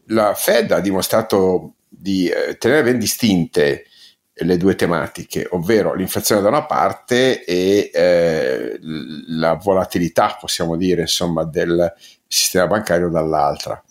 la 0.06 0.32
Fed 0.32 0.70
ha 0.70 0.80
dimostrato 0.80 1.74
di 1.86 2.28
eh, 2.28 2.56
tenere 2.56 2.82
ben 2.82 2.98
distinte 2.98 3.84
le 4.32 4.56
due 4.56 4.74
tematiche, 4.74 5.46
ovvero 5.50 5.92
l'inflazione 5.92 6.40
da 6.40 6.48
una 6.48 6.64
parte 6.64 7.44
e 7.44 7.90
eh, 7.92 8.78
la 8.80 9.52
volatilità, 9.52 10.38
possiamo 10.40 10.74
dire, 10.74 11.02
insomma, 11.02 11.44
del 11.44 11.92
sistema 12.26 12.66
bancario 12.66 13.10
dall'altra. 13.10 13.84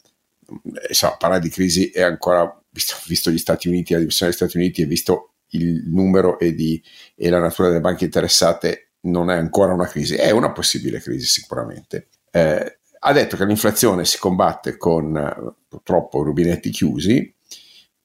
Insomma, 0.88 1.18
parlare 1.18 1.42
di 1.42 1.50
crisi 1.50 1.92
è 1.92 2.02
ancora, 2.02 2.52
visto, 2.72 2.96
visto 3.06 3.30
gli 3.30 3.38
Stati 3.38 3.68
Uniti, 3.68 3.94
la 3.94 4.00
dimensione 4.00 4.32
degli 4.32 4.42
Stati 4.42 4.58
Uniti 4.58 4.82
e 4.82 4.86
visto 4.86 5.34
il 5.50 5.84
numero 5.86 6.40
e, 6.40 6.56
di, 6.56 6.82
e 7.16 7.30
la 7.30 7.40
natura 7.40 7.68
delle 7.68 7.80
banche 7.80 8.06
interessate, 8.06 8.88
non 9.04 9.30
è 9.30 9.36
ancora 9.36 9.74
una 9.74 9.88
crisi, 9.88 10.16
è 10.16 10.32
una 10.32 10.52
possibile 10.52 11.00
crisi 11.00 11.26
sicuramente. 11.26 12.10
Eh, 12.32 12.78
ha 13.06 13.12
detto 13.12 13.36
che 13.36 13.46
l'inflazione 13.46 14.06
si 14.06 14.18
combatte 14.18 14.78
con 14.78 15.56
purtroppo 15.68 16.24
rubinetti 16.24 16.70
chiusi, 16.70 17.34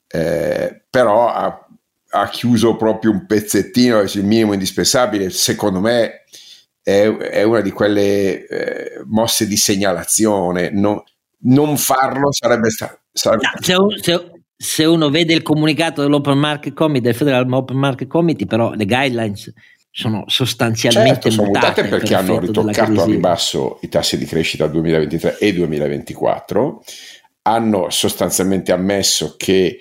eh, 0.08 0.82
però 0.90 1.28
ha, 1.28 1.66
ha, 2.10 2.28
chiuso 2.28 2.76
proprio 2.76 3.12
un 3.12 3.26
pezzettino, 3.26 4.00
il 4.00 4.24
minimo 4.24 4.54
indispensabile, 4.54 5.30
secondo 5.30 5.80
me 5.80 6.24
è, 6.82 7.06
è 7.06 7.42
una 7.44 7.60
di 7.60 7.70
quelle 7.70 8.46
eh, 8.46 9.02
mosse 9.06 9.46
di 9.46 9.56
segnalazione, 9.56 10.70
no, 10.70 11.04
non 11.42 11.76
farlo 11.76 12.32
sarebbe 12.32 12.70
stato... 12.70 12.98
Se, 13.60 14.30
se, 14.56 14.84
uno 14.84 15.10
vede 15.10 15.34
il 15.34 15.42
comunicato 15.42 16.02
dell'Open 16.02 16.38
Market 16.38 16.74
Committee, 16.74 17.02
del 17.02 17.14
Federal 17.14 17.52
Open 17.52 17.76
Market 17.76 18.08
Committee, 18.08 18.46
però 18.46 18.72
le 18.72 18.84
guidelines 18.84 19.52
sono 19.98 20.22
sostanzialmente 20.28 21.22
certo, 21.22 21.30
sono 21.30 21.46
mutate, 21.48 21.82
mutate 21.82 21.88
perché 21.88 22.14
per 22.14 22.16
hanno 22.18 22.38
ritoccato 22.38 23.02
a 23.02 23.04
ribasso 23.04 23.78
i 23.82 23.88
tassi 23.88 24.16
di 24.16 24.26
crescita 24.26 24.68
2023 24.68 25.38
e 25.38 25.52
2024, 25.52 26.84
hanno 27.42 27.90
sostanzialmente 27.90 28.70
ammesso 28.70 29.34
che 29.36 29.80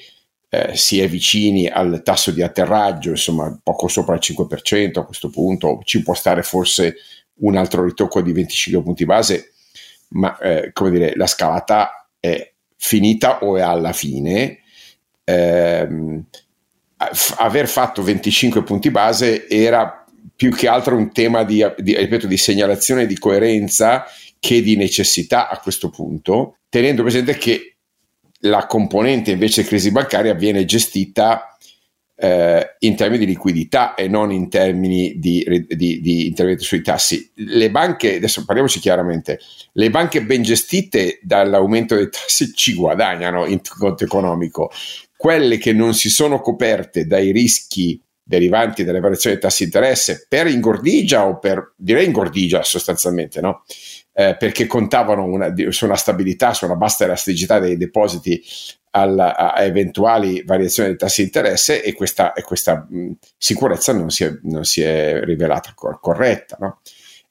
eh, 0.50 0.72
si 0.76 1.00
è 1.02 1.08
vicini 1.08 1.68
al 1.68 2.02
tasso 2.04 2.32
di 2.32 2.42
atterraggio, 2.42 3.12
insomma 3.12 3.60
poco 3.62 3.88
sopra 3.88 4.16
il 4.16 4.22
5% 4.24 4.98
a 4.98 5.06
questo 5.06 5.30
punto, 5.30 5.82
ci 5.84 6.02
può 6.02 6.16
stare 6.16 6.42
forse 6.42 6.96
un 7.42 7.56
altro 7.56 7.84
ritocco 7.84 8.20
di 8.20 8.32
25 8.32 8.82
punti 8.82 9.06
base, 9.06 9.52
ma 10.10 10.36
eh, 10.40 10.72
come 10.74 10.90
dire, 10.90 11.14
la 11.16 11.28
scalata 11.28 12.10
è 12.20 12.54
finita 12.76 13.44
o 13.44 13.56
è 13.56 13.62
alla 13.62 13.94
fine. 13.94 14.62
Eh, 15.24 16.24
aver 17.38 17.68
fatto 17.68 18.02
25 18.02 18.64
punti 18.64 18.90
base 18.90 19.48
era 19.48 20.07
più 20.36 20.52
che 20.52 20.68
altro 20.68 20.96
un 20.96 21.12
tema 21.12 21.44
di, 21.44 21.66
di, 21.78 21.96
ripeto, 21.96 22.28
di 22.28 22.38
segnalazione 22.38 23.06
di 23.06 23.18
coerenza 23.18 24.06
che 24.40 24.62
di 24.62 24.76
necessità 24.76 25.50
a 25.50 25.60
questo 25.60 25.90
punto, 25.90 26.58
tenendo 26.70 27.02
presente 27.02 27.38
che 27.38 27.78
la 28.42 28.66
componente 28.68 29.32
invece 29.32 29.64
crisi 29.64 29.92
bancaria 29.92 30.34
viene 30.34 30.66
gestita 30.66 31.58
eh, 32.20 32.76
in 32.80 32.96
termini 32.96 33.26
di 33.26 33.32
liquidità 33.32 33.94
e 33.94 34.08
non 34.08 34.32
in 34.32 34.50
termini 34.50 35.14
di, 35.18 35.66
di, 35.68 36.02
di, 36.02 36.28
intervento 36.28 36.64
sui 36.64 36.82
tassi. 36.82 37.32
Le 37.36 37.70
banche, 37.70 38.16
adesso 38.16 38.44
parliamoci 38.44 38.80
chiaramente, 38.80 39.40
le 39.74 39.90
banche 39.90 40.24
ben 40.24 40.42
gestite 40.42 41.20
dall'aumento 41.22 41.96
dei 41.96 42.10
tassi 42.10 42.54
ci 42.54 42.74
guadagnano 42.74 43.46
in 43.46 43.62
conto 43.78 44.04
economico, 44.04 44.72
quelle 45.16 45.58
che 45.58 45.74
non 45.74 45.94
si 45.94 46.10
sono 46.10 46.42
coperte 46.42 47.06
dai 47.06 47.32
rischi 47.32 48.02
derivanti 48.28 48.84
dalle 48.84 49.00
variazioni 49.00 49.38
dei 49.38 49.44
tassi 49.44 49.64
di 49.64 49.72
interesse 49.72 50.26
per 50.28 50.48
ingordigia 50.48 51.26
o 51.26 51.40
per, 51.40 51.74
direi 51.78 52.06
ingordigia 52.06 52.62
sostanzialmente, 52.62 53.40
no? 53.40 53.64
Eh, 54.12 54.36
perché 54.38 54.66
contavano 54.66 55.24
una, 55.24 55.54
su 55.70 55.86
una 55.86 55.96
stabilità, 55.96 56.54
su 56.54 56.66
una 56.66 56.76
bassa 56.76 57.06
elasticità 57.06 57.60
dei 57.60 57.78
depositi 57.78 58.44
alla, 58.92 59.36
a 59.36 59.62
eventuali 59.64 60.44
variazioni 60.44 60.90
dei 60.90 60.98
tassi 60.98 61.22
di 61.22 61.28
interesse 61.28 61.84
e 61.84 61.94
questa, 61.94 62.34
e 62.34 62.42
questa 62.42 62.86
mh, 62.90 63.12
sicurezza 63.38 63.94
non 63.94 64.10
si, 64.10 64.24
è, 64.24 64.38
non 64.44 64.66
si, 64.66 64.82
è, 64.82 65.22
rivelata 65.24 65.72
cor- 65.76 66.00
corretta. 66.02 66.58
No? 66.60 66.82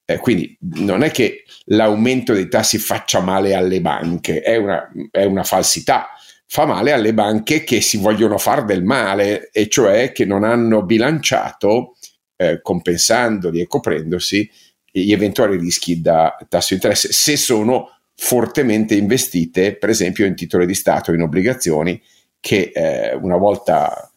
Eh, 0.04 0.18
quindi 0.18 0.56
non 0.60 1.02
è 1.02 1.10
che 1.10 1.44
l'aumento 1.64 2.32
dei 2.32 2.48
tassi 2.48 2.78
faccia 2.78 3.20
male 3.20 3.54
alle 3.54 3.80
banche, 3.80 4.40
è 4.40 4.56
una, 4.56 4.88
è 5.10 5.24
una 5.24 5.42
falsità 5.42 6.10
fa 6.46 6.64
male 6.64 6.92
alle 6.92 7.12
banche 7.12 7.64
che 7.64 7.80
si 7.80 7.96
vogliono 7.96 8.38
far 8.38 8.64
del 8.64 8.84
male, 8.84 9.50
e 9.50 9.68
cioè 9.68 10.12
che 10.12 10.24
non 10.24 10.44
hanno 10.44 10.84
bilanciato, 10.84 11.96
eh, 12.36 12.60
compensandoli 12.62 13.60
e 13.60 13.66
coprendosi, 13.66 14.48
gli 14.90 15.12
eventuali 15.12 15.58
rischi 15.58 16.00
da 16.00 16.36
tasso 16.48 16.68
di 16.70 16.74
interesse, 16.76 17.12
se 17.12 17.36
sono 17.36 17.90
fortemente 18.14 18.94
investite, 18.94 19.76
per 19.76 19.90
esempio, 19.90 20.24
in 20.24 20.34
titoli 20.34 20.64
di 20.64 20.74
Stato, 20.74 21.12
in 21.12 21.20
obbligazioni, 21.20 22.00
che 22.40 22.70
eh, 22.72 23.14
una 23.14 23.36
volta 23.36 24.10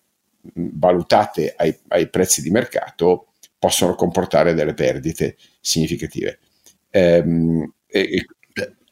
valutate 0.53 1.53
ai, 1.57 1.77
ai, 1.89 2.09
prezzi 2.09 2.41
di 2.41 2.49
mercato 2.49 3.33
possono 3.57 3.95
comportare 3.95 4.53
delle 4.53 4.73
perdite 4.73 5.35
significative. 5.59 6.39
Ehm, 6.91 7.73
e, 7.87 8.25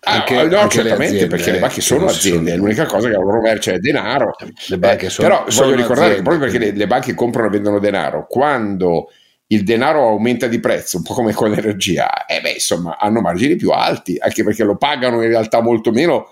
anche, 0.07 0.37
ah, 0.37 0.47
no, 0.47 0.57
anche 0.57 0.75
certamente 0.75 1.15
aziende, 1.15 1.35
perché 1.35 1.51
le 1.51 1.59
banche 1.59 1.81
sono 1.81 2.05
aziende, 2.05 2.51
sono... 2.51 2.61
l'unica 2.63 2.85
cosa 2.85 3.07
che 3.07 3.13
la 3.13 3.21
loro 3.21 3.41
merce 3.41 3.73
è 3.73 3.77
denaro. 3.79 4.35
Le 4.67 4.77
banche 4.77 5.05
eh, 5.07 5.09
sono, 5.09 5.27
però 5.27 5.45
voglio 5.49 5.75
ricordare 5.75 6.15
che 6.15 6.21
proprio 6.21 6.39
perché 6.39 6.57
le, 6.57 6.71
le, 6.71 6.87
banche 6.87 7.13
comprano 7.13 7.47
e 7.47 7.51
vendono 7.51 7.79
denaro, 7.79 8.25
quando 8.27 9.09
il 9.47 9.63
denaro 9.63 10.07
aumenta 10.07 10.47
di 10.47 10.59
prezzo, 10.59 10.97
un 10.97 11.03
po' 11.03 11.13
come 11.13 11.33
con 11.33 11.49
l'energia, 11.49 12.25
eh 12.25 12.41
beh, 12.41 12.51
insomma, 12.51 12.97
hanno 12.99 13.21
margini 13.21 13.55
più 13.55 13.71
alti, 13.71 14.17
anche 14.19 14.43
perché 14.43 14.63
lo 14.63 14.77
pagano 14.77 15.21
in 15.21 15.29
realtà 15.29 15.61
molto 15.61 15.91
meno 15.91 16.31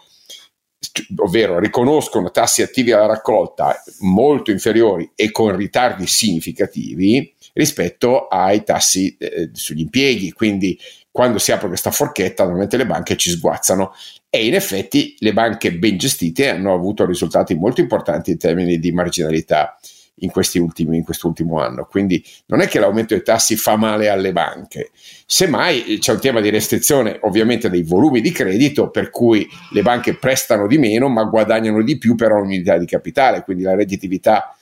ovvero 1.18 1.60
riconoscono 1.60 2.32
tassi 2.32 2.62
attivi 2.62 2.92
alla 2.92 3.08
raccolta 3.08 3.82
molto 4.02 4.52
inferiori 4.52 5.10
e 5.16 5.32
con 5.32 5.56
ritardi 5.56 6.06
significativi 6.06 7.34
rispetto 7.54 8.28
ai 8.28 8.64
tassi 8.64 9.16
eh, 9.18 9.50
sugli 9.54 9.82
impieghi. 9.82 10.32
Quindi 10.32 10.78
quando 11.16 11.38
si 11.38 11.54
apre 11.54 11.70
questa 11.70 11.92
forchetta 11.92 12.44
normalmente 12.44 12.76
le 12.76 12.86
banche 12.86 13.16
ci 13.16 13.30
sguazzano. 13.30 13.94
E 14.30 14.46
in 14.46 14.54
effetti 14.54 15.16
le 15.20 15.32
banche 15.32 15.72
ben 15.72 15.98
gestite 15.98 16.50
hanno 16.50 16.74
avuto 16.74 17.06
risultati 17.06 17.56
molto 17.56 17.80
importanti 17.80 18.32
in 18.32 18.38
termini 18.38 18.80
di 18.80 18.92
marginalità 18.92 19.80
in, 20.16 20.32
ultimi, 20.56 20.98
in 20.98 21.06
quest'ultimo 21.06 21.62
anno. 21.62 21.86
Quindi 21.86 22.22
non 22.48 22.60
è 22.60 22.68
che 22.68 22.80
l'aumento 22.80 23.14
dei 23.14 23.24
tassi 23.24 23.56
fa 23.56 23.78
male 23.78 24.10
alle 24.10 24.34
banche, 24.34 24.92
semmai 25.26 26.00
c'è 26.00 26.12
un 26.12 26.20
tema 26.20 26.42
di 26.42 26.50
restrizione 26.50 27.18
ovviamente 27.22 27.70
dei 27.70 27.84
volumi 27.84 28.20
di 28.20 28.34
credito 28.34 28.90
per 28.90 29.10
cui 29.10 29.48
le 29.72 29.82
banche 29.84 30.18
prestano 30.18 30.68
di 30.68 30.78
meno 30.78 31.08
ma 31.08 31.24
guadagnano 31.24 31.82
di 31.82 31.98
più 31.98 32.16
per 32.16 32.34
ogni 32.34 32.56
unità 32.56 32.78
di 32.78 32.86
capitale, 32.86 33.42
quindi 33.44 33.64
la 33.64 33.74
redditività 33.74 34.54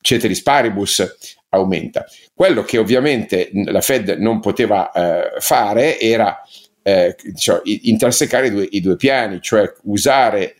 ceteris 0.00 0.40
paribus 0.40 1.35
aumenta. 1.56 2.04
Quello 2.34 2.62
che 2.62 2.78
ovviamente 2.78 3.50
la 3.64 3.80
Fed 3.80 4.10
non 4.18 4.40
poteva 4.40 4.90
eh, 4.92 5.40
fare 5.40 5.98
era 5.98 6.40
eh, 6.82 7.16
diciamo, 7.22 7.60
intersecare 7.64 8.46
i 8.46 8.50
due, 8.50 8.68
i 8.70 8.80
due, 8.80 8.96
piani, 8.96 9.40
cioè 9.40 9.70
usare 9.84 10.56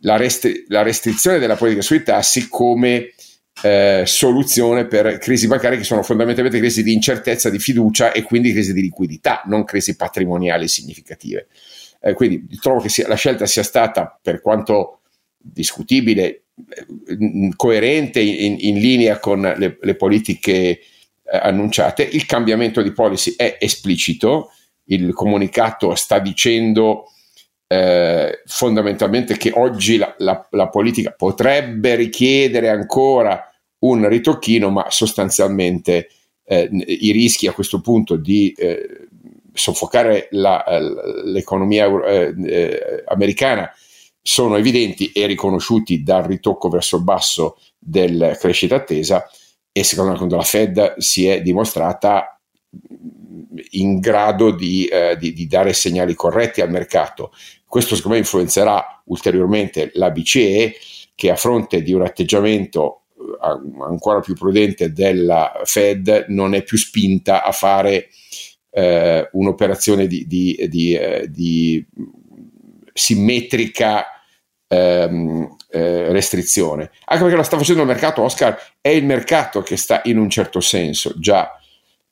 la, 0.00 0.16
restri- 0.16 0.64
la, 0.68 0.82
restrizione 0.82 1.38
della 1.38 1.56
politica 1.56 1.82
sui 1.82 2.02
tassi 2.02 2.48
come 2.48 3.12
eh, 3.62 4.02
soluzione 4.04 4.86
per 4.86 5.16
crisi 5.18 5.46
bancarie 5.46 5.78
che 5.78 5.84
sono 5.84 6.02
fondamentalmente 6.02 6.58
crisi 6.58 6.82
di 6.82 6.92
incertezza, 6.92 7.48
di 7.48 7.58
fiducia 7.58 8.12
e 8.12 8.22
quindi 8.22 8.52
crisi 8.52 8.74
di 8.74 8.82
liquidità, 8.82 9.42
non 9.46 9.64
crisi 9.64 9.96
patrimoniali 9.96 10.68
significative. 10.68 11.46
Eh, 12.00 12.12
quindi 12.12 12.46
trovo 12.60 12.80
che 12.80 12.90
sia, 12.90 13.08
la 13.08 13.14
scelta 13.14 13.46
sia 13.46 13.62
stata, 13.62 14.18
per 14.20 14.42
quanto 14.42 15.00
discutibile, 15.38 16.42
coerente, 17.56 18.20
in, 18.20 18.56
in, 18.58 18.78
linea 18.78 19.18
con 19.18 19.40
le, 19.40 19.78
le 19.80 19.94
politiche 19.94 20.50
eh, 20.50 20.78
annunciate. 21.30 22.02
Il 22.02 22.26
cambiamento 22.26 22.82
di 22.82 22.92
policy 22.92 23.34
è 23.36 23.58
esplicito, 23.60 24.52
il 24.84 25.12
comunicato 25.12 25.94
sta 25.94 26.18
dicendo 26.18 27.10
eh, 27.66 28.42
fondamentalmente 28.46 29.36
che 29.36 29.50
oggi 29.54 29.96
la, 29.96 30.14
la, 30.18 30.46
la, 30.50 30.68
politica 30.68 31.10
potrebbe 31.10 31.96
richiedere 31.96 32.68
ancora 32.68 33.50
un 33.80 34.08
ritocchino, 34.08 34.70
ma 34.70 34.86
sostanzialmente 34.88 36.08
eh, 36.44 36.68
i 36.70 37.10
rischi 37.10 37.48
a 37.48 37.52
questo 37.52 37.80
punto 37.80 38.16
di 38.16 38.52
eh, 38.56 39.08
soffocare 39.52 40.28
la, 40.30 40.64
l'economia 41.24 41.86
eh, 41.86 42.34
eh, 42.44 43.04
americana 43.06 43.70
sono 44.26 44.56
evidenti 44.56 45.12
e 45.12 45.26
riconosciuti 45.26 46.02
dal 46.02 46.24
ritocco 46.24 46.68
verso 46.68 46.96
il 46.96 47.04
basso 47.04 47.58
della 47.78 48.34
crescita 48.34 48.74
attesa 48.74 49.24
e 49.70 49.84
secondo 49.84 50.20
me 50.20 50.28
la 50.28 50.42
Fed 50.42 50.96
si 50.98 51.28
è 51.28 51.40
dimostrata 51.42 52.40
in 53.70 54.00
grado 54.00 54.50
di, 54.50 54.86
eh, 54.86 55.16
di, 55.16 55.32
di, 55.32 55.46
dare 55.46 55.72
segnali 55.72 56.14
corretti 56.14 56.60
al 56.60 56.72
mercato. 56.72 57.32
Questo 57.64 57.94
secondo 57.94 58.16
me 58.16 58.22
influenzerà 58.24 59.00
ulteriormente 59.04 59.92
la 59.94 60.10
BCE 60.10 60.74
che 61.14 61.30
a 61.30 61.36
fronte 61.36 61.82
di 61.82 61.92
un 61.92 62.02
atteggiamento 62.02 63.02
eh, 63.16 63.84
ancora 63.84 64.18
più 64.18 64.34
prudente 64.34 64.92
della 64.92 65.60
Fed 65.62 66.26
non 66.30 66.52
è 66.52 66.64
più 66.64 66.78
spinta 66.78 67.44
a 67.44 67.52
fare 67.52 68.08
eh, 68.70 69.28
un'operazione 69.30 70.08
di, 70.08 70.26
di, 70.26 70.94
eh, 70.94 71.30
simmetrica 72.92 74.10
ehm, 74.68 75.56
eh, 75.70 76.12
restrizione. 76.12 76.90
Anche 77.06 77.22
perché 77.22 77.36
la 77.36 77.42
sta 77.42 77.56
facendo 77.56 77.82
il 77.82 77.88
mercato, 77.88 78.22
Oscar, 78.22 78.58
è 78.80 78.88
il 78.88 79.04
mercato 79.04 79.62
che 79.62 79.76
sta 79.76 80.00
in 80.04 80.18
un 80.18 80.30
certo 80.30 80.60
senso 80.60 81.12
già 81.18 81.50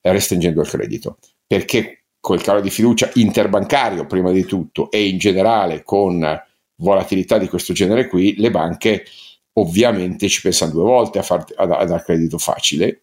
restringendo 0.00 0.60
il 0.60 0.68
credito 0.68 1.18
perché 1.46 2.04
col 2.20 2.42
calo 2.42 2.60
di 2.60 2.70
fiducia 2.70 3.10
interbancario 3.14 4.06
prima 4.06 4.32
di 4.32 4.44
tutto 4.44 4.90
e 4.90 5.06
in 5.06 5.18
generale 5.18 5.82
con 5.82 6.42
volatilità 6.76 7.38
di 7.38 7.48
questo 7.48 7.72
genere 7.72 8.08
qui, 8.08 8.34
le 8.38 8.50
banche 8.50 9.04
ovviamente 9.54 10.28
ci 10.28 10.40
pensano 10.40 10.72
due 10.72 10.82
volte 10.82 11.18
a, 11.18 11.22
far, 11.22 11.44
a, 11.56 11.64
a 11.64 11.84
dar 11.84 12.02
credito 12.02 12.38
facile 12.38 13.02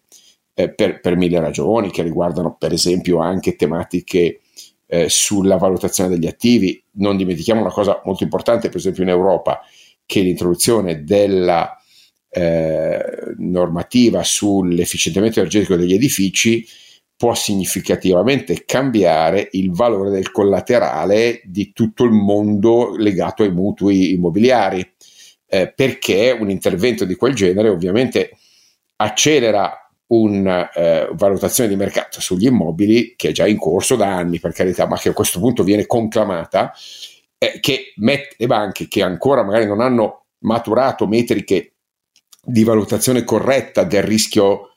eh, 0.54 0.74
per, 0.74 1.00
per, 1.00 1.16
mille 1.16 1.40
ragioni 1.40 1.90
che 1.90 2.02
riguardano 2.02 2.56
per 2.58 2.72
esempio 2.72 3.20
anche 3.20 3.56
tematiche 3.56 4.40
eh, 4.86 5.08
sulla 5.08 5.56
valutazione 5.56 6.10
degli 6.10 6.26
attivi. 6.26 6.81
Non 6.94 7.16
dimentichiamo 7.16 7.60
una 7.60 7.70
cosa 7.70 8.00
molto 8.04 8.22
importante, 8.22 8.68
per 8.68 8.78
esempio 8.78 9.02
in 9.02 9.08
Europa, 9.08 9.60
che 10.04 10.20
l'introduzione 10.20 11.04
della 11.04 11.76
eh, 12.28 13.34
normativa 13.38 14.22
sull'efficientamento 14.22 15.38
energetico 15.38 15.76
degli 15.76 15.94
edifici 15.94 16.66
può 17.16 17.34
significativamente 17.34 18.64
cambiare 18.64 19.48
il 19.52 19.70
valore 19.70 20.10
del 20.10 20.32
collaterale 20.32 21.40
di 21.44 21.72
tutto 21.72 22.04
il 22.04 22.10
mondo 22.10 22.96
legato 22.96 23.44
ai 23.44 23.52
mutui 23.52 24.12
immobiliari, 24.12 24.84
eh, 25.46 25.72
perché 25.72 26.36
un 26.36 26.50
intervento 26.50 27.04
di 27.04 27.14
quel 27.14 27.34
genere 27.34 27.68
ovviamente 27.68 28.30
accelera 28.96 29.81
una 30.12 30.70
eh, 30.70 31.08
valutazione 31.12 31.70
di 31.70 31.76
mercato 31.76 32.20
sugli 32.20 32.46
immobili 32.46 33.14
che 33.16 33.28
è 33.28 33.32
già 33.32 33.46
in 33.46 33.56
corso 33.56 33.96
da 33.96 34.14
anni, 34.14 34.40
per 34.40 34.52
carità, 34.52 34.86
ma 34.86 34.98
che 34.98 35.08
a 35.08 35.14
questo 35.14 35.40
punto 35.40 35.64
viene 35.64 35.86
conclamata, 35.86 36.72
eh, 37.38 37.58
che 37.60 37.92
mette 37.96 38.34
le 38.36 38.46
banche 38.46 38.88
che 38.88 39.02
ancora 39.02 39.42
magari 39.42 39.66
non 39.66 39.80
hanno 39.80 40.26
maturato 40.40 41.06
metriche 41.06 41.74
di 42.44 42.64
valutazione 42.64 43.24
corretta 43.24 43.84
del 43.84 44.02
rischio 44.02 44.72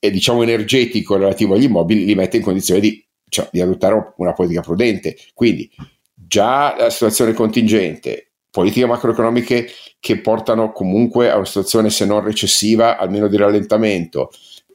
eh, 0.00 0.10
diciamo 0.10 0.42
energetico 0.42 1.16
relativo 1.16 1.54
agli 1.54 1.64
immobili 1.64 2.04
li 2.04 2.14
mette 2.14 2.38
in 2.38 2.42
condizione 2.42 2.80
di, 2.80 3.04
cioè, 3.28 3.48
di 3.52 3.60
adottare 3.60 4.14
una 4.16 4.32
politica 4.32 4.62
prudente. 4.62 5.16
Quindi 5.32 5.70
già 6.12 6.74
la 6.76 6.90
situazione 6.90 7.34
contingente, 7.34 8.32
politiche 8.50 8.86
macroeconomiche 8.86 9.68
che 10.00 10.20
portano 10.20 10.72
comunque 10.72 11.30
a 11.30 11.36
una 11.36 11.44
situazione 11.44 11.88
se 11.90 12.04
non 12.04 12.24
recessiva, 12.24 12.98
almeno 12.98 13.28
di 13.28 13.36
rallentamento, 13.36 14.30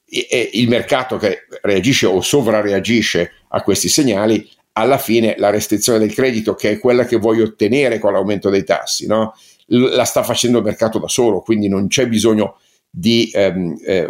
e, 0.09 0.49
il 0.53 0.67
mercato 0.67 1.17
che 1.17 1.45
reagisce 1.61 2.05
o 2.05 2.21
sovrareagisce 2.21 3.31
a 3.49 3.61
questi 3.61 3.89
segnali, 3.89 4.49
alla 4.73 4.97
fine 4.97 5.35
la 5.37 5.49
restrizione 5.49 5.99
del 5.99 6.13
credito, 6.13 6.53
che 6.55 6.71
è 6.71 6.79
quella 6.79 7.05
che 7.05 7.17
vuoi 7.17 7.41
ottenere 7.41 7.99
con 7.99 8.13
l'aumento 8.13 8.49
dei 8.49 8.63
tassi, 8.63 9.07
no? 9.07 9.33
la 9.67 10.05
sta 10.05 10.23
facendo 10.23 10.59
il 10.59 10.63
mercato 10.63 10.99
da 10.99 11.07
solo, 11.07 11.41
quindi 11.41 11.67
non 11.67 11.87
c'è 11.87 12.07
bisogno 12.07 12.59
di 12.89 13.29
ehm, 13.33 13.77
eh, 13.85 14.09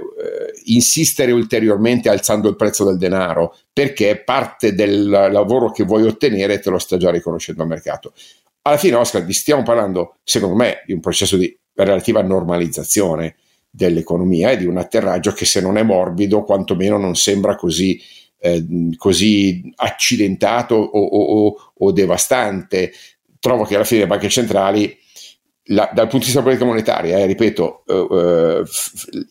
insistere 0.66 1.32
ulteriormente 1.32 2.10
alzando 2.10 2.48
il 2.48 2.56
prezzo 2.56 2.86
del 2.86 2.98
denaro 2.98 3.58
perché 3.74 4.22
parte 4.24 4.74
del 4.76 5.10
lavoro 5.10 5.72
che 5.72 5.84
vuoi 5.84 6.04
ottenere 6.04 6.60
te 6.60 6.70
lo 6.70 6.78
sta 6.78 6.98
già 6.98 7.10
riconoscendo 7.10 7.64
il 7.64 7.70
mercato. 7.70 8.14
Alla 8.62 8.78
fine, 8.78 8.96
Oscar, 8.96 9.26
stiamo 9.34 9.64
parlando, 9.64 10.18
secondo 10.24 10.56
me, 10.56 10.84
di 10.86 10.94
un 10.94 11.00
processo 11.00 11.38
di 11.38 11.58
relativa 11.74 12.22
normalizzazione 12.22 13.36
dell'economia 13.78 14.50
e 14.50 14.58
di 14.58 14.66
un 14.66 14.78
atterraggio 14.78 15.32
che 15.34 15.46
se 15.46 15.62
non 15.62 15.78
è 15.78 15.84
morbido, 15.84 16.44
quantomeno 16.44 16.98
non 16.98 17.16
sembra 17.16 17.56
così, 17.56 18.02
eh, 18.40 18.66
così 18.98 19.72
accidentato 19.76 20.74
o, 20.74 21.00
o, 21.00 21.56
o, 21.78 21.92
devastante. 21.92 22.92
Trovo 23.40 23.64
che 23.66 23.76
alla 23.76 23.84
fine 23.84 24.02
le 24.02 24.08
banche 24.08 24.30
centrali 24.30 24.98
la, 25.70 25.90
dal 25.94 26.08
punto 26.08 26.26
di 26.26 26.32
vista 26.32 26.40
della 26.40 26.44
politica 26.44 26.66
monetaria, 26.66 27.18
eh, 27.18 27.26
ripeto, 27.26 27.84
uh, 27.86 27.94
uh, 27.94 28.64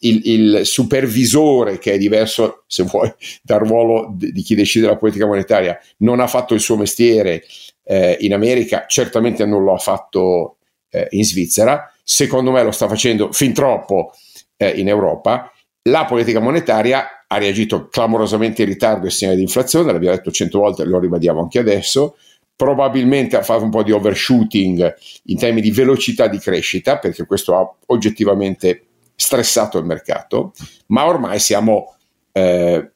il, 0.00 0.20
il, 0.24 0.60
supervisore 0.66 1.78
che 1.78 1.94
è 1.94 1.98
diverso, 1.98 2.64
se 2.66 2.82
vuoi, 2.84 3.12
dal 3.42 3.60
ruolo 3.60 4.12
di, 4.14 4.30
di, 4.32 4.42
chi 4.42 4.54
decide 4.54 4.86
la 4.86 4.96
politica 4.96 5.26
monetaria, 5.26 5.78
non 5.98 6.20
ha 6.20 6.26
fatto 6.26 6.54
il 6.54 6.60
suo 6.60 6.76
mestiere 6.76 7.42
eh, 7.84 8.18
in 8.20 8.34
America, 8.34 8.84
certamente 8.86 9.44
non 9.46 9.64
lo 9.64 9.72
ha 9.72 9.78
fatto 9.78 10.58
eh, 10.90 11.08
in 11.10 11.24
Svizzera, 11.24 11.90
secondo 12.04 12.50
me 12.50 12.62
lo 12.62 12.70
sta 12.70 12.86
facendo 12.86 13.32
fin 13.32 13.52
troppo 13.54 14.12
eh, 14.56 14.70
in 14.70 14.88
Europa. 14.88 15.50
La 15.88 16.04
politica 16.04 16.40
monetaria 16.40 17.24
ha 17.26 17.38
reagito 17.38 17.88
clamorosamente 17.88 18.62
in 18.62 18.68
ritardo 18.68 19.06
ai 19.06 19.12
segnali 19.12 19.38
di 19.38 19.44
inflazione, 19.44 19.92
l'abbiamo 19.92 20.16
detto 20.16 20.30
cento 20.30 20.58
volte, 20.58 20.84
lo 20.84 20.98
ribadiamo 20.98 21.40
anche 21.40 21.58
adesso 21.58 22.16
probabilmente 22.56 23.36
ha 23.36 23.42
fatto 23.42 23.64
un 23.64 23.70
po' 23.70 23.82
di 23.82 23.92
overshooting 23.92 24.94
in 25.24 25.36
termini 25.36 25.60
di 25.60 25.70
velocità 25.70 26.26
di 26.26 26.38
crescita, 26.38 26.98
perché 26.98 27.26
questo 27.26 27.54
ha 27.54 27.70
oggettivamente 27.86 28.86
stressato 29.14 29.78
il 29.78 29.84
mercato, 29.84 30.52
ma 30.86 31.06
ormai 31.06 31.38
siamo 31.38 31.94
eh, 32.32 32.92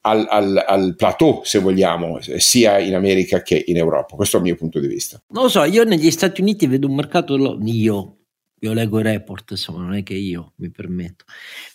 al, 0.00 0.26
al, 0.28 0.64
al, 0.66 0.94
plateau, 0.96 1.42
se 1.44 1.60
vogliamo, 1.60 2.18
sia 2.20 2.78
in 2.80 2.94
America 2.94 3.42
che 3.42 3.62
in 3.66 3.76
Europa. 3.76 4.16
Questo 4.16 4.36
è 4.36 4.40
il 4.40 4.46
mio 4.46 4.56
punto 4.56 4.80
di 4.80 4.88
vista. 4.88 5.20
Non 5.28 5.44
lo 5.44 5.48
so, 5.48 5.62
io 5.62 5.84
negli 5.84 6.10
Stati 6.10 6.40
Uniti 6.40 6.66
vedo 6.66 6.88
un 6.88 6.96
mercato, 6.96 7.36
io 7.64 8.16
io 8.60 8.72
leggo 8.72 9.00
i 9.00 9.02
report, 9.02 9.52
insomma, 9.52 9.82
non 9.82 9.94
è 9.94 10.02
che 10.02 10.14
io 10.14 10.52
mi 10.56 10.70
permetto, 10.70 11.24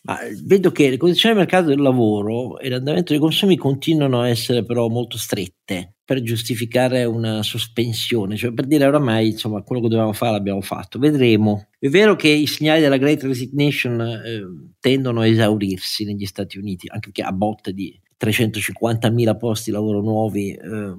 ma 0.04 0.18
vedo 0.44 0.72
che 0.72 0.90
le 0.90 0.98
condizioni 0.98 1.36
del 1.36 1.44
mercato 1.44 1.68
del 1.68 1.82
lavoro 1.82 2.60
e 2.60 2.70
l'andamento 2.70 3.14
dei 3.14 3.22
consumi 3.22 3.56
continuano 3.56 4.22
a 4.22 4.30
essere 4.30 4.64
però 4.66 4.88
molto 4.88 5.18
strette 5.18 5.96
per 6.06 6.22
giustificare 6.22 7.06
una 7.06 7.44
sospensione, 7.44 8.36
cioè 8.36 8.52
per 8.52 8.66
dire 8.66 8.86
oramai 8.86 9.30
insomma 9.30 9.62
quello 9.62 9.82
che 9.82 9.88
dovevamo 9.88 10.14
fare 10.14 10.34
l'abbiamo 10.34 10.62
fatto, 10.62 11.00
vedremo. 11.00 11.70
È 11.80 11.88
vero 11.88 12.16
che 12.16 12.28
i 12.28 12.48
segnali 12.48 12.82
della 12.82 12.98
Great 12.98 13.24
Resignation 13.24 14.02
eh, 14.02 14.42
tendono 14.80 15.22
a 15.22 15.28
esaurirsi 15.28 16.04
negli 16.04 16.26
Stati 16.26 16.58
Uniti, 16.58 16.88
anche 16.90 17.12
perché 17.12 17.22
a 17.22 17.32
botte 17.32 17.74
di 17.74 17.98
350.000 18.20 19.38
posti 19.38 19.70
di 19.70 19.76
lavoro 19.76 20.02
nuovi 20.02 20.52
eh, 20.52 20.94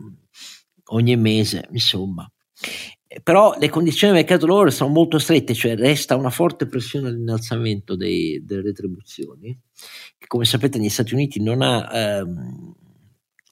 ogni 0.85 1.17
mese, 1.17 1.69
insomma 1.73 2.27
però 3.23 3.55
le 3.59 3.69
condizioni 3.69 4.13
del 4.13 4.23
mercato 4.23 4.47
lavoro 4.47 4.71
sono 4.71 4.93
molto 4.93 5.19
strette, 5.19 5.55
cioè 5.55 5.77
resta 5.77 6.17
una 6.17 6.31
forte 6.31 6.67
pressione 6.67 7.09
all'innalzamento 7.09 7.97
dei, 7.97 8.43
delle 8.45 8.63
retribuzioni, 8.63 9.59
che 10.19 10.27
come 10.27 10.45
sapete 10.45 10.79
negli 10.79 10.89
Stati 10.89 11.15
Uniti 11.15 11.43
non 11.43 11.63
ha... 11.63 11.91
Ehm, 11.93 12.75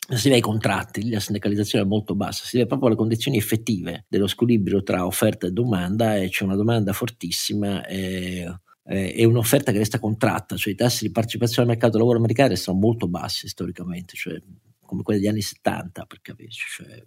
si 0.09 0.25
vede 0.25 0.35
ai 0.35 0.41
contratti, 0.41 1.09
la 1.09 1.21
sindacalizzazione 1.21 1.85
è 1.85 1.89
molto 1.89 2.15
bassa, 2.15 2.45
si 2.45 2.57
vede 2.57 2.69
proprio 2.69 2.89
alle 2.89 2.99
condizioni 2.99 3.39
effettive 3.39 4.05
dello 4.09 4.27
squilibrio 4.27 4.83
tra 4.83 5.07
offerta 5.07 5.47
e 5.47 5.53
domanda 5.53 6.17
e 6.17 6.29
c'è 6.29 6.45
una 6.45 6.57
domanda 6.57 6.93
fortissima 6.93 7.87
e, 7.87 8.47
e 8.85 9.25
un'offerta 9.25 9.73
che 9.73 9.79
resta 9.79 9.99
contratta, 9.99 10.57
cioè 10.57 10.73
i 10.73 10.77
tassi 10.77 11.07
di 11.07 11.13
partecipazione 11.13 11.63
al 11.63 11.69
mercato 11.69 11.93
del 11.93 12.01
lavoro 12.01 12.19
americano 12.19 12.51
restano 12.51 12.79
molto 12.79 13.09
bassi 13.09 13.49
storicamente, 13.49 14.15
cioè 14.17 14.39
come 14.85 15.03
quelli 15.03 15.21
degli 15.21 15.29
anni 15.29 15.41
70 15.41 16.05
per 16.05 16.21
capirci, 16.21 16.65
cioè 16.69 17.07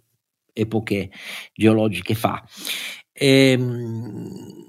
epoche 0.56 1.10
geologiche 1.54 2.14
fa. 2.14 2.42
Ehm, 3.12 4.64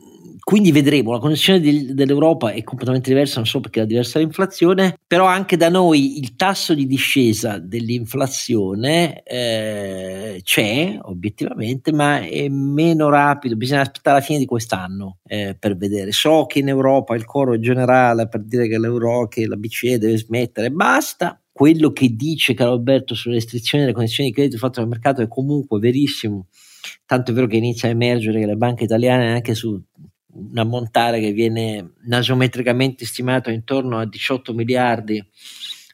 quindi 0.47 0.71
vedremo, 0.71 1.11
la 1.11 1.19
condizione 1.19 1.59
di, 1.59 1.93
dell'Europa 1.93 2.51
è 2.51 2.63
completamente 2.63 3.09
diversa, 3.09 3.35
non 3.35 3.45
solo 3.45 3.63
perché 3.63 3.81
è 3.81 3.85
diversa 3.85 4.19
l'inflazione, 4.19 4.97
però 5.05 5.25
anche 5.25 5.57
da 5.57 5.67
noi 5.67 6.19
il 6.19 6.37
tasso 6.37 6.73
di 6.73 6.87
discesa 6.87 7.57
dell'inflazione 7.57 9.23
eh, 9.23 10.39
c'è 10.43 10.99
obiettivamente, 11.01 11.91
ma 11.91 12.21
è 12.21 12.47
meno 12.47 13.09
rapido, 13.09 13.57
bisogna 13.57 13.81
aspettare 13.81 14.19
la 14.19 14.23
fine 14.23 14.39
di 14.39 14.45
quest'anno 14.45 15.17
eh, 15.25 15.57
per 15.59 15.75
vedere. 15.75 16.13
So 16.13 16.45
che 16.45 16.59
in 16.59 16.69
Europa 16.69 17.13
il 17.13 17.25
coro 17.25 17.53
è 17.53 17.59
generale 17.59 18.29
per 18.29 18.45
dire 18.45 18.69
che 18.69 18.79
l'Euro, 18.79 19.27
che 19.27 19.47
la 19.47 19.57
BCE 19.57 19.97
deve 19.97 20.17
smettere, 20.17 20.71
basta, 20.71 21.41
quello 21.57 21.91
che 21.91 22.09
dice 22.15 22.53
Carlo 22.53 22.73
Alberto 22.73 23.15
sulle 23.15 23.33
restrizioni 23.33 23.83
delle 23.83 23.95
condizioni 23.95 24.29
di 24.29 24.35
credito 24.35 24.59
fatte 24.59 24.79
dal 24.79 24.87
mercato 24.87 25.23
è 25.23 25.27
comunque 25.27 25.79
verissimo, 25.79 26.49
tanto 27.07 27.31
è 27.31 27.33
vero 27.33 27.47
che 27.47 27.57
inizia 27.57 27.87
a 27.87 27.93
emergere 27.93 28.39
che 28.39 28.45
le 28.45 28.57
banche 28.57 28.83
italiane 28.83 29.31
anche 29.31 29.55
su 29.55 29.69
un 30.33 30.55
ammontare 30.55 31.19
che 31.19 31.31
viene 31.31 31.93
nasometricamente 32.05 33.07
stimato 33.07 33.49
intorno 33.49 33.97
a 33.97 34.05
18 34.05 34.53
miliardi 34.53 35.19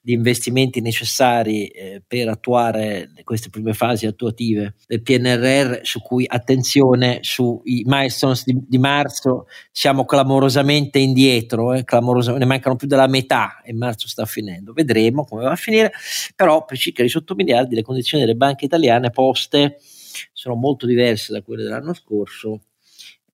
di 0.06 0.12
investimenti 0.12 0.82
necessari 0.82 1.68
eh, 1.68 2.04
per 2.06 2.28
attuare 2.28 3.12
queste 3.24 3.50
prime 3.50 3.74
fasi 3.74 4.06
attuative 4.06 4.76
del 4.86 5.02
PNRR, 5.02 5.80
su 5.84 6.02
cui 6.02 6.26
attenzione 6.28 7.20
sui 7.22 7.84
milestones 7.86 8.44
di, 8.44 8.54
di 8.68 8.78
marzo 8.78 9.48
siamo 9.72 10.04
clamorosamente 10.04 11.00
indietro, 11.00 11.74
eh, 11.74 11.86
clamorosamente, 11.86 12.44
ne 12.44 12.52
mancano 12.52 12.76
più 12.76 12.86
della 12.86 13.08
metà 13.08 13.62
e 13.64 13.72
marzo 13.72 14.10
sta 14.10 14.26
finendo. 14.26 14.74
Vedremo 14.74 15.24
come 15.24 15.44
va 15.44 15.52
a 15.52 15.56
finire, 15.56 15.94
però 16.36 16.66
per 16.66 16.78
circa 16.78 17.02
18 17.02 17.34
miliardi 17.36 17.74
le 17.74 17.82
condizioni 17.82 18.26
delle 18.26 18.36
banche 18.36 18.66
italiane 18.66 19.10
poste 19.10 19.78
sono 20.34 20.56
molto 20.56 20.86
diverse 20.86 21.32
da 21.32 21.42
quelle 21.42 21.64
dell'anno 21.64 21.94
scorso 21.94 22.60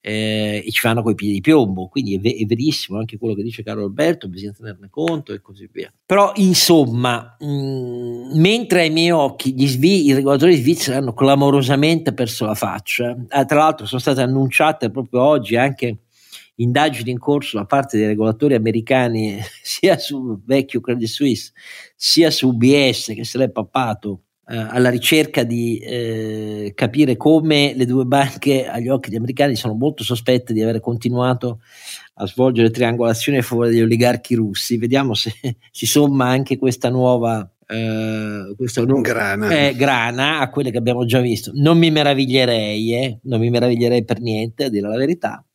eh, 0.01 0.63
e 0.65 0.71
ci 0.71 0.79
fanno 0.79 1.01
coi 1.01 1.15
piedi 1.15 1.33
di 1.33 1.41
piombo, 1.41 1.87
quindi 1.87 2.15
è, 2.15 2.19
è, 2.19 2.45
verissimo 2.45 2.99
anche 2.99 3.17
quello 3.17 3.35
che 3.35 3.43
dice 3.43 3.63
Carlo 3.63 3.83
Alberto, 3.83 4.29
bisogna 4.29 4.53
tenerne 4.53 4.87
conto 4.89 5.33
e 5.33 5.41
così 5.41 5.69
via. 5.71 5.91
Però 6.05 6.31
insomma, 6.35 7.35
mh, 7.39 7.45
mm, 7.45 8.39
mentre 8.39 8.81
ai 8.81 8.89
miei 8.89 9.11
occhi 9.11 9.53
svi- 9.67 10.05
i 10.05 10.13
regolatori 10.13 10.55
svizzeri 10.55 10.97
hanno 10.97 11.13
clamorosamente 11.13 12.13
perso 12.13 12.45
la 12.45 12.55
faccia, 12.55 13.11
eh, 13.11 13.45
tra 13.45 13.57
l'altro 13.57 13.85
sono 13.85 13.99
state 13.99 14.21
annunciate 14.21 14.89
proprio 14.89 15.21
oggi 15.21 15.55
anche 15.55 15.99
indagini 16.55 17.11
in 17.11 17.19
corso 17.19 17.57
da 17.57 17.65
parte 17.65 17.97
dei 17.97 18.07
regolatori 18.07 18.53
americani 18.53 19.39
sia 19.61 19.97
sul 19.97 20.41
vecchio 20.45 20.81
Credit 20.81 21.07
Suisse 21.07 21.53
sia 21.95 22.31
su 22.31 22.49
UBS 22.49 23.13
che 23.15 23.23
se 23.23 23.37
l'è 23.37 23.49
pappato 23.49 24.23
eh, 24.51 24.57
alla 24.57 24.89
ricerca 24.89 25.43
di 25.43 25.77
eh, 25.77 26.71
capire 26.73 27.15
come 27.17 27.73
le 27.75 27.85
due 27.85 28.05
banche 28.05 28.67
agli 28.67 28.87
occhi 28.87 29.09
degli 29.09 29.19
americani 29.19 29.55
sono 29.55 29.75
molto 29.75 30.03
sospette 30.03 30.53
di 30.53 30.63
aver 30.63 30.79
continuato 30.79 31.59
a 32.15 32.25
svolgere 32.25 32.71
triangolazioni 32.71 33.37
a 33.37 33.43
favore 33.43 33.69
degli 33.69 33.81
oligarchi 33.81 34.33
russi. 34.33 34.77
Vediamo 34.77 35.13
se 35.13 35.31
si 35.71 35.85
somma 35.85 36.27
anche 36.27 36.57
questa 36.57 36.89
nuova 36.89 37.47
Uh, 37.69 38.55
questa 38.55 38.83
grana. 38.83 39.47
Eh, 39.51 39.75
grana. 39.75 40.39
a 40.39 40.49
quelle 40.49 40.71
che 40.71 40.79
abbiamo 40.79 41.05
già 41.05 41.19
visto. 41.19 41.51
Non 41.53 41.77
mi 41.77 41.91
meraviglierei, 41.91 42.95
eh, 42.95 43.19
non 43.25 43.39
mi 43.39 43.51
meraviglierei 43.51 44.03
per 44.03 44.19
niente, 44.21 44.63
a 44.63 44.69
dire 44.69 44.87
la 44.87 44.97
verità. 44.97 45.45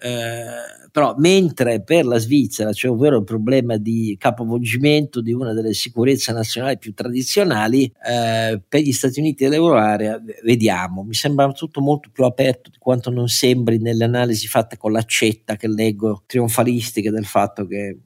Uh, 0.00 0.88
però 0.92 1.14
mentre 1.16 1.82
per 1.82 2.06
la 2.06 2.18
Svizzera 2.18 2.70
c'è 2.70 2.86
un 2.88 2.98
vero 2.98 3.24
problema 3.24 3.76
di 3.76 4.14
capovolgimento 4.16 5.20
di 5.20 5.32
una 5.32 5.52
delle 5.52 5.74
sicurezze 5.74 6.32
nazionali 6.32 6.78
più 6.78 6.94
tradizionali, 6.94 7.92
eh, 8.06 8.62
per 8.66 8.80
gli 8.80 8.92
Stati 8.92 9.18
Uniti 9.18 9.44
e 9.44 9.48
l'Euroarea 9.48 10.20
vediamo, 10.44 11.02
mi 11.02 11.14
sembra 11.14 11.50
tutto 11.52 11.80
molto 11.80 12.10
più 12.12 12.24
aperto 12.24 12.70
di 12.70 12.78
quanto 12.78 13.10
non 13.10 13.28
sembri 13.28 13.78
nelle 13.78 14.04
analisi 14.04 14.46
fatte 14.46 14.76
con 14.76 14.92
l'accetta 14.92 15.56
che 15.56 15.68
leggo 15.68 16.22
trionfalistiche 16.26 17.10
del 17.10 17.26
fatto 17.26 17.66
che 17.66 17.98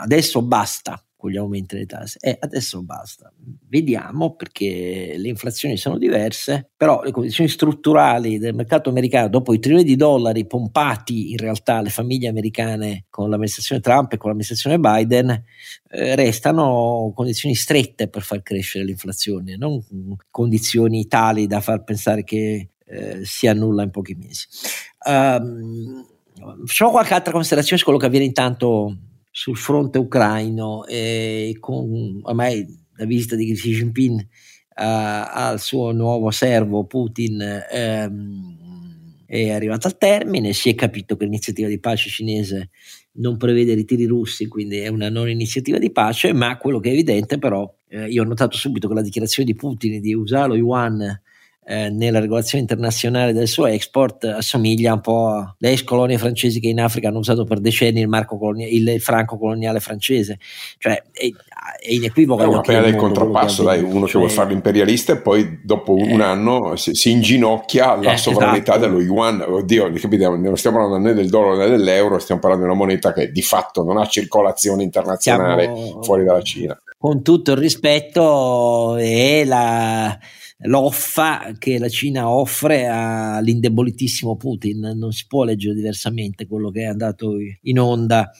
adesso 0.00 0.42
basta 0.42 1.02
con 1.18 1.30
gli 1.30 1.36
aumenti 1.36 1.74
delle 1.74 1.86
tasse. 1.86 2.18
E 2.20 2.36
adesso 2.40 2.80
basta. 2.84 3.30
Vediamo 3.68 4.36
perché 4.36 5.14
le 5.16 5.28
inflazioni 5.28 5.76
sono 5.76 5.98
diverse, 5.98 6.70
però 6.76 7.02
le 7.02 7.10
condizioni 7.10 7.50
strutturali 7.50 8.38
del 8.38 8.54
mercato 8.54 8.88
americano, 8.88 9.28
dopo 9.28 9.52
i 9.52 9.58
trilioni 9.58 9.84
di 9.84 9.96
dollari 9.96 10.46
pompati 10.46 11.32
in 11.32 11.38
realtà 11.38 11.78
alle 11.78 11.90
famiglie 11.90 12.28
americane 12.28 13.06
con 13.10 13.28
l'amministrazione 13.28 13.82
Trump 13.82 14.12
e 14.12 14.16
con 14.16 14.30
l'amministrazione 14.30 14.78
Biden, 14.78 15.44
eh, 15.90 16.14
restano 16.14 17.10
condizioni 17.12 17.56
strette 17.56 18.08
per 18.08 18.22
far 18.22 18.40
crescere 18.42 18.84
l'inflazione, 18.84 19.56
non 19.56 19.84
condizioni 20.30 21.08
tali 21.08 21.48
da 21.48 21.60
far 21.60 21.82
pensare 21.82 22.22
che 22.22 22.68
eh, 22.86 23.24
si 23.24 23.48
annulla 23.48 23.82
in 23.82 23.90
pochi 23.90 24.14
mesi. 24.14 24.46
Um, 25.04 26.06
facciamo 26.64 26.92
qualche 26.92 27.14
altra 27.14 27.32
considerazione 27.32 27.78
su 27.78 27.84
quello 27.84 27.98
che 27.98 28.06
avviene 28.06 28.24
intanto 28.24 29.07
sul 29.38 29.56
fronte 29.56 29.98
ucraino 29.98 30.84
e 30.84 31.56
con 31.60 32.18
ormai 32.22 32.66
la 32.96 33.04
visita 33.04 33.36
di 33.36 33.52
Xi 33.52 33.70
Jinping 33.70 34.18
uh, 34.20 34.26
al 34.74 35.60
suo 35.60 35.92
nuovo 35.92 36.32
servo 36.32 36.86
Putin 36.86 37.40
um, 37.72 38.56
è 39.26 39.50
arrivata 39.50 39.86
al 39.86 39.96
termine, 39.96 40.52
si 40.52 40.70
è 40.70 40.74
capito 40.74 41.16
che 41.16 41.24
l'iniziativa 41.24 41.68
di 41.68 41.78
pace 41.78 42.08
cinese 42.10 42.70
non 43.18 43.36
prevede 43.36 43.74
ritiri 43.74 44.06
russi, 44.06 44.48
quindi 44.48 44.78
è 44.78 44.88
una 44.88 45.08
non 45.08 45.28
iniziativa 45.28 45.78
di 45.78 45.92
pace, 45.92 46.32
ma 46.32 46.56
quello 46.56 46.80
che 46.80 46.88
è 46.88 46.92
evidente 46.92 47.38
però, 47.38 47.72
eh, 47.86 48.08
io 48.08 48.22
ho 48.22 48.26
notato 48.26 48.56
subito 48.56 48.88
che 48.88 48.94
la 48.94 49.02
dichiarazione 49.02 49.48
di 49.48 49.54
Putin 49.56 50.00
di 50.00 50.14
usare 50.14 50.48
lo 50.48 50.56
yuan 50.56 51.22
eh, 51.70 51.90
nella 51.90 52.18
regolazione 52.18 52.62
internazionale 52.62 53.34
del 53.34 53.46
suo 53.46 53.66
export 53.66 54.24
assomiglia 54.24 54.94
un 54.94 55.02
po' 55.02 55.28
alle 55.28 55.72
ex 55.72 55.84
colonie 55.84 56.16
francesi 56.16 56.60
che 56.60 56.68
in 56.68 56.80
Africa 56.80 57.08
hanno 57.08 57.18
usato 57.18 57.44
per 57.44 57.60
decenni 57.60 58.00
il, 58.00 58.24
colonia- 58.26 58.66
il 58.66 58.98
franco 59.02 59.36
coloniale 59.36 59.78
francese, 59.78 60.38
cioè 60.78 61.02
è, 61.12 61.26
è 61.26 61.92
inequivoco. 61.92 62.42
È 62.42 62.46
una 62.46 62.62
pena 62.62 62.80
del 62.80 62.96
contrappasso, 62.96 63.64
dai, 63.64 63.82
uno 63.82 64.06
cioè, 64.06 64.12
che 64.12 64.16
vuole 64.18 64.32
fare 64.32 64.48
l'imperialista 64.48 65.12
e 65.12 65.20
poi 65.20 65.60
dopo 65.62 65.94
eh, 65.94 66.10
un 66.10 66.22
anno 66.22 66.74
si, 66.76 66.94
si 66.94 67.10
inginocchia 67.10 67.92
alla 67.92 68.12
eh, 68.12 68.16
sovranità 68.16 68.76
esatto. 68.76 68.88
dello 68.88 69.02
yuan. 69.02 69.44
Oddio, 69.46 69.92
capite, 69.92 70.26
non 70.26 70.56
stiamo 70.56 70.78
parlando 70.78 71.06
né 71.06 71.14
del 71.14 71.28
dollaro 71.28 71.58
né 71.58 71.68
dell'euro, 71.68 72.18
stiamo 72.18 72.40
parlando 72.40 72.64
di 72.64 72.72
una 72.72 72.80
moneta 72.80 73.12
che 73.12 73.30
di 73.30 73.42
fatto 73.42 73.82
non 73.82 73.98
ha 73.98 74.06
circolazione 74.06 74.82
internazionale 74.82 75.64
Siamo, 75.64 76.02
fuori 76.02 76.24
dalla 76.24 76.42
Cina. 76.42 76.80
Con 76.96 77.22
tutto 77.22 77.52
il 77.52 77.58
rispetto, 77.58 78.96
è 78.96 79.44
la 79.44 80.18
l'offa 80.62 81.52
che 81.58 81.78
la 81.78 81.88
Cina 81.88 82.30
offre 82.30 82.86
all'indebolitissimo 82.86 84.36
Putin. 84.36 84.92
Non 84.96 85.12
si 85.12 85.26
può 85.26 85.44
leggere 85.44 85.74
diversamente 85.74 86.46
quello 86.46 86.70
che 86.70 86.82
è 86.82 86.86
andato 86.86 87.36
in 87.62 87.78
onda. 87.78 88.30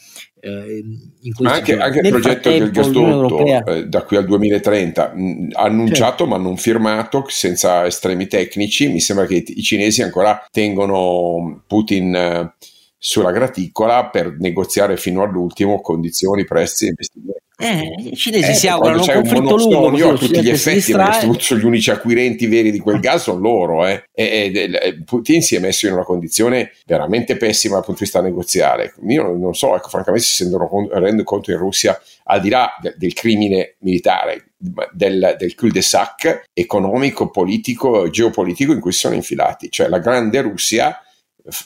Eh, 0.41 0.83
in 1.21 1.33
Ma 1.39 1.53
anche, 1.53 1.77
anche 1.77 1.99
il 1.99 2.09
progetto 2.09 2.49
del 2.49 2.71
gasdotto 2.71 3.65
eh, 3.65 3.87
da 3.87 4.03
qui 4.03 4.15
al 4.15 4.23
2030 4.23 5.11
mh, 5.13 5.47
annunciato 5.51 6.19
certo. 6.19 6.27
ma 6.27 6.37
non 6.37 6.55
firmato 6.55 7.25
senza 7.27 7.85
estremi 7.85 8.25
tecnici 8.27 8.87
mi 8.87 9.01
sembra 9.01 9.25
che 9.25 9.35
i, 9.35 9.43
i 9.57 9.61
cinesi 9.61 10.01
ancora 10.01 10.41
tengono 10.49 11.63
Putin 11.67 12.15
eh, 12.15 12.53
sulla 12.99 13.31
graticola 13.31 14.09
per 14.09 14.35
negoziare 14.37 14.97
fino 14.97 15.23
all'ultimo 15.23 15.79
condizioni, 15.79 16.43
prezzi 16.43 16.85
e 16.85 16.87
investimenti. 16.89 17.47
Eh, 17.61 17.93
I 18.11 18.15
cinesi 18.15 18.51
eh, 18.51 18.53
si 18.53 18.67
augurano 18.69 19.01
un 19.01 19.05
conflitto 19.05 19.53
un 19.53 19.59
lungo 19.59 20.09
a 20.11 20.17
tutti 20.17 20.41
gli 20.41 20.49
effetti, 20.49 20.93
gli 20.93 21.65
unici 21.65 21.91
acquirenti 21.91 22.47
veri 22.47 22.71
di 22.71 22.79
quel 22.79 23.01
gas 23.01 23.23
sono 23.23 23.39
loro. 23.39 23.85
Eh. 23.85 24.05
E, 24.13 24.51
e, 24.53 24.79
e, 24.81 25.03
Putin 25.03 25.41
si 25.41 25.57
è 25.57 25.59
messo 25.59 25.85
in 25.85 25.91
una 25.91 26.03
condizione 26.03 26.71
veramente 26.85 27.35
pessima 27.35 27.75
dal 27.75 27.83
punto 27.83 27.99
di 27.99 28.05
vista 28.05 28.21
negoziale. 28.21 28.93
Io 29.09 29.23
non, 29.23 29.39
non 29.39 29.53
so, 29.53 29.75
ecco, 29.75 29.89
francamente 29.89 30.25
si 30.25 30.43
rendono, 30.43 30.87
rendono 30.89 31.23
conto 31.23 31.51
in 31.51 31.57
Russia, 31.57 31.99
al 32.23 32.39
di 32.39 32.47
là 32.47 32.77
de, 32.81 32.93
del 32.97 33.11
crimine 33.11 33.75
militare, 33.79 34.51
del, 34.93 35.35
del 35.37 35.55
cul-de-sac 35.55 36.43
economico, 36.53 37.29
politico, 37.29 38.09
geopolitico 38.09 38.71
in 38.71 38.79
cui 38.79 38.93
si 38.93 38.99
sono 38.99 39.15
infilati. 39.15 39.69
Cioè 39.69 39.89
la 39.89 39.99
grande 39.99 40.39
Russia 40.39 40.97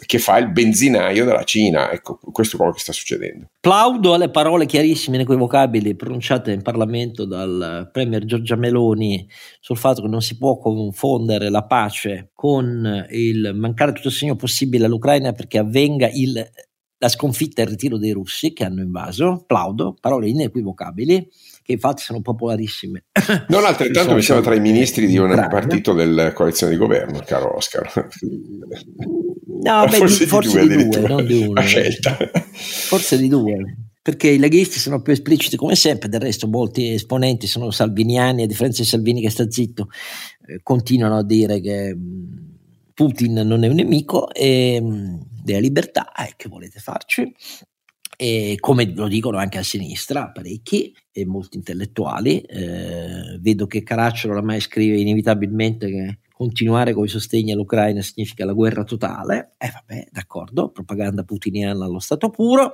che 0.05 0.19
fa 0.19 0.37
il 0.37 0.51
benzinaio 0.51 1.25
della 1.25 1.43
Cina. 1.43 1.91
Ecco, 1.91 2.19
questo 2.31 2.55
è 2.55 2.57
quello 2.57 2.73
che 2.73 2.79
sta 2.79 2.91
succedendo. 2.91 3.49
Plaudo 3.59 4.13
alle 4.13 4.29
parole 4.29 4.65
chiarissime, 4.65 5.17
inequivocabili, 5.17 5.95
pronunciate 5.95 6.51
in 6.51 6.61
Parlamento 6.61 7.25
dal 7.25 7.89
Premier 7.91 8.25
Giorgia 8.25 8.55
Meloni 8.55 9.27
sul 9.59 9.77
fatto 9.77 10.01
che 10.01 10.07
non 10.07 10.21
si 10.21 10.37
può 10.37 10.57
confondere 10.57 11.49
la 11.49 11.63
pace 11.65 12.31
con 12.33 13.05
il 13.09 13.51
mancare 13.55 13.93
tutto 13.93 14.07
il 14.07 14.13
segno 14.13 14.35
possibile 14.35 14.85
all'Ucraina 14.85 15.31
perché 15.31 15.57
avvenga 15.57 16.09
il, 16.11 16.45
la 16.97 17.09
sconfitta 17.09 17.61
e 17.61 17.65
il 17.65 17.71
ritiro 17.71 17.97
dei 17.97 18.11
russi 18.11 18.53
che 18.53 18.63
hanno 18.63 18.81
invaso. 18.81 19.43
Plaudo, 19.45 19.95
parole 19.99 20.29
inequivocabili 20.29 21.29
che 21.63 21.71
infatti 21.71 22.01
sono 22.01 22.21
popolarissime. 22.21 23.05
Non 23.47 23.63
altrettanto 23.63 24.13
mi 24.13 24.21
sembra 24.21 24.45
tra 24.45 24.55
i 24.55 24.59
ministri 24.59 25.07
di 25.07 25.17
un 25.17 25.47
partito 25.49 25.93
della 25.93 26.33
coalizione 26.33 26.73
di 26.73 26.77
governo, 26.77 27.21
caro 27.25 27.55
Oscar. 27.55 28.09
No, 29.63 29.85
beh, 29.85 29.97
forse, 29.97 30.23
di, 30.23 30.29
forse 30.29 30.61
di, 30.61 30.67
due, 30.67 30.83
di 30.83 30.89
due 30.89 31.07
non 31.07 31.25
di 31.25 31.45
uno. 31.45 31.61
scelta. 31.61 32.17
Forse 32.53 33.17
di 33.17 33.27
due 33.27 33.83
perché 34.03 34.27
i 34.27 34.37
leghisti 34.37 34.79
sono 34.79 35.01
più 35.01 35.13
espliciti 35.13 35.55
come 35.55 35.75
sempre, 35.75 36.09
del 36.09 36.19
resto 36.19 36.45
molti 36.45 36.91
esponenti 36.91 37.47
sono 37.47 37.71
salviniani, 37.71 38.43
a 38.43 38.47
differenza 38.47 38.81
di 38.81 38.87
Salvini 38.89 39.21
che 39.21 39.29
sta 39.29 39.49
zitto, 39.49 39.87
eh, 40.45 40.59
continuano 40.61 41.19
a 41.19 41.23
dire 41.23 41.61
che 41.61 41.95
mm, 41.95 42.33
Putin 42.93 43.33
non 43.45 43.63
è 43.63 43.69
un 43.69 43.75
nemico 43.75 44.29
e, 44.33 44.77
mm, 44.81 45.21
della 45.41 45.59
libertà, 45.59 46.11
eh, 46.11 46.33
che 46.35 46.49
volete 46.49 46.81
farci? 46.81 47.33
E 48.17 48.57
come 48.59 48.93
lo 48.93 49.07
dicono 49.07 49.37
anche 49.37 49.57
a 49.57 49.63
sinistra 49.63 50.31
parecchi 50.31 50.93
e 51.09 51.25
molti 51.25 51.55
intellettuali, 51.55 52.41
eh, 52.41 53.39
vedo 53.39 53.67
che 53.67 53.83
Caracciolo 53.83 54.33
oramai 54.33 54.59
scrive 54.59 54.99
inevitabilmente 54.99 55.89
che 55.89 56.19
continuare 56.33 56.93
con 56.93 57.05
i 57.05 57.07
sostegni 57.07 57.51
all'Ucraina 57.51 58.01
significa 58.01 58.43
la 58.43 58.53
guerra 58.53 58.83
totale, 58.83 59.53
e 59.57 59.67
eh, 59.67 59.71
vabbè, 59.71 60.07
d'accordo, 60.11 60.69
propaganda 60.71 61.23
putiniana 61.23 61.85
allo 61.85 61.99
stato 61.99 62.29
puro. 62.29 62.73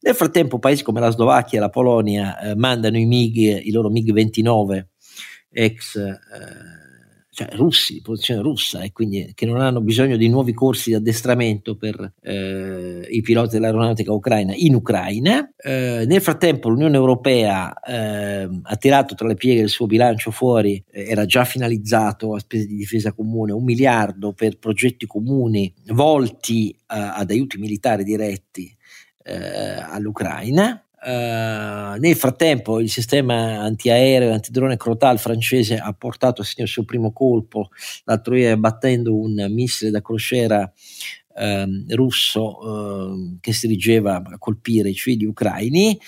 Nel 0.00 0.14
frattempo 0.14 0.58
paesi 0.58 0.84
come 0.84 1.00
la 1.00 1.10
Slovacchia 1.10 1.58
e 1.58 1.60
la 1.60 1.70
Polonia 1.70 2.38
eh, 2.38 2.54
mandano 2.54 2.96
i 2.96 3.04
MiG, 3.04 3.66
i 3.66 3.72
loro 3.72 3.90
MiG-29 3.90 4.86
ex 5.52 5.96
eh, 5.96 6.18
cioè 7.40 7.56
russi, 7.56 7.94
di 7.94 8.02
posizione 8.02 8.42
russa, 8.42 8.82
e 8.82 8.92
quindi 8.92 9.32
che 9.34 9.46
non 9.46 9.60
hanno 9.60 9.80
bisogno 9.80 10.16
di 10.16 10.28
nuovi 10.28 10.52
corsi 10.52 10.90
di 10.90 10.96
addestramento 10.96 11.74
per 11.74 12.12
eh, 12.20 13.06
i 13.08 13.22
piloti 13.22 13.54
dell'aeronautica 13.54 14.12
ucraina 14.12 14.52
in 14.54 14.74
Ucraina. 14.74 15.50
Eh, 15.56 16.04
nel 16.06 16.20
frattempo 16.20 16.68
l'Unione 16.68 16.96
Europea 16.96 17.72
eh, 17.80 18.48
ha 18.62 18.76
tirato 18.76 19.14
tra 19.14 19.26
le 19.26 19.36
pieghe 19.36 19.60
del 19.60 19.70
suo 19.70 19.86
bilancio 19.86 20.30
fuori, 20.30 20.82
eh, 20.90 21.08
era 21.08 21.24
già 21.24 21.44
finalizzato 21.44 22.34
a 22.34 22.40
spese 22.40 22.66
di 22.66 22.76
difesa 22.76 23.12
comune, 23.12 23.52
un 23.52 23.64
miliardo 23.64 24.32
per 24.32 24.58
progetti 24.58 25.06
comuni 25.06 25.72
volti 25.86 26.76
ad 26.86 27.30
aiuti 27.30 27.56
militari 27.56 28.04
diretti 28.04 28.70
eh, 29.22 29.80
all'Ucraina. 29.80 30.84
Uh, 31.02 31.98
nel 31.98 32.14
frattempo 32.14 32.78
il 32.78 32.90
sistema 32.90 33.60
antiaereo 33.60 34.28
e 34.28 34.32
antidrone 34.34 34.76
Crotal 34.76 35.18
francese 35.18 35.78
ha 35.78 35.94
portato 35.94 36.42
a 36.42 36.44
segno 36.44 36.66
il 36.66 36.70
suo 36.70 36.84
primo 36.84 37.12
colpo. 37.12 37.70
L'altro 38.04 38.36
ieri 38.36 38.58
battendo 38.58 39.16
un 39.16 39.46
missile 39.48 39.90
da 39.90 40.02
crociera 40.02 40.70
uh, 41.34 41.94
russo 41.94 42.58
uh, 42.58 43.38
che 43.40 43.52
si 43.52 43.66
dirigeva 43.66 44.16
a 44.16 44.38
colpire 44.38 44.90
i 44.90 44.94
civili 44.94 45.24
ucraini 45.24 45.98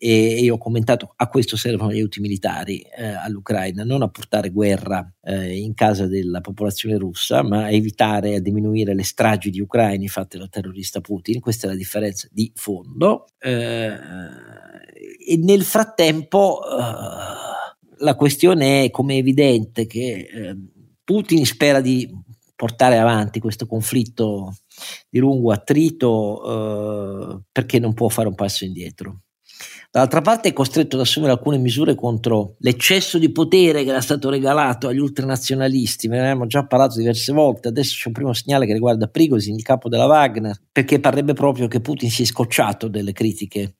e, 0.00 0.40
io 0.40 0.54
ho 0.54 0.58
commentato 0.58 1.12
a 1.16 1.26
questo 1.28 1.56
servono 1.56 1.90
gli 1.90 1.96
aiuti 1.96 2.20
militari 2.20 2.80
eh, 2.80 3.04
all'Ucraina, 3.04 3.82
non 3.82 4.02
a 4.02 4.08
portare 4.08 4.50
guerra 4.50 5.12
eh, 5.22 5.58
in 5.58 5.74
casa 5.74 6.06
della 6.06 6.40
popolazione 6.40 6.96
russa, 6.96 7.42
ma 7.42 7.64
a 7.64 7.70
evitare 7.70 8.34
e 8.34 8.40
diminuire 8.40 8.94
le 8.94 9.02
stragi 9.02 9.50
di 9.50 9.60
ucraini 9.60 10.06
fatte 10.06 10.38
dal 10.38 10.48
terrorista 10.48 11.00
Putin. 11.00 11.40
Questa 11.40 11.66
è 11.66 11.70
la 11.70 11.76
differenza 11.76 12.28
di 12.30 12.50
fondo. 12.54 13.26
Eh, 13.40 13.92
e 15.26 15.36
nel 15.36 15.64
frattempo 15.64 16.60
eh, 16.62 16.82
la 17.98 18.14
questione 18.14 18.84
è 18.84 18.90
come 18.90 19.14
è 19.14 19.18
evidente 19.18 19.86
che 19.86 20.28
eh, 20.32 20.56
Putin 21.02 21.44
spera 21.44 21.80
di 21.80 22.08
portare 22.54 22.98
avanti 22.98 23.40
questo 23.40 23.66
conflitto 23.66 24.54
di 25.08 25.18
lungo 25.18 25.52
attrito 25.52 27.36
eh, 27.36 27.40
perché 27.50 27.78
non 27.78 27.94
può 27.94 28.08
fare 28.08 28.28
un 28.28 28.34
passo 28.34 28.64
indietro. 28.64 29.20
Dall'altra 29.90 30.20
parte 30.20 30.50
è 30.50 30.52
costretto 30.52 30.96
ad 30.96 31.02
assumere 31.02 31.32
alcune 31.32 31.56
misure 31.56 31.94
contro 31.94 32.56
l'eccesso 32.58 33.16
di 33.18 33.32
potere 33.32 33.84
che 33.84 33.90
era 33.90 34.02
stato 34.02 34.28
regalato 34.28 34.86
agli 34.86 34.98
ultranazionalisti. 34.98 36.08
Ne 36.08 36.20
abbiamo 36.20 36.46
già 36.46 36.66
parlato 36.66 36.98
diverse 36.98 37.32
volte. 37.32 37.68
Adesso 37.68 37.94
c'è 37.96 38.08
un 38.08 38.12
primo 38.12 38.34
segnale 38.34 38.66
che 38.66 38.74
riguarda 38.74 39.08
Prigozhin, 39.08 39.54
il 39.54 39.62
capo 39.62 39.88
della 39.88 40.04
Wagner, 40.06 40.60
perché 40.70 41.00
parrebbe 41.00 41.32
proprio 41.32 41.68
che 41.68 41.80
Putin 41.80 42.10
si 42.10 42.20
è 42.22 42.26
scocciato 42.26 42.88
delle 42.88 43.12
critiche 43.12 43.76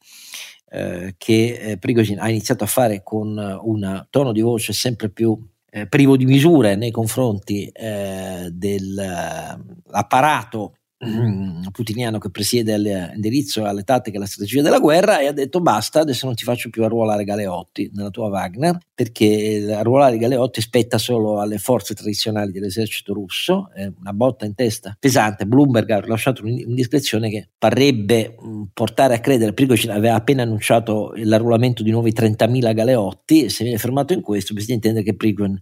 eh, 0.70 1.14
che 1.18 1.58
eh, 1.60 1.76
Prigozhin 1.78 2.20
ha 2.20 2.30
iniziato 2.30 2.64
a 2.64 2.68
fare 2.68 3.02
con 3.02 3.36
un 3.36 4.06
tono 4.10 4.32
di 4.32 4.40
voce 4.40 4.72
sempre 4.72 5.10
più 5.10 5.38
eh, 5.70 5.86
privo 5.86 6.16
di 6.16 6.24
misure 6.24 6.74
nei 6.74 6.90
confronti 6.90 7.66
eh, 7.66 8.48
dell'apparato 8.50 10.72
Mm, 10.72 10.77
putiniano 11.70 12.18
che 12.18 12.30
presiede 12.30 12.76
l'indirizzo 12.76 13.64
alle 13.64 13.84
tattiche 13.84 14.16
e 14.16 14.18
alla 14.18 14.26
strategia 14.26 14.62
della 14.62 14.80
guerra 14.80 15.20
e 15.20 15.26
ha 15.26 15.32
detto 15.32 15.60
basta, 15.60 16.00
adesso 16.00 16.26
non 16.26 16.34
ti 16.34 16.42
faccio 16.42 16.70
più 16.70 16.82
arruolare 16.82 17.24
Galeotti 17.24 17.90
nella 17.94 18.10
tua 18.10 18.28
Wagner 18.28 18.78
perché 18.92 19.72
arruolare 19.72 20.18
Galeotti 20.18 20.60
spetta 20.60 20.98
solo 20.98 21.40
alle 21.40 21.58
forze 21.58 21.94
tradizionali 21.94 22.50
dell'esercito 22.50 23.12
russo, 23.12 23.70
è 23.72 23.88
una 24.00 24.12
botta 24.12 24.44
in 24.44 24.54
testa 24.56 24.96
pesante. 24.98 25.46
Bloomberg 25.46 25.88
ha 25.90 26.00
rilasciato 26.00 26.42
un'indiscrezione 26.42 27.30
che 27.30 27.48
parrebbe 27.56 28.34
mm, 28.42 28.62
portare 28.72 29.14
a 29.14 29.20
credere, 29.20 29.52
Prigozhin 29.52 29.90
aveva 29.90 30.16
appena 30.16 30.42
annunciato 30.42 31.12
l'arruolamento 31.14 31.84
di 31.84 31.92
nuovi 31.92 32.10
30.000 32.10 32.74
Galeotti 32.74 33.44
e 33.44 33.48
se 33.50 33.62
viene 33.62 33.78
fermato 33.78 34.14
in 34.14 34.20
questo 34.20 34.52
bisogna 34.52 34.74
intendere 34.74 35.04
che 35.04 35.14
Prigozhin 35.14 35.60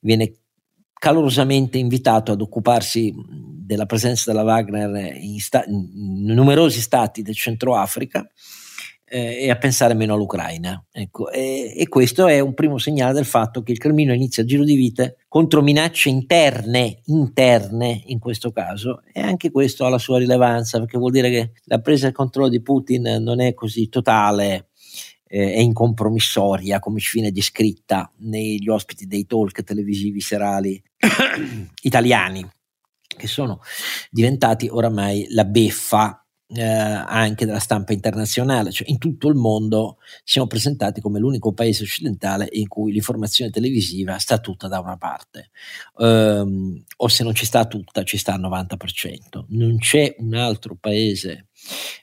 viene 0.00 0.32
calorosamente 0.98 1.78
invitato 1.78 2.32
ad 2.32 2.40
occuparsi 2.40 3.14
della 3.68 3.84
presenza 3.84 4.30
della 4.32 4.44
Wagner 4.44 5.14
in, 5.14 5.38
sta- 5.40 5.64
in 5.66 6.24
numerosi 6.24 6.80
stati 6.80 7.20
del 7.20 7.34
Centro 7.34 7.76
Africa 7.76 8.26
eh, 9.04 9.42
e 9.42 9.50
a 9.50 9.58
pensare 9.58 9.92
meno 9.92 10.14
all'Ucraina. 10.14 10.82
Ecco, 10.90 11.30
e, 11.30 11.74
e, 11.76 11.86
questo 11.88 12.26
è 12.26 12.40
un 12.40 12.54
primo 12.54 12.78
segnale 12.78 13.12
del 13.12 13.26
fatto 13.26 13.62
che 13.62 13.72
il 13.72 13.78
Cremino 13.78 14.14
inizia 14.14 14.42
a 14.42 14.46
giro 14.46 14.64
di 14.64 14.74
vite 14.74 15.18
contro 15.28 15.60
minacce 15.60 16.08
interne, 16.08 17.02
interne 17.04 18.04
in 18.06 18.18
questo 18.18 18.52
caso, 18.52 19.02
e 19.12 19.20
anche 19.20 19.50
questo 19.50 19.84
ha 19.84 19.90
la 19.90 19.98
sua 19.98 20.18
rilevanza 20.18 20.78
perché 20.78 20.96
vuol 20.96 21.12
dire 21.12 21.28
che 21.28 21.52
la 21.64 21.80
presa 21.80 22.06
del 22.06 22.14
controllo 22.14 22.48
di 22.48 22.62
Putin 22.62 23.18
non 23.20 23.42
è 23.42 23.52
così 23.52 23.90
totale 23.90 24.68
eh, 25.26 25.52
e 25.52 25.60
incompromissoria 25.60 26.78
come 26.78 27.00
ci 27.00 27.10
viene 27.12 27.32
descritta 27.32 28.10
negli 28.20 28.68
ospiti 28.70 29.06
dei 29.06 29.26
talk 29.26 29.62
televisivi 29.62 30.22
serali 30.22 30.82
italiani 31.82 32.48
che 33.18 33.26
sono 33.26 33.60
diventati 34.10 34.68
oramai 34.68 35.26
la 35.30 35.44
beffa 35.44 36.22
eh, 36.50 36.62
anche 36.62 37.44
della 37.44 37.58
stampa 37.58 37.92
internazionale, 37.92 38.70
cioè 38.70 38.88
in 38.88 38.98
tutto 38.98 39.28
il 39.28 39.34
mondo 39.34 39.98
siamo 40.24 40.46
presentati 40.46 41.00
come 41.00 41.18
l'unico 41.18 41.52
paese 41.52 41.82
occidentale 41.82 42.48
in 42.52 42.68
cui 42.68 42.92
l'informazione 42.92 43.50
televisiva 43.50 44.18
sta 44.18 44.38
tutta 44.38 44.66
da 44.66 44.80
una 44.80 44.96
parte, 44.96 45.50
um, 45.96 46.82
o 46.96 47.08
se 47.08 47.22
non 47.22 47.34
ci 47.34 47.44
sta 47.44 47.66
tutta, 47.66 48.02
ci 48.02 48.16
sta 48.16 48.32
al 48.32 48.40
90%. 48.40 49.44
Non 49.48 49.76
c'è 49.78 50.14
un 50.18 50.34
altro 50.34 50.76
paese 50.80 51.48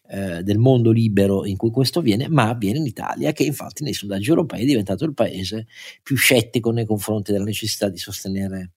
eh, 0.09 0.43
del 0.43 0.59
mondo 0.59 0.91
libero 0.91 1.45
in 1.45 1.57
cui 1.57 1.71
questo 1.71 1.99
avviene, 1.99 2.27
ma 2.27 2.49
avviene 2.49 2.77
in 2.77 2.85
Italia, 2.85 3.31
che 3.31 3.43
infatti 3.43 3.83
nei 3.83 3.93
sondaggi 3.93 4.29
europei 4.29 4.61
è 4.61 4.65
diventato 4.65 5.05
il 5.05 5.13
paese 5.15 5.65
più 6.03 6.15
scettico 6.15 6.69
nei 6.71 6.85
confronti 6.85 7.31
della 7.31 7.45
necessità 7.45 7.89
di 7.89 7.97
sostenere 7.97 8.73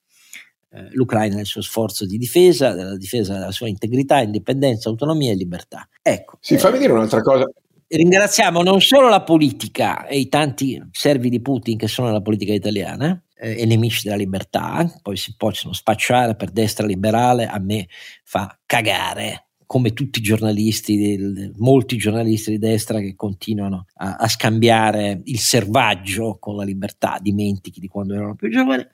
eh, 0.71 0.89
l'Ucraina 0.93 1.37
nel 1.37 1.47
suo 1.47 1.62
sforzo 1.62 2.05
di 2.07 2.19
difesa, 2.19 2.73
della 2.73 2.97
difesa 2.97 3.35
della 3.35 3.53
sua 3.53 3.69
integrità, 3.69 4.21
indipendenza, 4.21 4.89
autonomia 4.89 5.33
e 5.33 5.35
libertà. 5.35 5.89
Ecco. 6.03 6.39
Sì, 6.41 6.55
eh, 6.55 6.59
fammi 6.59 6.79
dire 6.79 6.93
un'altra 6.93 7.23
cosa. 7.23 7.51
Ringraziamo 7.91 8.62
non 8.62 8.81
solo 8.81 9.09
la 9.09 9.23
politica 9.23 10.07
e 10.07 10.19
i 10.19 10.29
tanti 10.29 10.79
servi 10.91 11.31
di 11.31 11.41
Putin 11.41 11.79
che 11.79 11.89
sono 11.89 12.09
nella 12.09 12.21
politica 12.21 12.53
italiana 12.53 13.19
eh, 13.35 13.62
e 13.62 13.64
nemici 13.64 14.03
della 14.05 14.16
libertà, 14.16 14.87
poi 15.01 15.16
si 15.16 15.35
possono 15.37 15.73
spacciare 15.73 16.37
per 16.37 16.51
destra 16.51 16.87
liberale, 16.87 17.47
a 17.47 17.59
me 17.59 17.89
fa 18.25 18.59
cagare 18.66 19.48
come 19.69 19.93
tutti 19.93 20.21
i 20.21 20.23
giornalisti, 20.23 21.53
molti 21.59 21.99
giornalisti 21.99 22.53
di 22.53 22.59
destra 22.59 23.01
che 23.01 23.14
continuano 23.14 23.85
a, 23.97 24.16
a 24.16 24.27
scambiare 24.27 25.21
il 25.25 25.39
servaggio 25.39 26.39
con 26.41 26.57
la 26.57 26.64
libertà, 26.64 27.19
dimentichi 27.21 27.79
di 27.79 27.87
quando 27.87 28.14
erano 28.14 28.35
più 28.35 28.49
giovani, 28.49 28.87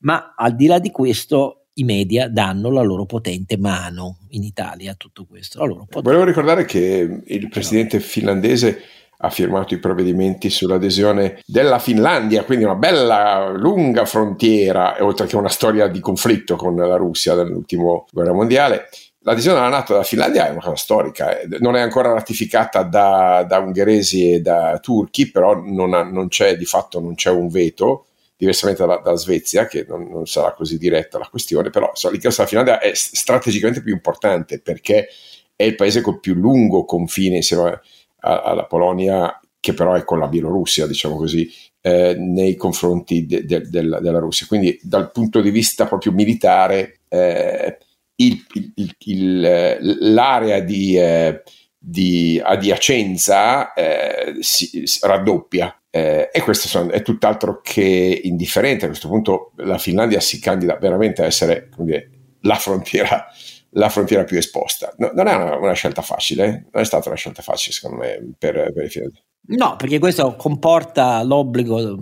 ma 0.00 0.34
al 0.36 0.56
di 0.56 0.66
là 0.66 0.80
di 0.80 0.90
questo 0.90 1.66
i 1.74 1.84
media 1.84 2.28
danno 2.28 2.68
la 2.68 2.82
loro 2.82 3.06
potente 3.06 3.56
mano 3.58 4.18
in 4.30 4.42
Italia 4.42 4.90
a 4.90 4.96
tutto 4.96 5.24
questo. 5.24 5.60
Volevo 6.02 6.24
ricordare 6.24 6.64
che 6.64 7.22
il 7.24 7.48
presidente 7.48 8.00
finlandese 8.00 8.82
ha 9.20 9.30
firmato 9.30 9.74
i 9.74 9.78
provvedimenti 9.78 10.50
sull'adesione 10.50 11.40
della 11.46 11.78
Finlandia, 11.78 12.42
quindi 12.44 12.64
una 12.64 12.74
bella 12.74 13.50
lunga 13.50 14.04
frontiera, 14.04 14.96
oltre 15.00 15.26
che 15.26 15.36
una 15.36 15.48
storia 15.48 15.86
di 15.86 16.00
conflitto 16.00 16.56
con 16.56 16.74
la 16.74 16.96
Russia 16.96 17.34
dall'ultimo 17.34 18.06
guerra 18.12 18.32
mondiale. 18.32 18.88
L'adesione 19.28 19.58
alla 19.58 19.68
Nato 19.68 19.92
della 19.92 20.04
Finlandia 20.04 20.46
è 20.46 20.50
una 20.50 20.60
cosa 20.60 20.76
storica, 20.76 21.38
eh. 21.38 21.46
non 21.60 21.76
è 21.76 21.80
ancora 21.80 22.12
ratificata 22.12 22.82
da, 22.82 23.44
da 23.46 23.58
ungheresi 23.58 24.32
e 24.32 24.40
da 24.40 24.78
turchi, 24.80 25.30
però 25.30 25.60
non, 25.62 25.92
ha, 25.92 26.02
non, 26.02 26.28
c'è 26.28 26.56
di 26.56 26.64
fatto 26.64 26.98
non 26.98 27.14
c'è 27.14 27.28
un 27.28 27.48
veto, 27.48 28.06
diversamente 28.38 28.86
dalla, 28.86 29.02
dalla 29.04 29.18
Svezia, 29.18 29.66
che 29.66 29.84
non, 29.86 30.08
non, 30.08 30.26
sarà 30.26 30.54
così 30.54 30.78
diretta 30.78 31.18
la 31.18 31.28
questione, 31.28 31.68
però 31.68 31.90
so, 31.92 32.08
l'ingresso 32.08 32.36
della 32.38 32.48
Finlandia 32.48 32.80
è 32.80 32.94
strategicamente 32.94 33.82
più 33.82 33.92
importante 33.92 34.60
perché 34.60 35.08
è 35.54 35.64
il 35.64 35.74
paese 35.74 36.00
col 36.00 36.20
più 36.20 36.32
lungo 36.32 36.86
confine 36.86 37.36
insieme 37.36 37.68
a 37.68 37.80
alla 38.20 38.64
Polonia, 38.64 39.40
che 39.60 39.74
però 39.74 39.94
è 39.94 40.04
con 40.04 40.18
la 40.18 40.26
Bielorussia, 40.26 40.86
diciamo 40.86 41.16
così, 41.16 41.50
eh, 41.80 42.14
nei 42.18 42.56
confronti 42.56 43.26
de, 43.26 43.44
de, 43.44 43.60
de, 43.68 43.82
della 44.00 44.18
Russia. 44.18 44.46
Quindi 44.46 44.78
dal 44.82 45.10
punto 45.10 45.40
di 45.40 45.50
vista 45.50 45.86
proprio 45.86 46.12
militare, 46.12 47.00
eh, 47.08 47.78
il, 48.20 48.44
il, 48.74 48.94
il, 48.98 49.78
l'area 50.14 50.60
di, 50.60 50.96
eh, 50.96 51.42
di 51.78 52.40
adiacenza 52.42 53.72
eh, 53.72 54.36
si, 54.40 54.86
si, 54.86 54.98
raddoppia. 55.02 55.74
Eh, 55.90 56.28
e 56.32 56.40
questo 56.42 56.68
sono, 56.68 56.90
è 56.90 57.02
tutt'altro 57.02 57.60
che 57.62 58.20
indifferente. 58.24 58.84
A 58.84 58.88
questo 58.88 59.08
punto 59.08 59.52
la 59.56 59.78
Finlandia 59.78 60.20
si 60.20 60.40
candida 60.40 60.76
veramente 60.76 61.22
a 61.22 61.26
essere 61.26 61.68
dire, 61.78 62.10
la 62.42 62.56
frontiera 62.56 63.26
la 63.72 63.90
frontiera 63.90 64.24
più 64.24 64.38
esposta. 64.38 64.92
No, 64.96 65.10
non 65.14 65.26
è 65.26 65.34
una, 65.34 65.56
una, 65.56 65.72
scelta 65.72 66.02
facile, 66.02 66.46
eh? 66.46 66.50
non 66.72 66.82
è 66.82 66.84
stata 66.84 67.08
una 67.08 67.18
scelta 67.18 67.42
facile 67.42 67.74
secondo 67.74 67.98
me 67.98 68.34
per, 68.38 68.72
per 68.72 68.84
i 68.84 68.88
Finlandesi. 68.88 69.22
No, 69.48 69.76
perché 69.76 69.98
questo 69.98 70.34
comporta 70.36 71.22
l'obbligo 71.22 71.96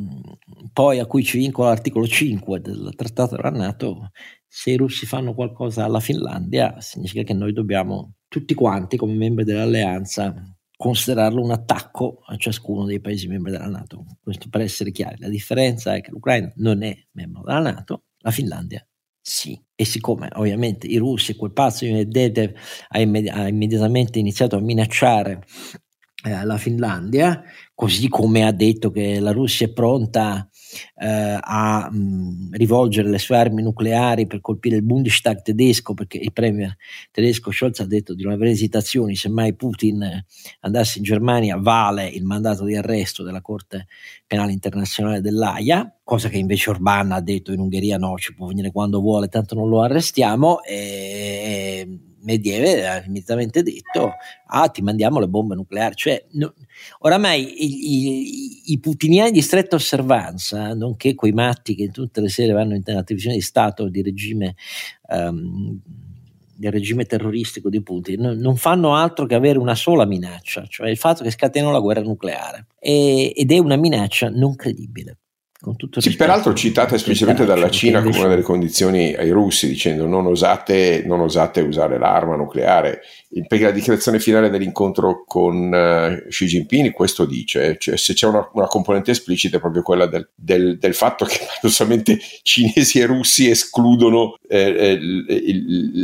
poi 0.72 0.98
a 0.98 1.06
cui 1.06 1.22
ci 1.22 1.38
vincola 1.38 1.68
l'articolo 1.68 2.06
5 2.06 2.60
del 2.60 2.92
trattato 2.96 3.36
della 3.36 3.50
Nato, 3.50 4.10
se 4.46 4.70
i 4.70 4.76
russi 4.76 5.06
fanno 5.06 5.34
qualcosa 5.34 5.84
alla 5.84 6.00
Finlandia, 6.00 6.80
significa 6.80 7.22
che 7.22 7.34
noi 7.34 7.52
dobbiamo 7.52 8.14
tutti 8.28 8.54
quanti 8.54 8.96
come 8.96 9.14
membri 9.14 9.44
dell'alleanza 9.44 10.34
considerarlo 10.76 11.42
un 11.42 11.52
attacco 11.52 12.22
a 12.26 12.36
ciascuno 12.36 12.84
dei 12.84 13.00
paesi 13.00 13.28
membri 13.28 13.52
della 13.52 13.68
Nato. 13.68 14.04
Questo 14.22 14.48
per 14.50 14.60
essere 14.60 14.90
chiari, 14.90 15.20
la 15.20 15.28
differenza 15.28 15.94
è 15.94 16.00
che 16.00 16.10
l'Ucraina 16.10 16.52
non 16.56 16.82
è 16.82 16.94
membro 17.12 17.42
della 17.44 17.60
Nato, 17.60 18.04
la 18.18 18.30
Finlandia 18.30 18.86
sì. 19.28 19.60
E 19.74 19.84
siccome 19.84 20.28
ovviamente 20.34 20.86
i 20.86 20.98
russi, 20.98 21.34
quel 21.34 21.52
pazzo 21.52 21.84
di 21.84 21.90
Medvedev 21.90 22.54
ha, 22.90 23.00
immedi- 23.00 23.28
ha 23.28 23.48
immediatamente 23.48 24.20
iniziato 24.20 24.54
a 24.54 24.60
minacciare 24.60 25.42
eh, 26.24 26.44
la 26.44 26.56
Finlandia, 26.58 27.42
così 27.74 28.08
come 28.08 28.46
ha 28.46 28.52
detto 28.52 28.92
che 28.92 29.18
la 29.18 29.32
Russia 29.32 29.66
è 29.66 29.72
pronta 29.72 30.48
eh, 30.96 31.38
a 31.40 31.88
mh, 31.90 31.96
mm, 31.96 32.52
rivolgere 32.52 33.08
le 33.08 33.18
sue 33.18 33.36
armi 33.36 33.62
nucleari 33.62 34.26
per 34.26 34.40
colpire 34.40 34.76
il 34.76 34.82
Bundestag 34.82 35.42
tedesco, 35.42 35.94
perché 35.94 36.18
il 36.18 36.32
premier 36.32 36.76
tedesco 37.10 37.50
Scholz 37.50 37.80
ha 37.80 37.86
detto 37.86 38.14
di 38.14 38.22
non 38.22 38.32
avere 38.32 38.50
esitazioni, 38.50 39.14
se 39.16 39.28
mai 39.28 39.54
Putin 39.54 40.24
andasse 40.60 40.98
in 40.98 41.04
Germania 41.04 41.56
vale 41.56 42.06
il 42.08 42.24
mandato 42.24 42.64
di 42.64 42.76
arresto 42.76 43.22
della 43.22 43.40
Corte 43.40 43.86
Penale 44.26 44.52
Internazionale 44.52 45.20
dell'AIA, 45.20 45.98
cosa 46.02 46.28
che 46.28 46.38
invece 46.38 46.70
Orbán 46.70 47.12
ha 47.12 47.20
detto 47.20 47.52
in 47.52 47.60
Ungheria 47.60 47.98
no, 47.98 48.16
ci 48.16 48.34
può 48.34 48.46
venire 48.46 48.70
quando 48.70 49.00
vuole, 49.00 49.28
tanto 49.28 49.54
non 49.54 49.68
lo 49.68 49.82
arrestiamo. 49.82 50.62
E, 50.62 52.14
Medvedev 52.26 52.84
ha 52.84 53.04
immediatamente 53.04 53.62
detto 53.62 54.14
ah 54.48 54.68
ti 54.68 54.82
mandiamo 54.82 55.20
le 55.20 55.28
bombe 55.28 55.54
nucleari 55.54 55.94
cioè 55.94 56.24
no, 56.32 56.54
oramai 56.98 57.40
i, 57.40 57.92
i, 57.92 58.72
i, 58.72 58.80
putiniani 58.80 59.30
di 59.30 59.40
stretta 59.40 59.76
osservanza 59.76 60.74
nonché 60.74 61.14
quei 61.14 61.32
matti 61.32 61.76
che 61.76 61.88
tutte 61.90 62.20
le 62.20 62.28
sere 62.28 62.52
vanno 62.52 62.74
in 62.74 62.82
televisione 62.82 63.36
di 63.36 63.42
Stato 63.42 63.88
di 63.88 64.02
regime 64.02 64.56
um, 65.08 65.80
del 66.58 66.72
regime 66.72 67.04
terroristico 67.04 67.68
di 67.68 67.82
Putin 67.82 68.38
non, 68.38 68.56
fanno 68.56 68.94
altro 68.94 69.26
che 69.26 69.34
avere 69.34 69.58
una 69.58 69.74
sola 69.74 70.04
minaccia 70.04 70.66
cioè 70.66 70.88
il 70.88 70.96
fatto 70.96 71.22
che 71.22 71.30
scatenino 71.30 71.70
la 71.70 71.80
guerra 71.80 72.00
nucleare. 72.00 72.66
E, 72.78 73.32
ed 73.36 73.52
è 73.52 73.58
una 73.58 73.76
minaccia 73.76 74.30
non 74.30 74.56
credibile 74.56 75.18
sì, 75.98 76.16
peraltro 76.16 76.52
citata 76.52 76.94
esplicitamente 76.94 77.46
dalla 77.46 77.70
Cina 77.70 78.02
come 78.02 78.18
una 78.18 78.28
delle 78.28 78.42
condizioni 78.42 79.14
ai 79.14 79.30
russi, 79.30 79.66
dicendo 79.66 80.06
non 80.06 80.26
osate, 80.26 81.02
non 81.06 81.20
osate 81.20 81.62
usare 81.62 81.98
l'arma 81.98 82.36
nucleare, 82.36 83.00
perché 83.48 83.64
la 83.64 83.70
dichiarazione 83.70 84.20
finale 84.20 84.50
dell'incontro 84.50 85.24
con 85.26 85.72
uh, 85.72 86.28
Xi 86.28 86.44
Jinping 86.46 86.92
questo 86.92 87.24
dice, 87.24 87.76
cioè 87.78 87.96
se 87.96 88.12
c'è 88.12 88.26
una, 88.26 88.48
una 88.52 88.66
componente 88.66 89.12
esplicita 89.12 89.56
è 89.56 89.60
proprio 89.60 89.82
quella 89.82 90.06
del, 90.06 90.28
del, 90.34 90.78
del 90.78 90.94
fatto 90.94 91.24
che 91.24 91.38
paradossalmente 91.46 92.18
cinesi 92.42 93.00
e 93.00 93.06
russi 93.06 93.48
escludono 93.48 94.36
eh, 94.46 94.98
eh, 95.28 95.62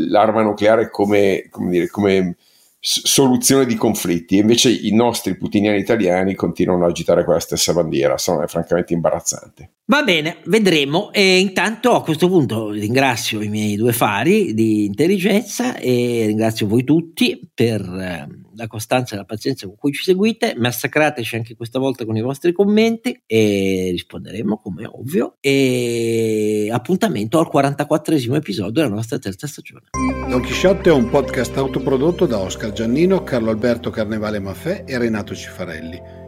l'arma 0.08 0.42
nucleare 0.42 0.90
come, 0.90 1.46
come, 1.50 1.70
dire, 1.70 1.88
come 1.88 2.36
soluzione 2.84 3.64
di 3.64 3.76
conflitti. 3.76 4.38
Invece 4.38 4.72
i 4.72 4.92
nostri 4.92 5.36
putiniani 5.36 5.78
italiani 5.78 6.34
continuano 6.34 6.84
a 6.84 6.88
agitare 6.88 7.22
quella 7.22 7.38
stessa 7.38 7.72
bandiera. 7.72 8.18
Sono, 8.18 8.44
francamente 8.48 8.92
imbarazzante. 8.92 9.70
Va 9.84 10.02
bene, 10.02 10.38
vedremo. 10.46 11.12
E 11.12 11.38
intanto 11.38 11.94
a 11.94 12.02
questo 12.02 12.28
punto 12.28 12.70
ringrazio 12.70 13.40
i 13.40 13.48
miei 13.48 13.76
due 13.76 13.92
fari 13.92 14.52
di 14.52 14.84
intelligenza 14.84 15.76
e 15.76 16.24
ringrazio 16.26 16.66
voi 16.66 16.82
tutti 16.82 17.48
per 17.54 17.80
eh, 17.80 18.41
la 18.62 18.66
costanza 18.68 19.14
e 19.14 19.18
la 19.18 19.24
pazienza 19.24 19.66
con 19.66 19.76
cui 19.76 19.92
ci 19.92 20.02
seguite. 20.02 20.54
Massacrateci 20.56 21.36
anche 21.36 21.54
questa 21.54 21.78
volta 21.78 22.04
con 22.04 22.16
i 22.16 22.22
vostri 22.22 22.52
commenti 22.52 23.22
e 23.26 23.88
risponderemo 23.90 24.58
come 24.58 24.86
ovvio. 24.86 25.36
E 25.40 26.68
appuntamento 26.70 27.38
al 27.38 27.48
44 27.48 28.14
episodio 28.34 28.70
della 28.70 28.94
nostra 28.94 29.18
terza 29.18 29.46
stagione. 29.46 29.86
Don 30.28 30.40
Chisciotte 30.40 30.90
è 30.90 30.92
un 30.92 31.10
podcast 31.10 31.56
autoprodotto 31.56 32.26
da 32.26 32.38
Oscar 32.38 32.72
Giannino, 32.72 33.22
Carlo 33.22 33.50
Alberto 33.50 33.90
Carnevale 33.90 34.38
Maffè 34.38 34.84
e 34.86 34.98
Renato 34.98 35.34
Cifarelli 35.34 36.21